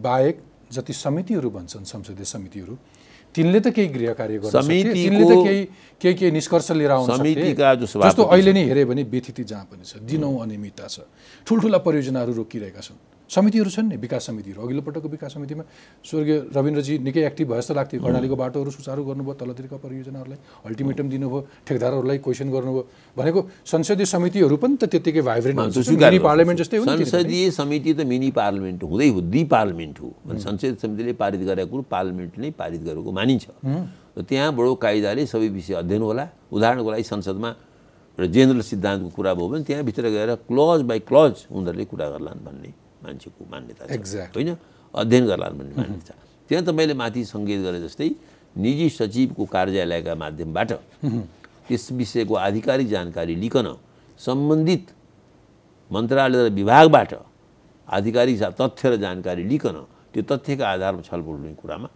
बाहेक 0.00 0.42
जति 0.72 0.92
समितिहरू 0.94 1.50
भन्छन् 1.50 1.84
संसदीय 1.86 2.24
समितिहरू 2.26 2.78
तिनले 3.34 3.60
त 3.60 3.70
केही 3.70 3.88
गृह 3.90 4.12
कार्य 4.14 4.38
तिनले 4.40 5.24
त 5.24 5.36
केही 5.38 5.64
केही 6.00 6.14
केही 6.14 6.30
निष्कर्ष 6.32 6.70
लिएर 6.72 6.90
आउन 6.90 7.06
सक्थे 7.06 7.18
समितिका 7.18 7.74
जो 7.76 7.86
जस्तो 7.86 8.22
अहिले 8.24 8.52
नै 8.52 8.64
हेऱ्यो 8.64 8.86
भने 8.86 9.02
व्यथिति 9.08 9.44
जहाँ 9.44 9.64
पनि 9.66 9.84
छ 9.84 10.02
दिनौँ 10.06 10.34
अनियमितता 10.40 10.86
छ 10.88 11.06
ठुल्ठुला 11.46 11.78
परियोजनाहरू 11.86 12.32
रोकिरहेका 12.34 12.80
छन् 12.82 12.98
समितिहरू 13.30 13.70
छन् 13.70 13.88
नि 13.88 13.96
विकास 13.96 14.26
समितिहरू। 14.26 14.58
अघिल्लो 14.58 14.82
पटकको 14.82 15.08
विकास 15.08 15.30
समितिमा 15.34 15.62
स्वर्गीय 16.02 16.38
रविन्द्रजी 16.50 16.94
निकै 17.06 17.22
एक्टिभ 17.30 17.46
भए 17.50 17.58
जस्तो 17.62 17.74
लाग्थ्यो 17.78 18.02
कर्णालीको 18.02 18.36
बाटोहरू 18.36 18.70
सुचारू 18.70 19.04
गर्नुभयो 19.06 19.34
तलतिरका 19.38 19.76
परियोजनाहरूलाई 19.78 20.38
अल्टिमेटम 20.66 21.06
दिनुभयो 21.08 21.40
ठेकदारहरूलाई 21.66 22.18
क्वेसन 22.26 22.48
गर्नुभयो 22.50 22.82
भनेको 23.16 23.40
संसदीय 23.64 24.06
समितिहरू 24.14 24.56
पनि 24.58 24.74
त 24.76 24.84
त्यत्तिकै 24.90 25.22
भाइब्रेन्ट 25.30 25.58
हुन्छ। 25.60 25.78
पार्लियामेन्ट 26.26 26.58
जस्तै 26.58 26.76
हो। 26.76 26.84
संसदीय 26.90 27.50
समिति 27.54 27.90
त 27.94 28.00
मिनी 28.02 28.30
पार्लियामेन्ट 28.34 28.82
हुँदै 28.82 29.08
हो 29.14 29.20
दि 29.30 29.42
पार्लियामेन्ट 29.46 29.96
हो। 30.02 30.08
संसदीय 30.26 30.74
समितिले 30.82 31.12
पारित 31.14 31.40
गरेको 31.46 31.70
कुरो 31.70 31.84
पार्लियामेन्टले 31.86 32.42
नै 32.42 32.50
पारित 32.58 32.80
गरेको 32.82 33.10
मानिन्छ। 33.14 33.46
र 34.18 34.22
त्यहाँ 34.26 34.50
बडो 34.58 34.74
कायदाले 34.74 35.22
सबै 35.30 35.48
विषय 35.54 35.74
अध्ययन 35.86 36.02
होला। 36.02 36.24
उदाहरणको 36.50 36.90
लागि 36.90 37.06
संसदमा 37.06 37.50
एउटा 38.18 38.26
जेनरल 38.26 38.60
सिद्धान्तको 38.66 39.08
कुरा 39.14 39.32
भयो 39.38 39.48
भने 39.48 39.64
त्यहाँभित्र 39.70 40.04
गएर 40.10 40.30
क्लज 40.50 40.80
बाई 40.90 40.98
क्लज 41.06 41.34
उनीहरूले 41.46 41.84
कुरा 41.86 42.06
गर्लान् 42.10 42.42
भन्ने। 42.42 42.70
मान्छेको 43.02 43.42
मान्यता 43.52 43.82
छ. 43.86 44.30
होइन? 44.36 44.50
अध्ययन 44.94 45.24
गर्लान् 45.26 45.54
भन्ने 45.58 45.74
मानिन्छ 45.76 46.10
त्यहाँ 46.48 46.64
तपाईँले 46.66 46.94
माथि 46.94 47.20
सङ्केत 47.24 47.60
गरे 47.62 47.78
जस्तै 47.86 48.08
निजी 48.58 48.88
सचिवको 48.90 49.44
कार्यालयका 49.46 50.14
माध्यमबाट 50.14 50.70
त्यस 51.68 51.84
विषयको 51.94 52.34
आधिकारिक 52.34 52.88
जानकारी 52.90 53.34
लिकन 53.38 53.68
सम्बन्धित 54.20 54.84
मन्त्रालय 55.90 56.40
र 56.44 56.48
विभागबाट 56.50 57.12
आधिकारिक 57.88 58.36
तथ्य 58.58 58.84
र 58.90 58.96
जानकारी 59.06 59.42
लिकन 59.46 59.76
त्यो 60.10 60.22
तथ्यका 60.26 60.64
आधारमा 60.66 61.02
छलफल 61.06 61.34
हुने 61.38 61.54
कुरामा 61.54 61.88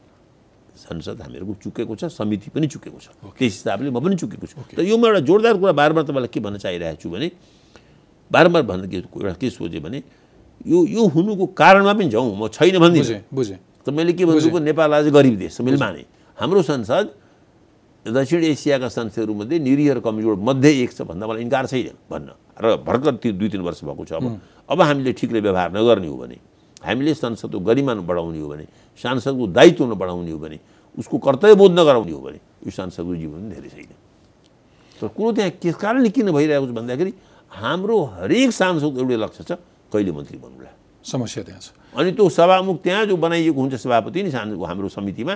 संसद 0.75 1.23
हामीहरूको 1.23 1.55
चुकेको 1.63 1.95
छ 1.95 2.05
समिति 2.15 2.51
पनि 2.55 2.67
चुकेको 2.67 2.99
छ। 2.99 3.11
त्यस 3.39 3.63
हिसाबले 3.63 3.91
म 3.91 3.99
पनि 3.99 4.15
चुकेको 4.19 4.47
छु। 4.47 4.59
र 4.79 4.83
यो 4.87 4.95
म 4.99 5.07
एउटा 5.07 5.21
जोरदार 5.27 5.55
कुरा 5.59 5.73
बार 5.75 5.91
बार 5.95 6.05
तपाईँलाई 6.07 6.31
के 6.31 6.41
भन्न 6.43 6.59
चाहिरहेको 6.59 6.99
छु 7.03 7.11
भने 7.11 7.29
बारम्बार 8.31 8.63
भन्न 8.63 8.83
के 8.91 8.97
एउटा 9.03 9.35
के 9.39 9.51
सोचेँ 9.51 9.83
भने 9.83 9.99
यो 10.67 10.79
यो 10.87 11.03
हुनुको 11.09 11.45
कारणमा 11.53 11.93
पनि 11.93 12.09
जाउँ 12.09 12.37
म 12.37 12.49
छैन 12.49 12.79
भन्दिनँ। 12.79 13.29
बुझेँ 13.33 13.59
त 13.85 13.91
मैले 13.91 14.13
के 14.13 14.25
भन्छु 14.25 14.59
नेपाल 14.61 14.95
आज 14.95 15.09
गरिब 15.13 15.37
देश 15.39 15.61
मैले 15.61 15.77
माने। 15.77 16.05
हाम्रो 16.39 16.63
संसद 16.63 17.05
दक्षिण 18.07 18.45
एसियाका 18.45 18.89
संसदहरूमध्ये 18.89 19.59
निरीह 19.61 20.01
कमजोर 20.01 20.37
मध्ये 20.37 20.71
एक 20.83 20.91
छ 20.93 21.03
भन्दा 21.05 21.27
मलाई 21.27 21.43
इन्कार 21.43 21.67
छैन 21.67 21.97
भन्न। 22.11 22.29
र 22.61 22.77
भर्खर 22.81 23.15
त्यो 23.21 23.33
दुई 23.33 23.49
तिन 23.49 23.61
वर्ष 23.61 23.85
भएको 23.85 24.05
छ 24.05 24.13
अब। 24.17 24.25
अब 24.69 24.81
हामीले 24.81 25.13
ठिकले 25.13 25.41
व्यवहार 25.41 25.73
नगर्ने 25.77 26.09
हो 26.09 26.17
भने 26.17 26.37
हामीले 26.81 27.13
संसदको 27.15 27.61
गरिमा 27.61 27.95
बढाउने 28.05 28.41
हो 28.41 28.49
भने 28.49 28.65
सांसदको 29.01 29.45
दायित्व 29.53 29.85
नबढाउने 29.93 30.31
हो 30.33 30.39
भने 30.39 30.59
उसको 30.97 31.17
कर्तव्यबोध 31.19 31.73
नगराउने 31.79 32.13
हो 32.13 32.21
भने 32.21 32.39
यो 32.65 32.71
सांसदको 32.71 33.15
जीवन 33.17 33.41
धेरै 33.53 33.69
छैन। 33.69 33.93
तर 34.97 35.09
कुरो 35.13 35.33
त्यहाँ 35.33 35.51
के 35.61 35.73
कारणले 35.73 36.09
किन 36.09 36.33
भइरहेको 36.33 36.67
छ 36.67 36.73
भन्दाखेरि 36.73 37.13
हाम्रो 37.53 37.97
हरेक 38.17 38.51
सांसदको 38.53 38.97
एउटै 39.01 39.17
लक्ष्य 39.17 39.45
छ 39.45 39.53
कहिले 39.95 40.13
मन्त्री 40.19 40.39
बन्नुला 40.43 40.71
समस्या 41.07 41.43
त्यहाँ 41.47 41.61
छ। 41.61 41.71
अनि 41.95 42.11
त्यो 42.19 42.29
सभामुख 42.29 42.77
त्यहाँ 42.83 43.05
जो 43.07 43.17
बनाइएको 43.17 43.61
हुन्छ 43.61 43.75
सभापति 43.79 44.23
नि 44.23 44.31
सानो 44.35 44.59
हाम्रो 44.59 44.89
समितिमा 44.91 45.35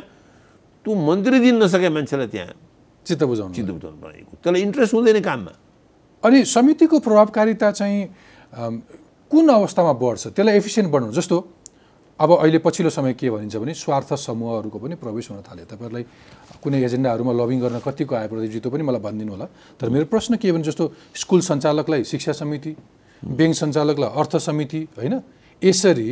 त्यो 0.85 0.95
मन्त्री 0.95 1.39
दिन 1.39 1.63
नसके 1.63 1.89
मान्छेलाई 1.89 2.29
त्यहाँ 2.35 2.53
चित्त 3.07 3.23
बुझाउनु 3.25 3.55
चित्त 3.55 3.71
बुझाउनु 3.71 3.99
बनाएको 4.03 4.33
त्यसलाई 4.43 4.63
इन्ट्रेस्ट 4.63 4.95
हुँदैन 4.95 5.21
काममा। 5.23 5.53
अनि 6.25 6.39
समितिको 6.45 6.99
प्रभावकारिता 6.99 7.71
चाहिँ 7.71 8.01
कुन 9.31 9.49
अवस्थामा 9.49 9.93
बढ्छ? 9.93 10.35
त्यसलाई 10.35 10.57
एफिसियन्ट 10.57 10.89
बनाउनु। 10.93 11.13
जस्तो 11.15 11.37
अब 12.21 12.31
अहिले 12.43 12.59
पछिल्लो 12.59 12.91
समय 12.91 13.15
के 13.15 13.31
भनिन्छ 13.31 13.57
भने 13.63 13.75
स्वार्थ 13.77 14.11
समूहहरूको 14.19 14.79
पनि 14.83 14.95
प्रवेश 14.99 15.31
हुन 15.31 15.41
थाल्यो। 15.47 15.67
तपाईँहरूलाई 15.71 16.05
कुनै 16.59 16.79
एजेन्डाहरूमा 16.85 17.33
लबिङ 17.33 17.59
गर्न 17.61 17.79
कतिको 17.79 18.15
आयो 18.19 18.29
प्रदीपजी 18.29 18.59
त्यो 18.59 18.71
पनि 18.73 18.83
मलाई 18.83 19.03
भनिदिनु 19.07 19.33
होला 19.37 19.47
तर 19.79 19.89
मेरो 19.95 20.07
प्रश्न 20.11 20.37
के 20.43 20.51
भने 20.51 20.65
जस्तो 20.67 20.85
स्कुल 21.15 21.41
सञ्चालकलाई 21.47 22.03
शिक्षा 22.05 22.33
समिति 22.43 22.73
ब्याङ्क 23.25 23.55
सञ्चालकलाई 23.57 24.11
अर्थ 24.21 24.37
समिति 24.37 24.81
होइन? 24.99 25.15
यसरी 25.63 26.09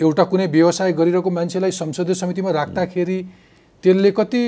एउटा 0.00 0.24
कुनै 0.24 0.46
व्यवसाय 0.46 0.92
गरिरहेको 0.92 1.30
मान्छेलाई 1.30 1.70
संसदीय 1.70 2.14
समितिमा 2.14 2.50
राख्दाखेरि 2.50 3.18
त्यसले 3.84 4.10
कति 4.10 4.42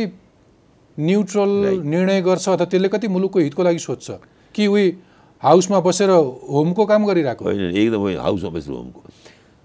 न्युट्रल 0.99 1.51
निर्णय 1.85 2.21
गर्छ 2.23 2.49
अथवा 2.49 2.65
त्यसले 2.67 2.89
कति 2.89 3.09
मुलुकको 3.09 3.39
हितको 3.39 3.63
लागि 3.63 3.79
सोध्छ? 3.79 4.11
कि 4.55 4.67
उही 4.67 4.87
हाउसमा 5.43 5.81
बसेर 5.81 6.11
होमको 6.11 6.87
काम 6.87 7.07
गरिरहेको? 7.07 7.45
होइन 7.45 7.77
एकदम 7.77 8.01
होइन 8.01 8.19
हाउस 8.19 8.45
अफिस 8.45 8.69
होमको। 8.69 9.03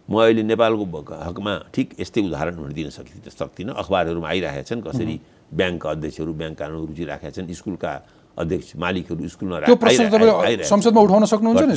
म 0.10 0.22
अहिले 0.22 0.43
नेपालको 0.43 0.86
हकमा 1.28 1.53
ठिक 1.74 1.88
यस्तै 1.99 2.22
उदाहरण 2.22 2.56
पनि 2.62 2.74
दिन 2.74 2.89
सकिन 2.93 3.30
सक्दिनँ 3.30 3.74
अखबारहरूमा 3.74 4.28
आइरहेका 4.30 4.64
छन् 4.70 4.82
कसरी 4.86 5.16
ब्याङ्कका 5.53 5.89
अध्यक्षहरू 5.91 6.34
ब्याङ्क 6.34 6.58
कानुन 6.58 6.86
रुचि 6.88 7.03
राखेका 7.06 7.32
छन् 7.34 7.49
स्कुलका 7.53 7.91
अध्यक्ष 8.36 8.75
मालिकहरू 8.75 9.27
स्कुलमा 9.27 9.55
त्यो 9.65 9.75
प्रश्न 9.75 10.03
तपाईँले। 10.11 10.63
संसदमा 10.67 11.01
उठाउन 11.07 11.25
सक्नुहुन्छ 11.31 11.63
नि? 11.71 11.75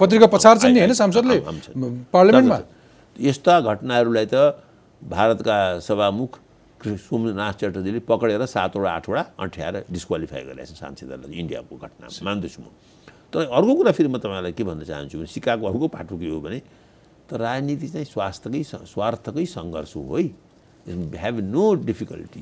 पत्रिका 0.00 0.26
पछार्छन् 0.34 0.72
नि 0.72 0.80
होइन 0.80 0.92
सांसदले। 0.96 1.36
पार्लियामेन्टमा 2.12 2.58
यस्ता 3.16 3.54
घटनाहरूलाई 3.60 4.26
त 4.32 4.36
भारतका 5.02 5.56
सभामुख 5.84 6.32
सोमनाथ 6.80 7.54
चटर्जीले 7.60 8.00
पक्रेर 8.08 8.44
सातवटा 8.46 8.90
आठवटा 8.90 9.22
अँठ्याएर 9.36 9.76
डिस्क्वालिफाई 9.92 10.42
गरेका 10.48 10.64
छन् 10.64 10.80
सांसदहरूलाई 10.80 11.36
इन्डियाको 11.40 11.74
घटना 11.76 12.06
मान्दैछु 12.24 12.60
म 12.64 12.72
तर 13.28 13.52
अर्को 13.52 13.72
कुरा 13.76 13.92
फेरि 13.92 14.08
म 14.08 14.16
तपाईँलाई 14.16 14.52
के 14.56 14.64
भन्न 14.64 14.82
चाहन्छु 14.88 15.16
भने 15.20 15.28
सिकाको 15.28 15.64
अर्को 15.68 15.86
पाटो 15.92 16.14
के 16.16 16.28
हो 16.32 16.40
भने 16.40 16.58
त 17.28 17.36
राजनीति 17.36 17.88
चाहिँ 17.94 18.08
स्वास्थ्यकै 18.08 18.62
स्वार्थकै 18.88 19.44
सङ्घर्ष 19.44 19.92
हो 19.96 20.02
है 20.16 20.24
हेभ 20.88 21.36
नो 21.52 21.64
डिफिकल्टी 21.86 22.40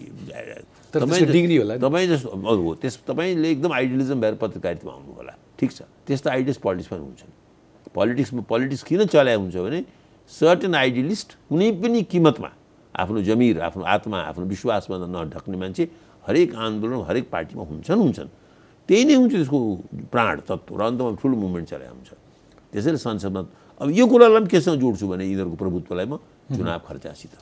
त्यसको 0.92 1.24
डिग्री 1.32 1.56
होला। 1.56 1.76
तपाईँ 1.76 2.08
जस्तो 2.08 2.30
हो 2.36 2.74
त्यस 2.82 2.98
तपाईँले 3.08 3.50
एकदम 3.50 3.72
आइडियलिजम 3.72 4.20
भएर 4.20 4.34
पत्रकारितामा 4.42 4.92
आउनु 4.92 5.12
होला 5.18 5.34
ठिक 5.58 5.70
छ 5.72 5.82
त्यस्तो 6.06 6.30
आइडियस 6.30 6.56
पोलिटिक्समा 6.64 6.98
पनि 6.98 7.06
हुन्छन् 7.06 7.32
पोलिटिक्समा 7.94 8.42
पोलिटिक्स 8.48 8.82
किन 8.88 9.06
चलाए 9.14 9.36
हुन्छ 9.36 9.56
भने 9.56 9.80
सर्टेन 10.30 10.74
आइडियलिस्ट 10.74 11.28
कुनै 11.48 11.70
पनि 11.82 12.02
किमतमा 12.12 12.50
आफ्नो 12.94 13.22
जमिर 13.28 13.60
आफ्नो 13.68 13.82
आत्मा 13.94 14.18
आफ्नो 14.30 14.44
विश्वासमा 14.54 14.96
नढक्ने 15.06 15.56
मान्छे 15.56 15.84
हरेक 16.26 16.54
आन्दोलन 16.54 17.04
हरेक 17.08 17.24
पार्टीमा 17.30 17.62
हुन्छन् 17.70 18.00
हुन्छन् 18.04 18.30
त्यही 18.88 19.04
नै 19.04 19.14
हुन्छ 19.20 19.32
त्यसको 19.34 19.58
प्राण 20.12 20.34
तत्त्व 20.48 20.72
र 20.78 20.82
अन्तमा 20.88 21.10
ठुलो 21.20 21.36
मुभमेन्ट 21.36 21.68
चलाएको 21.68 21.94
हुन्छ 21.94 22.10
त्यसैले 22.72 22.98
संसदमा 22.98 23.40
अब 23.80 23.88
यो 23.98 24.04
कुरालाई 24.08 24.40
पनि 24.40 24.48
केसँग 24.52 24.80
जोड्छु 24.80 25.04
भने 25.08 25.24
यिनीहरूको 25.24 25.56
प्रभुत्वलाई 25.62 26.06
म 26.08 26.16
चुनाव 26.56 26.80
खर्चासित 26.88 27.32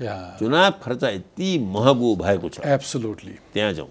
चुनाव 0.00 0.72
खर्च 0.80 1.02
यति 1.04 1.48
महँगो 1.60 2.10
भएको 2.16 2.48
छ। 2.48 2.64
एब्सोल्युटली 2.64 3.34
त्यहाँ 3.52 3.72
जाउँ. 3.76 3.88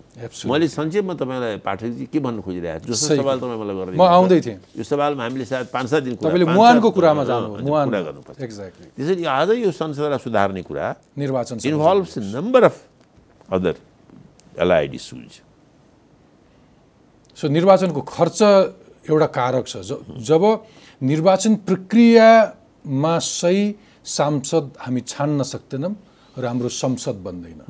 मैले 0.49 0.67
संक्षेपमा 0.67 1.13
तपाईँलाई 1.13 1.57
पाठकजी 1.61 2.05
के 2.09 2.19
भन्नु 2.19 2.41
खोजिरहेको 2.41 2.81
छु? 2.81 2.93
जस्तो 2.93 3.15
सवाल 3.21 3.37
तपाईँ 3.37 3.59
मलाई 3.61 3.75
गर्दै 3.77 3.97
म 3.97 4.01
आउँदै 4.01 4.39
थिएँ। 4.41 4.57
यो 4.73 4.83
सवालमा 4.89 5.21
हामीले 5.23 5.45
सायद 5.45 5.67
पाँच 5.69 5.87
सात 5.89 6.03
दिन 6.09 6.15
तपाईँले 6.17 6.45
मुहानको 6.49 6.89
कुरामा 6.97 7.23
जानु 7.29 7.47
कुरा 7.61 8.01
गर्नुपर्छ। 8.09 8.41
एक्ज्याक्टली 8.41 8.87
त्यसरी 8.97 9.23
आज 9.29 9.49
यो 9.61 9.69
संसदलाई 9.69 10.17
सुधार्ने 10.17 10.61
कुरा 10.65 10.85
निर्वाचन 11.13 11.55
सँग 11.61 11.69
involves 11.77 12.17
number 12.17 12.63
of 12.63 12.75
other 13.53 13.75
LID 14.57 14.97
issues 14.97 15.33
so 17.37 17.47
निर्वाचनको 17.47 18.01
खर्च 18.01 18.39
एउटा 19.09 19.27
कारक 19.29 19.65
छ। 19.69 19.77
जब 20.25 20.43
निर्वाचन 21.01 21.55
प्रक्रियामा 21.69 23.13
सही 23.19 23.63
सांसद 24.09 24.71
हामी 24.79 25.01
छान्न 25.01 25.43
सक्दैनौँ 25.43 25.93
राम्रो 26.37 26.69
संसद 26.69 27.15
बन्दैन। 27.15 27.61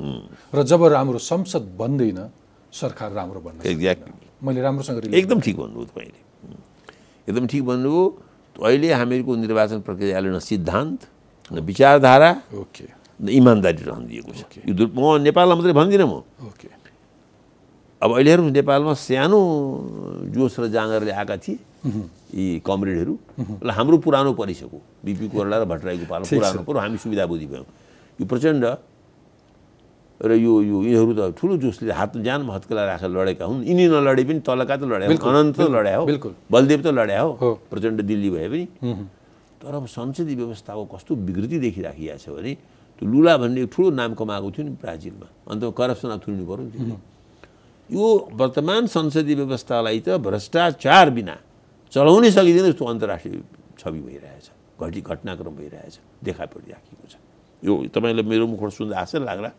र 0.54 0.62
जब 0.62 0.84
राम्रो 0.84 1.18
संसद 1.18 1.62
बन्दैन 1.78 2.30
सरकार 2.72 3.12
राम्रो 3.12 3.40
बन्न 3.40 3.56
सक्दैन। 3.56 3.72
एक्ज्याक्टली 3.72 4.46
मैले 4.46 4.60
राम्रोसँग 4.60 5.14
एकदम 5.14 5.40
ठिक 5.40 5.56
भन्नुभयो 5.56 5.84
तपाईँले। 5.84 6.20
एकदम 7.28 7.46
ठिक 7.46 7.64
भन्नुभयो। 7.64 8.22
अहिले 8.64 8.92
हामीहरूको 8.92 9.36
निर्वाचन 9.36 9.80
प्रक्रियाले 9.80 10.28
न 10.28 10.38
सिद्धान्त 10.38 11.08
न 11.52 11.60
विचारधारा। 11.60 12.42
ओके। 12.54 12.84
न 13.22 13.28
इमान्दारी 13.28 13.82
रहन 13.82 14.06
दिएको 14.06 14.32
छ। 14.32 14.44
यो 14.68 14.74
दुर- 14.74 14.90
म 14.94 15.22
नेपाललाई 15.22 15.56
मात्रै 15.56 15.72
भन्दिनँ 15.72 16.04
म। 16.04 16.10
ओके। 16.10 16.68
अब 18.02 18.14
अहिले 18.14 18.30
हेर्नु 18.30 18.48
नेपालमा 18.48 18.94
सानो 18.94 19.40
जोस 20.24 20.60
र 20.60 20.68
जाँगरले 20.68 21.10
आएका 21.10 21.36
थिए। 21.36 21.58
यी 22.34 22.62
कमरेडहरू 22.66 23.14
ल 23.64 23.68
हाम्रो 23.70 23.96
पुरानो 24.04 24.32
परिसको 24.38 24.78
बिपी 25.04 25.26
कोरला 25.34 25.56
र 25.58 25.64
भट्टराईको 25.66 26.06
पालो 26.06 26.24
पुरानो 26.30 26.62
कुरो 26.62 26.78
हामी 26.78 26.96
सुविधाबुद्धि 26.98 27.46
भयौँ। 27.46 27.66
यो 28.20 28.24
प्रचण्ड 28.26 28.64
र 30.20 30.30
यो 30.36 30.52
यो 30.62 30.76
यिनीहरू 30.84 31.12
त 31.16 31.20
ठुलो 31.32 31.56
जोसले 31.56 31.92
हात 31.96 32.16
जानमा 32.20 32.52
हत्केला 32.54 32.84
राखेर 32.84 33.08
लडेका 33.08 33.44
हुन्। 33.44 33.64
यिनी 33.64 33.84
नलडे 33.88 34.22
पनि 34.28 34.40
तलका 34.44 34.76
त 34.76 34.82
लड्या 34.84 35.08
अनन्त 35.08 35.56
त 35.56 35.68
लड्या 35.72 35.96
हो। 35.96 36.04
बलदेव 36.52 36.80
त 36.84 36.88
लड्या 36.92 37.20
हो। 37.20 37.50
प्रचण्ड 37.70 37.98
दिल्ली 38.04 38.30
भए 38.30 38.48
पनि। 38.48 38.64
तर 39.60 39.74
अब 39.74 39.86
संसदीय 39.88 40.36
व्यवस्थाको 40.36 40.84
कस्तो 40.92 41.12
विकृति 41.16 41.58
देखिराखिएको 41.58 42.18
छ 42.20 42.28
भने 42.36 42.52
त्यो 43.00 43.04
लुला 43.08 43.36
भन्ने 43.40 43.64
ठुलो 43.72 43.88
नाम 43.96 44.12
कमाएको 44.14 44.48
थियो 44.52 44.64
नि 44.68 44.72
ब्राजिलमा। 44.76 45.26
अन्त 45.50 45.62
करप्सन 45.72 46.12
थुन्नु 46.20 46.44
पऱ्यो 46.44 46.64
नि। 46.68 46.96
यो 47.90 48.06
वर्तमान 48.36 48.86
संसदीय 48.92 49.34
व्यवस्थालाई 49.34 50.00
त 50.04 50.20
भ्रष्टाचार 50.20 51.10
बिना 51.16 51.36
चलाउनै 51.90 52.30
सकिँदैन 52.30 52.64
जस्तो 52.70 52.84
अन्तर्राष्ट्रिय 52.86 53.42
छवि 53.78 54.00
भइरहेछ 54.00 54.46
घटी 54.78 55.00
घटनाक्रम 55.00 55.54
भइरहेछ 55.58 55.94
देखा 56.24 56.44
परिराखेको 56.54 57.06
छ। 57.10 57.14
यो 57.62 57.72
तपाईँलाई 57.90 58.24
मेरो 58.30 58.46
मुखबाट 58.46 58.70
सुन्दा 58.72 58.94
आश्चर्य 58.94 59.24
लाग्ला। 59.26 59.50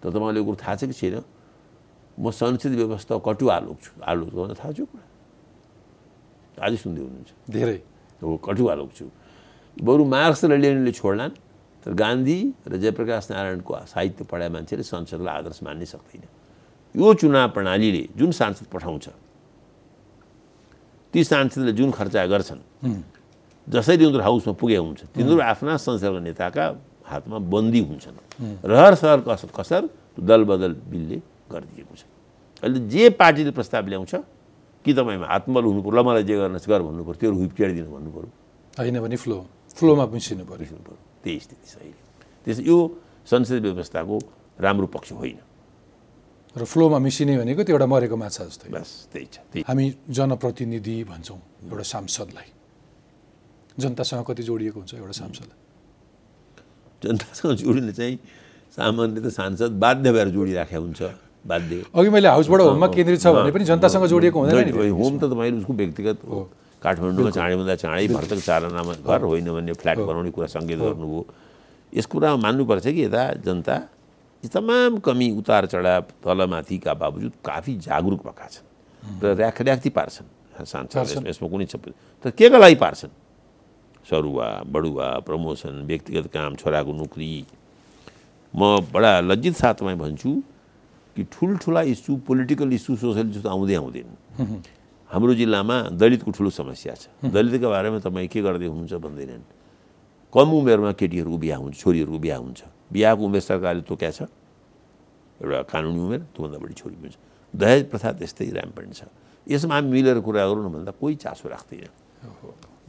तर 0.00 0.08
तपाईँलाई 0.14 0.42
कुरो 0.46 0.56
थाहा 0.56 0.74
छ 0.78 0.82
कि 0.86 0.94
छैन? 0.94 1.16
म 2.18 2.30
संसदीय 2.30 2.76
व्यवस्था 2.76 3.18
कटु 3.18 3.44
आलोक 3.50 3.78
छु 3.82 3.90
आलोक 3.98 4.28
गर्न 4.30 4.54
थाहा 4.54 4.72
छ 4.72 4.80
कुरा। 4.86 5.04
आजै 6.60 6.78
सुन्दै 6.78 7.00
हुनुहुन्छ। 7.02 7.30
धेरै। 7.50 7.78
हो 8.22 8.36
कटु 8.38 8.62
आलोक 8.70 8.90
छु। 8.94 9.06
बरु 9.76 10.02
मार्क्स 10.06 10.44
र 10.44 10.54
लेनिनले 10.54 10.92
छोड्लान् 10.92 11.34
तर 11.82 11.92
गान्धी 11.96 12.38
र 12.62 12.72
जयप्रकाश 12.78 13.30
नारायणको 13.34 13.72
साहित्य 13.90 14.22
पढाए 14.30 14.48
मान्छेले 14.54 14.84
संसदलाई 14.86 15.34
आदर्श 15.40 15.58
मान्नै 15.66 15.86
सक्दैन। 15.88 16.24
यो 16.94 17.06
चुनाव 17.20 17.48
प्रणालीले 17.56 18.04
जुन 18.14 18.30
सांसद 18.30 18.66
पठाउँछ 18.70 19.06
ती 21.12 21.24
सांसदले 21.24 21.72
जुन 21.72 21.90
खर्चा 21.90 22.26
गर्छन् 22.26 22.62
जसरी 23.66 24.04
उनीहरू 24.06 24.22
हाउसमा 24.22 24.52
पुगे 24.54 24.76
हुन्छ 24.76 25.00
तिनीहरू 25.14 25.40
आफ्ना 25.42 25.76
संसदका 25.76 26.20
नेताका 26.22 26.64
हातमा 27.10 27.38
बन्दी 27.50 27.80
हुन्छन्। 27.88 28.16
रहर 28.64 28.94
सहर 28.94 29.18
कस 29.26 29.42
कसर 29.50 29.82
दल 30.18 30.42
बदल 30.46 30.72
बिलले 30.90 31.18
गरिदिएको 31.50 31.94
छ। 31.98 32.02
अहिले 32.62 32.78
जे 32.86 33.10
पार्टीले 33.18 33.50
प्रस्ताव 33.50 33.86
ल्याउँछ 33.90 34.14
कि 34.84 34.90
तपाईँमा 34.94 35.26
आत्मबल 35.26 35.64
हुनु 35.66 35.80
पर्यो 35.82 35.98
ल 35.98 36.06
मलाई 36.06 36.24
जे 36.24 36.34
गर्न 36.38 36.56
गर 36.62 36.80
भन्नु 36.86 37.02
पऱ्यो 37.04 37.18
त्यो 37.20 37.30
हुइप्ट्याइदिनु 37.34 37.90
भन्नु 37.90 38.10
पऱ्यो 38.14 38.30
होइन 38.78 38.96
भने 39.02 39.16
फ्लो 39.18 39.36
फ्लोमा 39.74 40.04
मिसिनु 40.14 40.44
पऱ्यो 40.46 40.58
बुझ्नु 40.62 40.82
पऱ्यो 40.86 40.98
त्यही 41.24 41.38
स्थिति 41.44 41.66
छ 41.66 41.74
अहिले। 41.82 42.00
त्यस 42.46 42.58
यो 42.70 42.76
संसदीय 43.26 43.60
व्यवस्थाको 43.60 44.16
राम्रो 44.58 44.86
पक्ष 44.94 45.12
होइन। 45.12 45.38
र 46.50 46.64
फ्लोमा 46.64 46.98
मिसिने 46.98 47.38
भनेको 47.38 47.62
त्यो 47.62 47.74
एउटा 47.74 47.86
मरेको 47.86 48.16
माछा 48.16 48.44
जस्तै 48.44 48.68
बस 48.74 48.90
त्यही 49.12 49.26
छ 49.30 49.62
हामी 49.70 49.86
जनप्रतिनिधि 50.10 50.96
भन्छौँ 51.06 51.38
एउटा 51.70 51.84
सांसदलाई। 51.94 52.48
जनतासँग 53.78 54.24
कति 54.26 54.42
जोडिएको 54.42 54.78
हुन्छ 54.80 54.94
एउटा 54.94 55.14
सांसद? 55.22 55.50
जनतासँग 57.02 57.52
जोडिने 57.62 57.92
चाहिँ 57.92 58.18
सामान्य 58.76 59.20
त 59.20 59.26
सांसद 59.30 59.70
बाध्य 59.78 60.12
भएर 60.12 60.28
जोडिराखेको 60.34 60.82
हुन्छ 60.82 61.00
बाध्य। 61.46 61.74
अघि 61.94 62.08
मैले 62.10 62.28
हाउसबाट 62.28 62.60
होममा 62.60 62.86
केन्द्रित 62.98 63.20
छ 63.22 63.26
भने 63.30 63.50
पनि 63.54 63.64
जनतासँग 63.70 64.06
जोडिएको 64.10 64.38
हुँदैन 64.40 64.74
नि 64.74 64.88
होम 64.90 65.14
त 65.18 65.24
तपाईँले 65.30 65.58
उसको 65.62 65.72
व्यक्तिगत 65.72 66.18
हो। 66.26 66.38
काठमाडौँमा 66.82 67.30
चाँडैभन्दा 67.30 67.74
चाँडै 67.78 68.06
भर्तक 68.10 68.40
चारनामा 68.42 68.92
घर 69.06 69.20
होइन 69.22 69.48
भन्ने 69.54 69.72
फ्ल्याट 69.78 69.98
बनाउने 70.02 70.30
कुरा 70.34 70.48
सङ्केत 70.50 70.78
गर्नुभयो। 70.82 71.22
यस 71.92 72.06
कुरामा 72.10 72.36
मान्नुपर्छ 72.42 72.86
कि 72.90 73.00
यता 73.06 73.22
जनता? 73.46 73.74
यी 74.42 74.48
तमाम 74.48 74.98
कमी 75.04 75.30
उतार 75.36 75.66
चढाव 75.68 76.04
तलमाथिका 76.24 76.92
बावजुद 76.96 77.32
काफी 77.44 77.72
जागरुक 77.86 78.20
भएका 78.24 78.46
छन् 78.48 78.66
र 79.20 79.36
र्याखर्याख्ती 79.36 79.90
पार्छन् 79.92 80.28
सांसद 80.64 80.96
पार्छन्। 80.96 81.26
यसमा 81.28 81.48
कुनै 81.48 81.66
छ 81.68 81.76
तर 82.24 82.30
के 82.32 82.48
का 82.48 82.58
लागि 82.58 82.76
पार्छन् 82.80 83.12
सरुवा 84.08 84.48
बढुवा 84.64 85.08
प्रमोसन 85.28 85.84
व्यक्तिगत 85.84 86.26
काम 86.32 86.56
छोराको 86.56 86.92
नोकरी। 86.92 87.32
म 88.56 88.80
बडा 88.88 89.12
लज्जित 89.28 89.54
साथमा 89.60 89.94
भन्छु 90.00 90.30
कि 91.16 91.22
ठुल्ठुला 91.28 91.82
issue 91.92 92.16
political 92.24 92.72
issue 92.72 92.96
social 92.96 93.28
issue 93.28 93.42
त 93.44 93.46
आउँदै 93.46 93.74
आउँदैन 93.76 94.08
हाम्रो 95.10 95.32
जिल्लामा 95.36 95.76
दलितको 96.00 96.30
ठुलो 96.32 96.50
समस्या 96.50 96.94
छ। 96.96 97.28
दलितको 97.28 97.68
बारेमा 97.68 97.98
तपाईँ 98.00 98.28
के 98.32 98.40
गर्दै 98.40 98.66
हुनुहुन्छ 98.72 98.94
भन्दैनन् 99.04 99.44
कम 100.32 100.48
उमेरमा 100.48 100.92
केटीहरूको 100.96 101.38
बिहा 101.44 101.56
हुन्छ 101.60 101.74
छोरीहरूको 101.76 102.18
बिहा 102.24 102.36
हुन्छ 102.40 102.60
बिहाको 102.92 103.22
उमेर 103.24 103.40
सरकारले 103.40 103.82
तोक्या 103.86 104.10
छ 104.10 104.20
एउटा 105.40 105.62
कानुनी 105.72 106.00
उमेर 106.00 106.20
त्योभन्दा 106.34 106.58
बढी 106.58 106.74
छोरी 106.74 106.96
हुन्छ 107.00 107.16
दहेज 107.54 107.82
प्रथा 107.90 108.08
त्यस्तै 108.18 108.46
ऱ्याम्पेन्ट 108.50 108.92
छ। 108.94 109.02
यसमा 109.46 109.74
हामी 109.74 109.88
मिलेर 109.90 110.18
कुरा 110.20 110.42
गरौँ 110.46 110.62
न 110.64 110.68
भन्दा 110.72 110.92
कोही 111.00 111.14
चासो 111.18 111.48
राख्दैन। 111.48 111.90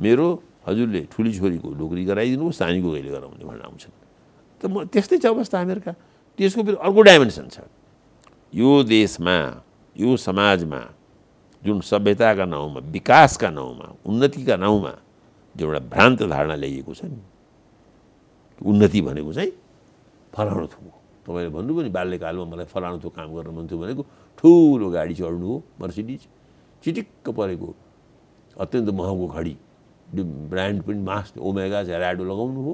मेरो 0.02 0.28
हजुरले 0.68 1.02
ठुली 1.10 1.32
छोरीको 1.34 1.68
नोकरी 1.74 2.04
गराइदिनु 2.06 2.46
सानीको 2.52 2.90
कहिले 2.92 3.12
गराउने 3.12 3.44
भनेर 3.46 3.64
आउँछन्। 3.66 3.94
त 4.62 4.64
म 4.70 4.86
त्यस्तै 4.94 5.18
छ 5.18 5.26
अवस्था 5.32 5.58
हामीहरूका 5.58 5.94
त्यसको 6.38 6.62
फेरि 6.62 6.78
अर्को 6.78 7.02
डाइमेन्सन 7.02 7.46
छ। 7.50 7.58
यो 8.54 8.70
देशमा 8.84 9.38
यो 9.96 10.10
समाजमा 10.18 10.82
जुन 11.64 11.78
सभ्यताका 11.82 12.46
नाउँमा 12.46 12.80
विकासका 12.90 13.50
नाउँमा 13.50 13.86
उन्नतिका 14.06 14.56
नाउँमा 14.58 14.94
जुन 15.56 15.66
एउटा 15.66 15.82
भ्रान्त 15.94 16.20
धारणा 16.30 16.56
ल्याइएको 16.62 16.94
छ 16.94 17.02
नि 17.06 17.22
उन्नति 18.62 19.00
भनेको 19.02 19.32
चाहिँ 19.34 19.52
फलाउनु 20.36 20.66
हो। 20.66 20.92
तपाईँले 21.26 21.50
भन्नुभयो 21.50 21.84
नि 21.84 21.90
बाल्यकालमा 21.90 22.46
मलाई 22.52 22.66
फलाउनु 22.74 23.00
थोक 23.04 23.14
काम 23.16 23.30
गर्न 23.36 23.50
मन 23.56 23.66
थियो 23.68 23.80
भनेको 23.80 24.04
ठुलो 24.38 24.88
गाडी 24.90 25.14
चढ्नु 25.16 25.48
हो 25.48 25.64
मर्सिडिज। 25.82 26.22
चिटिक्क 26.84 27.30
परेको 27.30 27.70
अत्यन्त 28.58 28.90
महँगो 28.90 29.28
घडी। 29.28 29.56
ब्रान्ड 30.52 30.82
पनि 30.84 31.00
मास 31.00 31.34
ओमेगा 31.40 31.84
झ्याराडो 31.84 32.24
लगाउनु 32.24 32.62
हो 32.62 32.74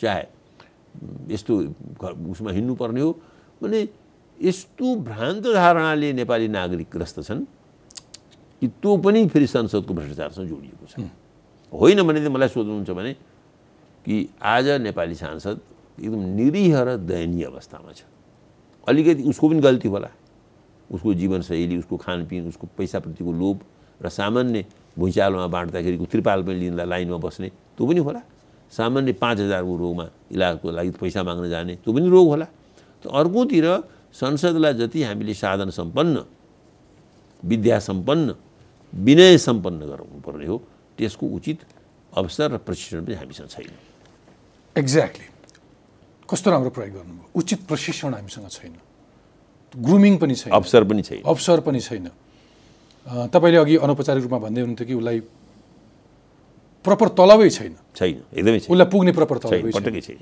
चाहे 0.00 0.24
यस्तो 1.34 1.52
उसमा 2.30 2.50
हिँड्नुपर्ने 2.52 3.00
हो। 3.00 3.12
भने 3.62 3.88
यस्तो 4.38 4.86
भ्रान्त 5.02 5.44
धारणाले 5.54 6.12
नेपाली 6.12 6.48
नागरिक 6.48 6.88
ग्रस्त 6.92 7.20
छन् 7.22 7.44
कि 8.62 8.66
त्यो 8.68 8.96
पनि 8.96 9.26
फेरि 9.28 9.46
संसदको 9.46 9.94
भ्रष्टाचारसँग 9.94 10.48
जोडिएको 10.48 10.86
छ। 10.86 11.08
होइन 11.72 12.02
भने 12.02 12.20
चाहिँ 12.20 12.34
मलाई 12.34 12.48
सोध्नुहुन्छ 12.48 12.90
भने 12.90 13.12
कि 14.06 14.16
आज 14.42 14.68
नेपाली 14.80 15.14
सांसद 15.14 15.60
एकदम 16.00 16.22
निरीह 16.36 16.74
र 16.82 16.96
दयनीय 16.96 17.44
अवस्थामा 17.44 17.92
छ। 17.92 18.02
अलिकति 18.86 19.22
उसको 19.30 19.48
पनि 19.48 19.60
गल्ती 19.60 19.88
होला। 19.88 20.10
उसको 20.90 21.14
जीवनशैली 21.14 21.76
उसको 21.78 21.96
खानपिन 21.96 22.48
उसको 22.48 22.66
पैसाप्रतिको 22.78 23.32
लोभ 23.32 23.56
र 24.02 24.08
सामान्य 24.08 24.64
भुइँचालोमा 24.98 25.46
बाँड्दाखेरिको 25.46 26.04
त्रिपाल 26.06 26.42
पनि 26.46 26.58
लिँदा 26.60 26.84
लाइनमा 26.84 27.18
बस्ने 27.18 27.48
त्यो 27.76 27.86
पनि 27.86 28.00
होला। 28.06 28.20
सामान्य 28.72 29.12
पाँच 29.18 29.38
हजारको 29.40 29.72
रोगमा 29.76 30.06
इलाजको 30.32 30.66
लागि 30.70 30.90
पैसा 31.00 31.22
माग्न 31.22 31.48
जाने 31.48 31.74
त्यो 31.82 31.92
पनि 31.92 32.08
रोग 32.08 32.26
होला। 32.28 32.46
त 33.02 33.04
अर्कोतिर 33.10 33.66
संसदलाई 34.14 34.74
जति 34.74 35.02
हामीले 35.02 35.34
साधन 35.34 35.70
सम्पन्न 35.70 36.16
विद्या 37.42 37.78
सम्पन्न 37.78 38.34
विनय 38.92 39.38
सम्पन्न 39.38 39.80
गराउनु 39.86 40.20
पर्ने 40.24 40.46
हो 40.46 40.56
त्यसको 40.98 41.24
उचित 41.26 41.58
अवसर 42.12 42.50
र 42.52 42.56
प्रशिक्षण 42.64 43.04
पनि 43.04 43.14
हामीसँग 43.14 43.48
छैन। 43.48 43.70
एक्ज्याक्टली 44.76 45.26
कस्तो 46.26 46.50
राम्रो 46.50 46.70
प्रयोग 46.70 46.94
गर्नुभयो। 46.94 47.30
उचित 47.38 47.60
प्रशिक्षण 47.70 48.14
हामीसँग 48.14 48.48
छैन। 48.50 48.74
ग्रुमिङ 49.74 50.16
पनि 50.18 50.34
छैन। 50.34 50.52
अवसर 50.52 50.84
पनि 50.84 51.02
छैन। 51.02 51.22
अवसर 51.22 51.60
पनि 51.66 51.80
छैन। 51.80 52.10
तपाईँले 53.30 53.58
अघि 53.58 53.76
अनौपचारिक 53.86 54.22
रूपमा 54.22 54.38
भन्दै 54.42 54.60
हुनुहुन्थ्यो 54.60 54.86
कि 54.86 54.94
उसलाई 54.94 55.18
प्रपर 56.84 57.08
तलबै 57.14 57.50
छैन। 57.50 57.74
छैन। 57.94 58.16
एकदमै 58.34 58.58
उसलाई 58.66 58.88
पुग्ने 58.90 59.12
प्रपर 59.12 59.38
तलबै 59.38 59.70
छैन। 59.70 60.18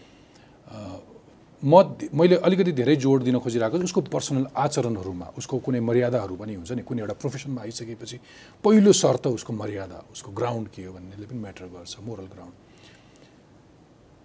म 1.64 1.96
मैले 2.12 2.36
अलिकति 2.44 2.72
धेरै 2.76 2.96
जोड 3.00 3.24
दिन 3.24 3.40
खोजिरहेको 3.40 3.80
छु। 3.80 3.84
उसको 3.88 4.00
पर्सनल 4.12 4.52
आचरणहरूमा 4.52 5.26
उसको 5.40 5.64
कुनै 5.64 5.80
मर्यादाहरू 5.80 6.36
पनि 6.36 6.60
हुन्छ 6.60 6.76
नि। 6.76 6.82
कुनै 6.84 7.00
एउटा 7.00 7.16
प्रोफेसनमा 7.16 7.60
आइसकेपछि 7.64 8.16
पहिलो 8.60 8.92
शर्त 8.92 9.32
उसको 9.32 9.52
मर्यादा 9.56 10.12
उसको 10.12 10.28
ग्राउन्ड 10.36 10.68
के 10.68 10.84
हो 10.84 10.92
भन्नेले 10.92 11.24
पनि 11.24 11.40
म्याटर 11.40 11.64
गर्छ। 11.72 12.04
मोरल 12.04 12.28
ग्राउन्ड 12.28 12.54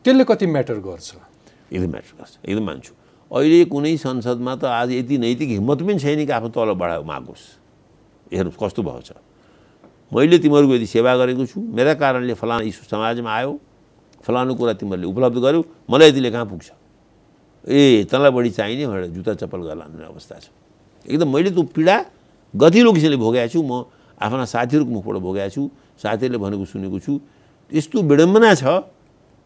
त्यसले 0.04 0.24
कति 0.28 0.46
म्याटर 0.52 0.78
गर्छ? 0.84 1.10
म्याटर 1.72 2.14
गर्छ 2.18 2.34
एकदम 2.46 2.66
मान्छु। 2.66 2.94
अहिले 3.32 3.66
कुनै 3.70 3.96
संसदमा 3.98 4.54
त 4.58 4.64
आज 4.66 4.90
यति 4.92 5.18
नैतिक 5.18 5.50
हिम्मत 5.62 5.80
पनि 5.86 6.00
छैन 6.00 6.26
कि 6.26 6.32
आफ्नो 6.34 6.50
तल 6.50 6.74
बढा 6.74 6.96
मागोस्। 7.06 7.44
हेर्नुहोस् 8.34 8.58
कस्तो 8.58 8.82
भएको 8.82 9.02
छ। 9.06 9.12
मैले 10.10 10.38
तिमीहरूको 10.42 10.74
यदि 10.76 10.88
सेवा 10.90 11.12
गरेको 11.22 11.46
छु 11.46 11.62
मेरा 11.62 11.94
कारणले 11.94 12.34
फलाना 12.34 12.66
इस्यु 12.66 12.84
समाजमा 12.90 13.30
आयो 13.30 13.52
फलानु 14.26 14.54
कुरा 14.58 14.74
तिमीहरूले 14.82 15.08
उपलब्ध 15.14 15.38
गर्यौ 15.38 15.62
मलाई 15.90 16.10
यतिले 16.10 16.30
कहाँ 16.34 16.46
पुग्छ? 16.50 16.68
ए 17.70 18.04
तँलाई 18.10 18.32
बढी 18.34 18.50
चाहिने 18.50 18.86
भनेर 18.90 19.06
जुत्ता 19.14 19.34
चप्पल 19.46 19.62
गर्ला 19.70 19.86
भन्ने 19.86 20.06
अवस्था 20.10 20.36
छ। 20.42 20.50
एकदम 21.06 21.30
मैले 21.30 21.50
त्यो 21.54 21.64
पीडा 21.70 21.96
गतिलो 22.54 22.90
किसिमले 22.98 23.18
भोगेको 23.22 23.50
छु 23.54 23.62
म 23.62 23.86
आफ्ना 24.18 24.46
साथीहरूको 24.50 24.92
मुखबाट 24.92 25.18
भोगेको 25.22 25.50
छु 25.54 25.62
साथीहरूले 26.02 26.40
भनेको 26.42 26.66
सुनेको 26.66 26.98
छु। 27.00 27.14
यस्तो 27.72 27.98
विडम्बना 28.02 28.50
छ 28.58 28.64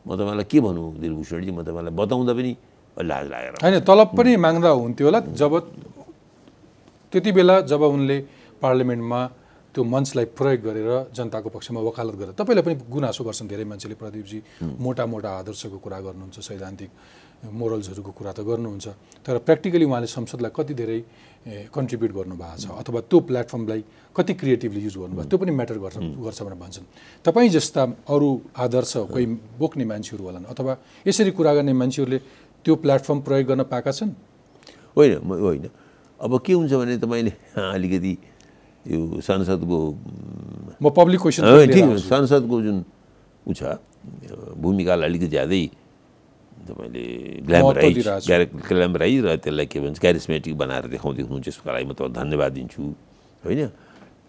म 0.05 0.09
तपाईँलाई 0.15 0.45
के 0.51 0.59
भनौँ 0.59 0.87
दिलभूषणजी? 0.99 1.51
म 1.51 1.63
तपाईँलाई 1.63 1.93
बताउँदा 1.95 2.33
पनि 2.33 2.51
लाज 2.97 3.25
लागेर 3.31 3.53
होइन 3.63 3.79
तलब 3.87 4.09
पनि 4.17 4.31
माग्दा 4.35 4.69
हुन्थ्यो 4.69 5.07
होला। 5.07 5.19
जब 5.33 5.53
त्यति 7.13 7.31
बेला 7.31 7.55
जब 7.71 7.81
उनले 7.81 8.17
पार्लियामेन्टमा 8.61 9.19
त्यो 9.73 9.83
मञ्चलाई 9.83 10.25
प्रयोग 10.37 10.61
गरेर 10.61 10.89
जनताको 11.17 11.49
पक्षमा 11.49 11.79
वकालत 11.81 12.15
गरेर 12.21 12.33
तपाईँलाई 12.37 12.63
पनि 12.63 12.75
गुनासो 12.93 13.23
गर्छन् 13.23 13.49
धेरै 13.49 13.65
मान्छेले। 13.65 13.95
प्रदीपजी 13.97 14.39
मोटा 14.77 15.05
मोटा 15.05 15.29
आदर्शको 15.41 15.77
कुरा 15.81 15.99
गर्नुहुन्छ 16.05 16.37
सैद्धान्तिक 16.39 16.89
मोरल्सहरूको 17.53 18.11
कुरा 18.13 18.31
त 18.37 18.39
गर्नुहुन्छ। 18.45 18.87
तर 19.25 19.37
प्र्याक्टिकली 19.45 19.85
उहाँले 19.85 20.07
संसदलाई 20.07 20.51
कति 20.53 20.73
धेरै 20.73 20.99
कन्ट्रिब्युट 21.43 22.11
गर्नुभएको 22.13 22.57
छ 22.57 22.65
अथवा 22.81 22.99
त्यो 23.11 23.19
प्लेटफर्मलाई 23.19 23.83
कति 24.15 24.33
क्रिएटिभली 24.39 24.81
युज 24.81 24.95
गर्नुभएको 24.97 25.29
त्यो 25.29 25.37
पनि 25.37 25.51
म्याटर 25.51 25.77
गर्छ 25.83 25.97
गर्छ 25.97 26.39
भनेर 26.41 26.59
भन्छन्। 26.63 26.85
तपाईँ 27.25 27.49
जस्ता 27.49 27.83
अरू 28.07 28.29
आदर्श 28.55 28.93
कोही 29.11 29.25
बोक्ने 29.59 29.85
मान्छेहरू 29.85 30.23
होलान् 30.23 30.45
अथवा 30.47 30.73
यसरी 31.07 31.31
कुरा 31.35 31.53
गर्ने 31.53 31.73
मान्छेहरूले 31.73 32.19
त्यो 32.65 32.73
प्लेटफर्म 32.79 33.19
प्रयोग 33.27 33.47
गर्न 33.47 33.63
पाएका 33.67 33.91
छन्? 33.91 34.11
होइन 34.95 35.11
होइन। 35.43 35.69
अब 36.19 36.31
के 36.39 36.53
हुन्छ 36.53 36.73
भने 36.73 36.97
तपाईँले 37.03 37.33
अलिकति 37.75 38.13
यो 38.87 38.99
संसदको 39.19 39.77
म 40.79 40.89
पब्लिक 40.89 41.19
क्वेसन 41.21 41.43
ठिक 41.67 41.85
संसदको 42.07 42.55
जुन 42.61 42.77
ऊ 43.47 43.53
छ 43.53 43.63
भूमिकालाई 44.63 45.09
अलिकति 45.09 45.27
ज्यादै 45.27 45.63
तपाईँले 46.63 47.05
ग्ल्यामराइज 47.43 48.07
ग्ल्यामराइज 48.63 49.19
र 49.21 49.35
त्यसलाई 49.37 49.65
के 49.65 49.79
भन्छ 49.79 49.99
क्यारिस्मेटिक 49.99 50.53
बनाएर 50.55 50.85
देखाउँदै 50.89 51.21
हुनुहुन्छ 51.23 51.47
यसको 51.47 51.65
लागि 51.65 51.85
म 51.85 51.93
तपाईँलाई 51.93 52.15
धन्यवाद 52.15 52.51
दिन्छु 52.53 52.81
होइन 53.43 53.61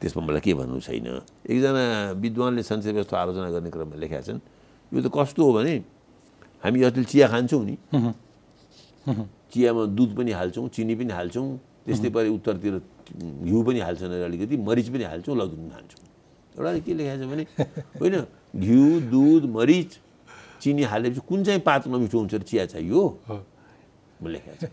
त्यसमा 0.01 0.21
मलाई 0.23 0.41
के 0.41 0.53
भन्नु 0.55 0.81
छैन 0.81 1.07
एकजना 1.45 1.85
विद्वानले 2.17 2.63
संसद 2.63 2.93
व्यवस्था 2.93 3.17
आलोचना 3.17 3.51
गर्ने 3.51 3.71
क्रममा 3.71 3.97
लेखेका 3.97 4.23
छन् 4.23 4.41
यो 4.93 5.01
त 5.01 5.09
कस्तो 5.09 5.41
हो 5.41 5.53
भने 5.55 5.75
हामी 6.63 6.79
अस्ति 6.83 7.05
चिया 7.07 7.27
खान्छौँ 7.29 7.63
नि 7.63 7.75
चियामा 9.49 9.83
दुध 9.91 10.11
पनि 10.17 10.33
हाल्छौँ 10.33 10.69
चिनी 10.71 10.95
पनि 10.97 11.13
हाल्छौँ 11.13 11.47
त्यस्तै 11.87 12.11
पारि 12.11 12.29
उत्तरतिर 12.31 12.75
घिउ 13.45 13.63
पनि 13.63 13.81
हाल्छन् 13.81 14.13
अलिकति 14.25 14.57
मरिच 14.59 14.89
पनि 14.89 15.05
हाल्छौँ 15.05 15.37
लसुन 15.37 15.71
हाल्छौँ 15.71 16.03
एउटा 16.55 16.79
के 16.81 16.93
लेखेको 16.95 17.21
छ 17.21 17.29
भने 17.29 17.45
होइन 18.01 18.15
घिउ 18.57 18.85
दुध 19.11 19.45
मरिच 19.51 19.91
चिनी 20.61 20.83
हालेपछि 20.85 21.21
कुन 21.29 21.45
चाहिँ 21.45 21.61
पात 21.61 21.89
नमिठो 21.89 22.19
हुन्छ 22.19 22.35
र 22.35 22.43
चिया 22.43 22.65
चाहियो 22.73 23.01
लेखेको 24.25 24.57
छ 24.61 24.65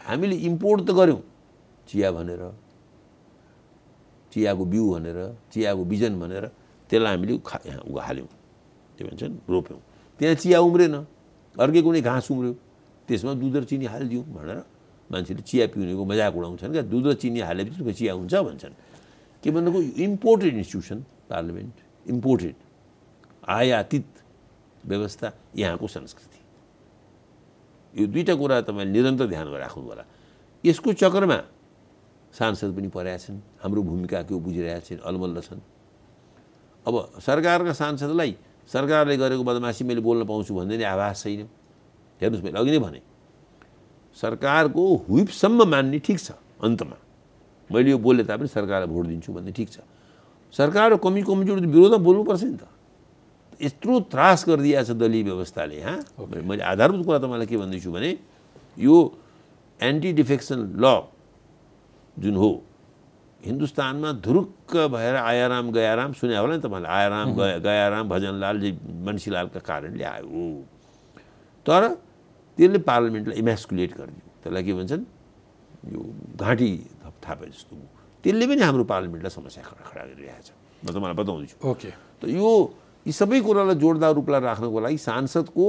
हामीले 0.00 0.36
इम्पोर्ट 0.48 0.80
त 0.82 0.90
गऱ्यौँ 0.98 1.20
चिया 1.88 2.08
भनेर 2.12 2.42
चियाको 4.32 4.64
बिउ 4.64 4.84
भनेर 4.92 5.18
चियाको 5.52 5.82
बिजन 5.84 6.12
भनेर 6.18 6.44
त्यसलाई 6.90 7.12
हामीले 7.14 7.34
खा 7.40 7.58
हाल्यौँ 8.00 8.28
के 8.96 9.02
भन्छन् 9.04 9.34
रोप्यौँ 9.46 9.80
त्यहाँ 10.20 10.34
चिया 10.42 10.58
उम्रेन 10.60 10.94
अर्कै 11.56 11.80
कुनै 11.82 12.00
घाँस 12.02 12.26
उम्ऱ्यो 12.30 12.52
त्यसमा 13.08 13.32
दुध 13.38 13.56
र 13.56 13.64
चिनी 13.70 13.86
हालिदिउँ 13.86 14.24
भनेर 14.32 14.58
मान्छेले 15.10 15.42
चिया 15.42 15.64
पिउनेको 15.70 16.02
मजाक 16.04 16.34
उडाउँछन् 16.34 16.72
क्या 16.72 16.84
दुध 16.84 17.06
र 17.06 17.14
चिनी 17.14 17.40
हालेपछि 17.40 17.92
चिया 17.92 18.12
हुन्छ 18.14 18.34
भन्छन् 18.34 18.74
के 19.42 19.48
भन्नुको 19.50 19.78
इम्पोर्टेड 20.00 20.52
इन्स्टिट्युसन 20.56 20.98
पार्लिमेन्ट 21.28 21.74
इम्पोर्टेड 22.06 22.54
आयातित 23.48 24.06
व्यवस्था 24.86 25.32
यहाँको 25.56 25.86
संस्कृति। 25.86 26.38
यो 27.94 28.06
दुईवटा 28.06 28.34
कुरा 28.34 28.60
तपाईँले 28.60 28.92
निरन्तर 28.92 29.26
ध्यानमा 29.26 29.58
राख्नु 29.58 29.82
होला 29.82 30.04
यसको 30.64 30.92
चक्रमा 30.92 31.38
सांसद 32.34 32.70
पनि 32.76 32.88
परेका 32.90 33.18
छन् 33.18 33.38
हाम्रो 33.62 33.82
भूमिका 33.82 34.22
के 34.26 34.34
बुझिरहेका 34.34 34.80
छन् 34.86 35.00
अलमल्ल 35.06 35.40
छन्। 35.40 35.60
अब 36.86 36.94
सरकारका 37.22 37.72
सांसदलाई 37.72 38.32
सरकारले 38.68 39.16
गरेको 39.16 39.44
बदमासी 39.44 39.84
मैले 39.84 40.00
बोल्न 40.00 40.24
पाउँछु 40.26 40.52
भन्ने 40.54 40.76
नै 40.76 40.84
आभास 40.84 41.22
छैन। 41.22 41.48
हेर्नुहोस् 42.20 42.44
मैले 42.44 42.58
अघि 42.58 42.70
नै 42.70 42.78
भने 42.78 43.00
सरकारको 44.16 44.82
हुइपसम्म 45.08 45.60
मान्ने 45.70 45.98
ठिक 46.00 46.18
छ 46.18 46.32
अन्तमा। 46.62 46.96
मैले 47.70 47.90
यो 47.90 47.98
बोले 47.98 48.24
तापनि 48.24 48.48
सरकारलाई 48.48 48.88
भोट 48.90 49.06
दिन्छु 49.06 49.32
भन्ने 49.32 49.52
ठिक 49.52 49.68
छ। 49.70 49.78
सरकार 50.54 50.96
कमी 50.98 51.22
कमजोरी 51.22 51.66
विरोधमा 51.66 51.98
बोल्नुपर्छ 51.98 52.42
नि 52.42 52.56
त। 52.58 52.64
यत्रो 53.62 54.00
त्रास 54.12 54.44
गरिदिएको 54.48 54.84
छ 54.84 54.96
दलीय 54.98 55.22
व्यवस्थाले 55.22 55.76
यहाँ 55.78 55.98
मैले 56.48 56.62
आधारभूत 56.62 57.04
कुरा 57.06 57.18
तपाईँलाई 57.18 57.46
के 57.46 57.56
भन्दैछु 57.56 57.90
भने 57.92 58.10
यो 58.76 58.96
एन्टी 59.80 60.12
डिफेक्सन 60.20 60.58
ल 60.78 60.86
जुन 62.16 62.36
हो। 62.36 62.50
हिन्दुस्तानमा 63.40 64.10
धुरुक्क 64.24 64.72
भएर 64.94 65.16
आयाराम 65.16 65.70
गयाराम 65.70 66.12
सुने 66.16 66.36
होला 66.36 66.54
नि 66.56 66.62
तपाईँले 66.64 66.88
आयाराम 66.88 67.28
गया 67.36 67.58
गयाराम 67.60 68.08
भजनलाल 68.08 68.56
बन्सीलालका 69.06 69.60
कारणले 69.60 70.04
आयो 70.04 70.44
तर 71.66 71.82
त्यसले 72.58 72.78
पार्लिमेन्टलाई 72.88 73.36
इमेस्कुलेट 73.44 73.90
गरिदियो 73.98 74.26
त्यसलाई 74.42 74.62
के 74.64 74.72
भन्छन् 74.78 75.04
यो 75.92 76.00
घाँटी 76.40 76.70
थापे 77.24 77.46
जस्तो 77.52 77.76
त्यसले 78.24 78.44
पनि 78.48 78.62
हाम्रो 78.64 78.84
पार्लिमेन्टलाई 78.94 79.32
समस्या 79.36 79.62
खडा 79.68 79.84
खडा 79.90 80.02
गरिरहेको 80.08 80.42
छ 80.48 80.50
म 80.80 80.88
तपाईँलाई 80.88 81.16
बताउँदैछु 81.20 81.56
ओके 81.68 81.90
त 82.20 82.22
यो 82.32 82.48
यी 83.06 83.12
सबै 83.12 83.40
कुरालाई 83.46 83.76
जोडदार 83.82 84.12
रूपलाई 84.18 84.40
राख्नको 84.40 84.78
लागि 84.80 84.98
सांसदको 84.98 85.66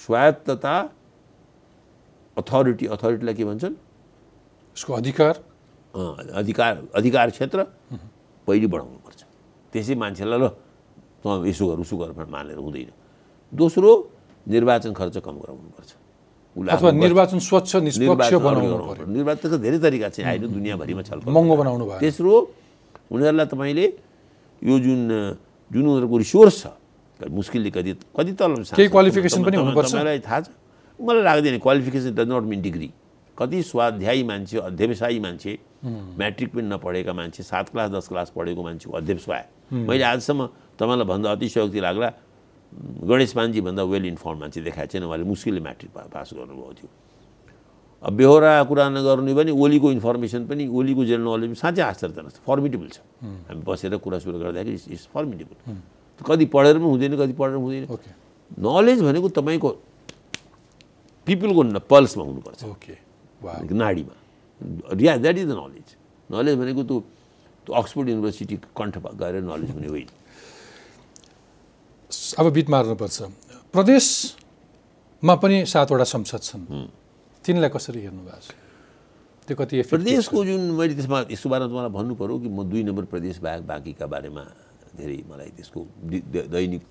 स्वायत्तता 0.00 0.74
अथोरिटी 2.36 2.86
अथोरिटीलाई 2.96 3.34
के 3.34 3.44
भन्छन् 3.44 3.74
उसको 4.76 4.92
अधिकार 5.00 5.34
अधिकार 6.40 6.72
अधिकार 6.94 7.30
क्षेत्र 7.36 7.58
पहिले 8.48 8.66
बढाउनुपर्छ 8.72 9.20
त्यसै 9.72 9.94
मान्छेलाई 10.02 10.38
ल 10.40 10.46
त 11.20 11.24
यसो 11.50 11.64
गर 11.68 11.78
उसो 11.84 11.96
गर 12.00 12.10
मानेर 12.16 12.58
हुँदैन 12.64 12.90
दोस्रो 13.52 13.90
निर्वाचन 14.46 14.92
खर्च 14.96 15.16
कम 15.20 15.34
गराउनुपर्छ 15.44 15.90
अथवा 16.56 16.90
निर्वाचन 17.04 17.38
स्वच्छ 17.38 17.70
निष्पक्ष 17.86 18.32
बनाउनु 18.40 18.76
पर्यो 18.88 19.06
निर्वाचनको 19.06 19.56
धेरै 19.64 19.78
तरिका 19.84 20.08
चाहिँ 20.14 20.26
अहिले 20.30 20.48
दुनियाँभरिमा 20.48 21.02
छलफल 21.08 21.28
महँगो 21.28 21.54
बनाउनु 21.60 21.84
भयो 21.86 22.00
तेस्रो 22.00 22.32
उनीहरूलाई 23.12 23.46
तपाईँले 23.52 23.86
यो 24.62 24.74
जुन 24.84 25.00
जुन 25.70 25.86
उनीहरूको 25.86 26.16
रिसोर्स 26.18 26.62
छ। 26.62 26.66
मुस्किलले 27.20 27.70
कति 27.70 27.92
कति 28.16 28.32
तल 28.32 28.54
केही 28.76 28.88
क्वालिफिकेसन 28.88 29.44
पनि 29.44 29.56
हुनुपर्छ। 29.56 29.90
तपाईँलाई 29.90 30.18
थाहा 30.20 30.40
छ। 30.40 30.48
मलाई 30.98 31.22
लाग्दैन 31.22 31.58
qualification 31.58 32.14
does 32.14 32.28
not 32.28 32.44
mean 32.44 32.60
degree 32.62 32.90
कति 33.38 33.62
स्वाध्यायी 33.62 34.22
मान्छे 34.24 34.58
अध्यवसायी 34.58 35.18
मान्छे 35.20 35.52
म्याट्रिक 35.84 36.50
पनि 36.54 36.68
नपढेका 36.68 37.12
मान्छे 37.12 37.42
सात 37.42 37.68
क्लास 37.68 37.90
दस 37.90 38.08
क्लास 38.08 38.32
पढेको 38.36 38.62
मान्छेको 38.62 38.96
अध्यक्ष 38.96 39.28
भयो 39.28 39.84
मैले 39.86 40.04
आजसम्म 40.04 40.46
तपाईँलाई 40.76 41.06
भन्दा 41.06 41.32
अतिशयोक्ति 41.32 41.80
लाग्ला। 41.80 42.10
गणेश 43.02 43.32
पानजीभन्दा 43.32 43.82
वेल 43.82 44.04
इन्फर्म 44.06 44.38
मान्छे 44.40 44.60
देखाएको 44.60 44.90
छैन। 44.92 45.04
उहाँले 45.04 45.24
मुस्किलले 45.24 45.60
म्याट्रिक 45.60 45.90
पास 45.90 46.30
गर्नुभएको 46.34 46.72
थियो। 46.78 46.88
बेहोरा 48.02 48.64
कुरा 48.64 48.84
नगर्ने 48.96 49.32
पनि 49.36 49.50
ओलीको 49.52 49.88
इन्फर्मेसन 49.92 50.46
पनि 50.48 50.64
ओलीको 50.68 51.04
जेनरल 51.04 51.28
नलेज 51.28 51.48
पनि 51.50 51.60
साँच्चै 51.60 51.82
आश्चर्यजनक 51.82 52.32
छ 52.32 52.38
फर्मिटेबल 52.48 52.88
छ। 52.88 52.98
हामी 53.48 53.60
बसेर 53.60 53.96
कुरा 54.00 54.18
सुरु 54.24 54.38
गर्दाखेरि 54.40 54.72
इट्स 54.96 55.06
फर्मिटेबल 55.12 55.56
कति 56.20 56.44
पढेर 56.48 56.76
पनि 56.80 56.88
हुँदैन 56.92 57.12
कति 57.20 57.34
पढेर 57.36 57.56
हुँदैन। 57.60 57.84
ओके 57.92 58.10
नलेज 58.56 58.98
भनेको 59.04 59.28
तपाईँको 59.36 59.70
पिपलको 61.26 61.62
पल्समा 61.92 62.24
हुनुपर्छ। 62.24 62.60
नाडीमा। 63.72 64.14
Riya 64.96 65.16
that 65.16 65.36
is 65.38 65.46
the 65.48 65.52
knowledge 65.60 65.88
knowledge 66.30 66.54
भनेको 66.56 66.82
त्यो 66.88 66.98
त्यो 67.66 67.72
अक्सफोर्ड 67.76 68.08
युनिभर्सिटी 68.08 68.56
कण्ठ 68.76 68.94
गएर 69.20 69.34
नलेज 69.44 69.70
हुने 69.76 69.88
होइन। 69.88 70.08
अब 72.38 72.46
बिट 72.48 72.68
मार्नुपर्छ। 72.70 73.18
प्रदेशमा 73.72 75.34
पनि 75.36 75.56
सातवटा 75.68 76.04
संसद 76.04 76.42
छन्। 76.42 76.64
तिनलाई 77.44 77.70
कसरी 77.74 78.00
हेर्नु 78.04 78.22
भएको 78.24 78.40
छ? 78.40 78.50
त्यो 79.48 79.54
कति? 79.56 79.74
प्रदेशको 79.90 80.38
जुन 80.44 80.60
मैले 80.78 80.94
त्यसमा 80.94 81.18
यसको 81.32 81.48
बारेमा 81.48 81.68
तपाईँलाई 81.68 81.92
भन्नु 81.96 82.14
पऱ्यो 82.20 82.36
कि 82.44 82.48
म 82.48 82.58
दुई 82.70 82.82
नम्बर 82.88 83.04
प्रदेश 83.12 83.36
बाहेक 83.44 83.62
बाँकीका 83.66 84.06
बारेमा 84.06 84.42
धेरै 84.98 85.18
मलाई 85.30 85.50
त्यसको 85.56 85.80
दैनिक 86.54 86.82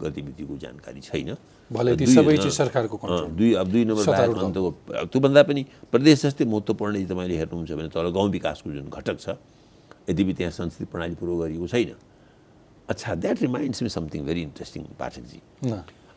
गतिविधिको 0.00 0.54
जानकारी 0.64 1.00
छैन। 1.00 1.36
भले 1.70 1.90
ती 1.96 2.04
दुई- 2.06 2.16
सबै 2.16 2.34
अँ, 2.36 2.42
चिज 2.42 2.52
सरकारको 2.56 2.96
अँ, 2.96 3.00
कन्ट्रोल। 3.02 3.30
दुई 3.36 3.50
अब 3.60 3.66
दुई 3.68 3.84
नम्बर 3.84 4.04
अन्तको 4.08 4.70
त्योभन्दा 5.12 5.42
पनि 5.44 5.62
प्रदेश 5.92 6.16
जस्तै 6.24 6.44
महत्त्वपूर्ण 6.48 6.94
यदि 6.96 7.06
तपाईँले 7.12 7.36
हेर्नुहुन्छ 7.36 7.70
भने 7.76 7.88
तल 7.92 8.08
गाउँ 8.16 8.28
विकासको 8.30 8.68
जुन 8.72 8.86
घटक 8.88 9.16
छ 9.20 9.28
यद्यपि 10.08 10.32
त्यहाँ 10.34 10.52
संस्कृति 10.56 10.88
प्रणाली 10.88 11.14
पुरो 11.20 11.36
गरिएको 11.36 11.66
छैन 11.68 11.92
अच्छा 12.88 13.14
that 13.20 13.36
reminds 13.44 13.82
me 13.84 13.88
something 13.92 14.24
very 14.24 14.42
interesting 14.48 14.82
पाठकजी। 14.98 15.38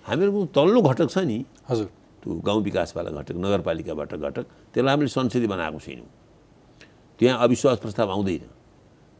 हामीहरूको 0.05 0.39
तल्लो 0.55 0.79
घटक 0.81 1.09
छ 1.11 1.17
नि 1.27 1.37
हजुर। 1.67 1.89
त्यो 2.21 2.33
गाउँ 2.45 2.61
विकासवाला 2.63 3.09
घटक 3.11 3.35
नगरपालिकाबाट 3.35 4.13
घटक 4.13 4.45
त्यसलाई 4.73 4.91
हामीले 4.93 5.09
संसदीय 5.09 5.47
बनाएको 5.47 5.79
छैनौँ। 5.79 6.09
त्यहाँ 7.19 7.37
अविश्वास 7.41 7.77
प्रस्ताव 7.81 8.09
आउँदैन। 8.11 8.45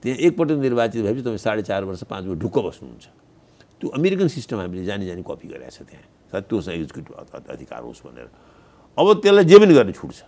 त्यहाँ 0.04 0.18
एकपल्ट 0.18 0.52
निर्वाचित 0.62 1.02
भएपछि 1.06 1.22
तपाईँ 1.22 1.38
साढे 1.38 1.62
चार 1.62 1.84
वर्ष 1.84 2.04
पाँच 2.06 2.24
वर्ष 2.26 2.40
ढुक्क 2.42 2.58
बस्नुहुन्छ। 2.58 3.06
त्यो 3.82 3.90
अमेरिकन 3.90 4.28
सिस्टम 4.28 4.58
हामीले 4.62 4.86
जानी 4.86 5.06
जानी 5.06 5.22
कपी 5.22 5.48
गरेको 5.50 5.70
छ 5.70 5.82
त्यहाँ। 5.90 6.06
सायद 6.32 6.44
त्यो 6.46 6.58
एक्जिक्युटिभ 6.62 7.50
अधिकार 7.50 7.82
होस् 7.82 8.02
भनेर। 8.06 8.28
अब 8.98 9.08
त्यसलाई 9.22 9.46
जे 9.46 9.58
पनि 9.58 9.74
गर्ने 9.74 9.94
छुट 9.94 10.12
छ 10.14 10.22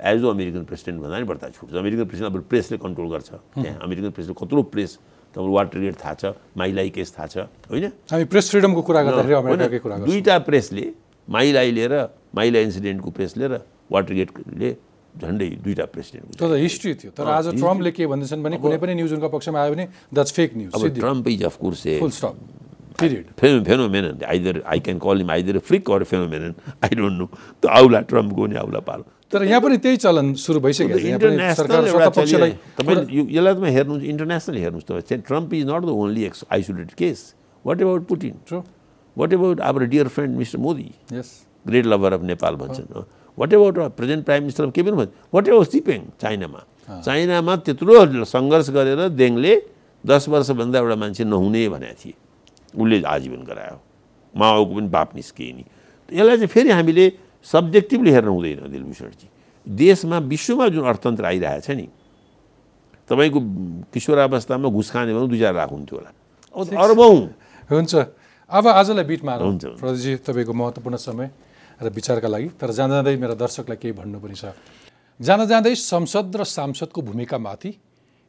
एज 0.00 0.22
अ 0.22 0.28
अमेरिकन 0.30 0.62
प्रेसिडेन्ट 0.66 0.98
भन्दा 1.02 1.16
पनि 1.18 1.26
बढ्ता 1.26 1.46
छुट 1.50 1.68
छ 1.70 1.74
अमेरिकन 1.78 2.04
प्रेसिडेन्ट 2.10 2.34
अब 2.34 2.42
प्रेसले 2.50 2.76
कन्ट्रोल 2.78 3.08
गर्छ। 3.10 3.30
त्यहाँ 3.58 3.78
अमेरिकन 3.82 4.10
प्रेसले 4.10 4.34
कत्रो 4.34 4.62
प्रेस 4.70 4.90
तपाईँको 5.34 5.52
वाटर 5.54 5.78
गेट 5.78 5.94
थाहा 5.98 6.14
छ 6.14 6.24
माइलाई 6.58 6.90
केस 6.90 7.08
थाहा 7.14 7.26
छ 7.26 7.36
होइन? 7.70 7.84
हामी 8.10 8.24
प्रेस 8.30 8.44
फ्रिडमको 8.50 8.82
कुरा 8.82 9.00
गर्दाखेरि 9.02 9.34
होइन, 9.34 9.46
अमेरिकाकै 9.46 9.78
कुरा 9.78 9.94
गर्छौँ। 9.98 10.10
दुईवटा 10.10 10.34
प्रेसले 10.46 10.84
माइलाई 11.28 11.70
लिएर 11.72 11.94
माइला 12.34 12.58
इन्सिडेन्टको 12.68 13.10
प्रेस 13.10 13.36
लिएर 13.36 13.52
वाटरगेटले 13.92 14.70
झन्डै 15.14 15.48
दुईवटा 15.64 15.84
प्रेसिडेन्टको 15.94 16.32
त्यो 16.38 16.48
त 16.50 16.58
हिस्ट्री 16.60 16.94
थियो। 17.00 17.10
तर 17.16 17.26
आज 17.38 17.46
ट्रम्पले 17.60 17.90
के 17.96 18.06
भन्दैछन् 18.06 18.42
भने 18.42 18.56
कुनै 18.58 18.78
पनि 18.82 18.94
न्युज 18.94 19.12
उनका 19.14 19.28
पक्षमा 19.30 19.58
आयो 19.62 19.72
भने 19.74 19.84
द्याट्स 20.14 20.32
फेक 20.34 20.50
न्युज 20.56 20.72
अब 20.74 20.98
Trump 21.00 21.28
is 21.28 21.42
of course 21.44 21.86
a 21.86 21.98
full 22.00 22.10
stop 22.10 22.34
period 23.00 23.24
phenomenon. 23.40 24.18
Either 24.26 24.62
I 24.66 24.80
can 24.86 24.98
call 25.02 25.18
him 25.18 25.30
either 25.30 25.58
freak 25.68 25.90
or 25.90 26.04
phenomenon 26.10 26.54
I 26.84 26.94
don't 26.98 27.18
know 27.18 27.26
त्यो 27.62 27.70
आउला 27.78 28.00
ट्रम्पको 28.10 28.46
नि 28.46 28.56
आउला 28.64 28.80
पालो 28.90 29.04
तर 29.32 29.44
यहाँ 29.44 29.60
पनि 29.60 29.76
त्यही 29.82 29.96
चलन 29.96 30.34
सुरु 30.38 30.60
भइसकेको 30.60 30.98
छ। 30.98 31.04
यहाँ 31.04 31.18
पनि 31.18 31.54
सरकार 31.54 31.86
इन्टरनेसनल 31.86 31.98
सत्ता 31.98 32.20
पक्षलाई 32.20 32.50
तपाईँले 32.78 33.16
यो- 33.16 33.28
यसलाई 33.30 33.54
तपाईँ 33.54 33.74
हेर्नुहुन्छ 33.74 34.04
इन्टरनेसनल 34.04 34.56
हेर्नुहोस् 34.58 34.86
तपाईँ। 34.90 35.20
Trump 35.26 35.54
is 35.54 35.64
not 35.70 35.82
the 35.84 35.90
only 36.02 36.22
X 36.24 36.44
isolated 36.52 36.94
case 36.98 37.34
what 37.64 37.80
about 37.80 38.06
Putin 38.06 38.34
what 39.16 39.32
about 39.32 39.60
our 39.62 39.84
dear 39.86 40.08
friend 40.08 40.36
mister 40.36 40.58
Modi 40.58 40.90
great 41.64 41.86
lover 41.86 42.12
of 42.12 42.22
Nepal 42.24 42.56
भन्छन् 42.56 43.02
what 43.38 43.52
about 43.52 43.78
present 43.96 44.24
prime 44.24 44.42
minister 44.42 44.70
के 44.70 44.82
पनि 44.82 44.96
भन्छ 44.96 45.10
वाट 45.34 45.48
एबाउट 45.48 45.68
सिपेङ 45.68 46.02
चाइनामा 46.20 46.64
चाइनामा 47.00 47.56
त्यत्रो 47.64 48.24
सङ्घर्ष 48.26 48.70
गरेर 48.70 49.08
देङले 49.10 49.54
दस 50.04 50.28
वर्षभन्दा 50.28 50.78
एउटा 50.78 50.96
मान्छे 50.96 51.24
नहुने 51.24 51.68
भनेको 51.68 52.00
थिए 52.00 52.14
उसले 52.74 53.02
आजीवन 53.08 53.42
गरायो 53.44 53.78
माओको 54.34 54.74
पनि 54.74 54.88
बाप 54.88 55.14
निस्किए 55.16 55.52
नि 55.52 55.64
यसलाई 56.08 56.36
चाहिँ 56.36 56.48
फेरि 56.48 56.70
हामीले 56.70 57.04
सब्जेक्टिभली 57.46 58.10
हेर्न 58.10 58.28
हुँदैन 58.28 58.70
दिलभूषणजी 58.70 59.28
देशमा 59.66 60.18
विश्वमा 60.26 60.68
जुन 60.68 60.84
अर्थतन्त्र 60.84 61.24
आइरहेको 61.24 61.60
छ 61.66 61.70
नि 61.76 61.86
तपाईँको 63.08 63.40
किशोरावस्थामा 63.92 64.68
घुस 64.68 64.90
खाने 64.90 65.14
भनौँ 65.14 65.28
दुई 65.28 65.40
चार 65.40 65.54
लाख 65.54 65.70
हुन्थ्यो 65.70 65.98
होला 65.98 66.10
अब 66.54 66.82
अरबौँ 66.84 67.16
हुन्छ 67.70 67.94
अब 68.50 68.66
आजलाई 68.68 69.04
बिट 69.04 69.24
मारौँ 69.24 69.46
हुन्छ, 69.46 69.64
हुन्छ। 69.64 69.80
प्रदीपजी 69.80 70.12
तपाईँको 70.20 70.52
महत्त्वपूर्ण 70.52 70.96
समय 70.96 71.30
र 71.80 71.88
विचारका 71.88 72.28
लागि 72.28 72.48
तर 72.60 72.70
जाँदा 72.70 72.94
जाँदै 73.00 73.16
मेरा 73.16 73.34
दर्शकलाई 73.34 73.76
केही 73.80 73.92
भन्नु 73.96 74.18
पनि 74.20 74.36
छ। 74.36 74.52
जाँदा 75.20 75.44
जाँदै 75.44 75.74
संसद 75.74 76.36
र 76.36 76.44
सांसदको 76.44 77.00
भूमिकामाथि 77.02 77.70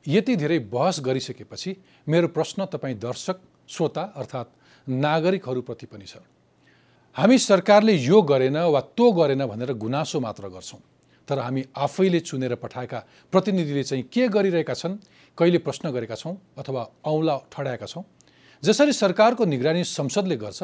यति 0.06 0.36
धेरै 0.36 0.60
बहस 0.72 1.00
गरिसकेपछि 1.04 1.76
मेरो 2.08 2.28
प्रश्न 2.32 2.66
तपाईँ 2.72 2.96
दर्शक 2.96 3.38
श्रोता 3.68 4.04
अर्थात् 4.16 4.50
नागरिकहरूप्रति 4.88 5.86
पनि 5.86 6.06
छ। 6.06 6.24
हामी 7.16 7.38
सरकारले 7.38 7.94
यो 7.94 8.22
गरेन 8.22 8.58
वा 8.66 8.82
त्यो 8.96 9.12
गरेन 9.12 9.46
भनेर 9.46 9.74
गुनासो 9.76 10.20
मात्र 10.20 10.48
गर्छौँ। 10.48 10.80
तर 11.28 11.40
हामी 11.40 11.64
आफैले 11.76 12.20
चुनेर 12.22 12.56
पठाएका 12.56 13.00
प्रतिनिधिले 13.34 13.84
चाहिँ 13.84 14.04
के 14.08 14.28
गरिरहेका 14.30 14.74
छन् 14.74 14.98
कहिले 15.38 15.58
प्रश्न 15.58 15.92
गरेका 15.92 16.16
छौँ 16.16 16.38
अथवा 16.58 16.82
औँला 17.04 17.36
ठडाएका 17.52 17.86
छौँ 17.86 18.04
जसरी 18.66 18.94
सरकारको 18.94 19.46
निगरानी 19.46 19.84
संसदले 19.84 20.36
गर्छ 20.38 20.64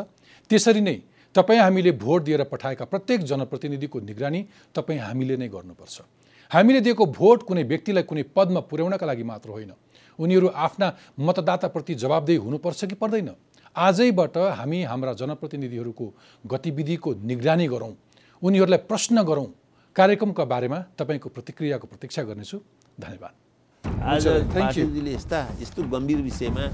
त्यसरी 0.50 0.82
नै 0.82 0.96
तपाईँ 1.36 1.60
हामीले 1.60 1.92
भोट 1.96 2.24
दिएर 2.24 2.44
पठाएका 2.44 2.86
प्रत्येक 2.86 3.24
जनप्रतिनिधिको 3.24 4.00
निगरानी 4.02 4.42
तपाईँ 4.76 5.00
हामीले 5.00 5.38
नै 5.38 5.48
गर्नुपर्छ। 5.48 6.02
हामीले 6.52 6.82
दिएको 6.82 7.06
भोट 7.08 7.44
कुनै 7.44 7.64
व्यक्तिलाई 7.64 8.04
कुनै 8.04 8.24
पदमा 8.36 8.60
पुर्याउनका 8.70 9.06
लागि 9.06 9.24
मात्र 9.24 9.50
होइन। 9.50 9.72
उनीहरू 10.20 10.48
आफ्ना 10.48 10.88
मतदाताप्रति 11.20 11.94
जवाबदेही 11.96 12.38
हुनुपर्छ 12.38 12.86
कि 12.86 12.96
पर्दैन? 12.96 13.30
आजैबाट 13.76 14.38
हामी 14.60 14.84
हाम्रा 14.84 15.14
जनप्रतिनिधिहरूको 15.14 16.06
गतिविधिको 16.46 17.10
निगरानी 17.24 17.68
गरौँ। 17.68 17.94
उनीहरूलाई 18.42 18.82
प्रश्न 18.90 19.24
गरौँ। 19.24 19.48
कार्यक्रमका 19.96 20.44
बारेमा 20.46 20.80
तपाईँको 21.00 21.30
प्रतिक्रियाको 21.30 21.88
प्रतीक्षा 21.88 22.24
गर्नेछु। 22.24 22.58
धन्यवाद। 23.00 23.51
आज. 23.84 24.26
पाठकजीले 24.54 25.12
यस्ता 25.14 25.40
यस्तो 25.62 25.80
गम्भीर 25.94 26.20
विषयमा 26.28 26.66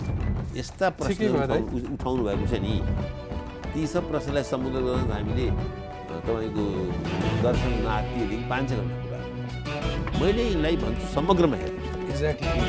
यस्ता 0.58 0.86
ठिकै 0.90 0.98
प्रश्न 0.98 1.24
भयो 1.34 1.48
दाइ। 1.48 1.62
उठाउनु 1.96 2.22
भएको 2.28 2.46
छ 2.52 2.54
नि 2.64 2.74
ती 3.74 3.82
सब 3.94 4.04
प्रश्नलाई 4.12 4.46
सम्बोधन 4.52 4.82
गर्न 4.88 5.12
हामीले 5.12 5.48
तपाईँको 6.10 6.64
दर्शन 7.44 7.72
नातिदेखि 7.86 8.38
पाँच 8.52 8.66
छ 8.70 8.72
घन्टा 8.80 8.98
कुरा। 9.04 9.20
मैले 10.22 10.44
यिनलाई 10.50 10.76
भन्छु 10.84 11.06
समग्रमा 11.14 11.58
हेर्नु 11.62 11.82
एक्ज्याक्टली 12.10 12.62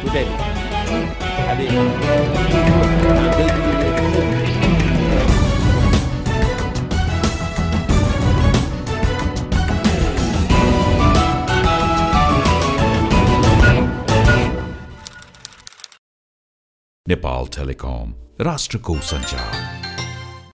नेपाल 17.08 17.46
टेलिकम 17.54 18.12
राष्ट्रको 18.46 18.94
सञ्चार 19.10 19.87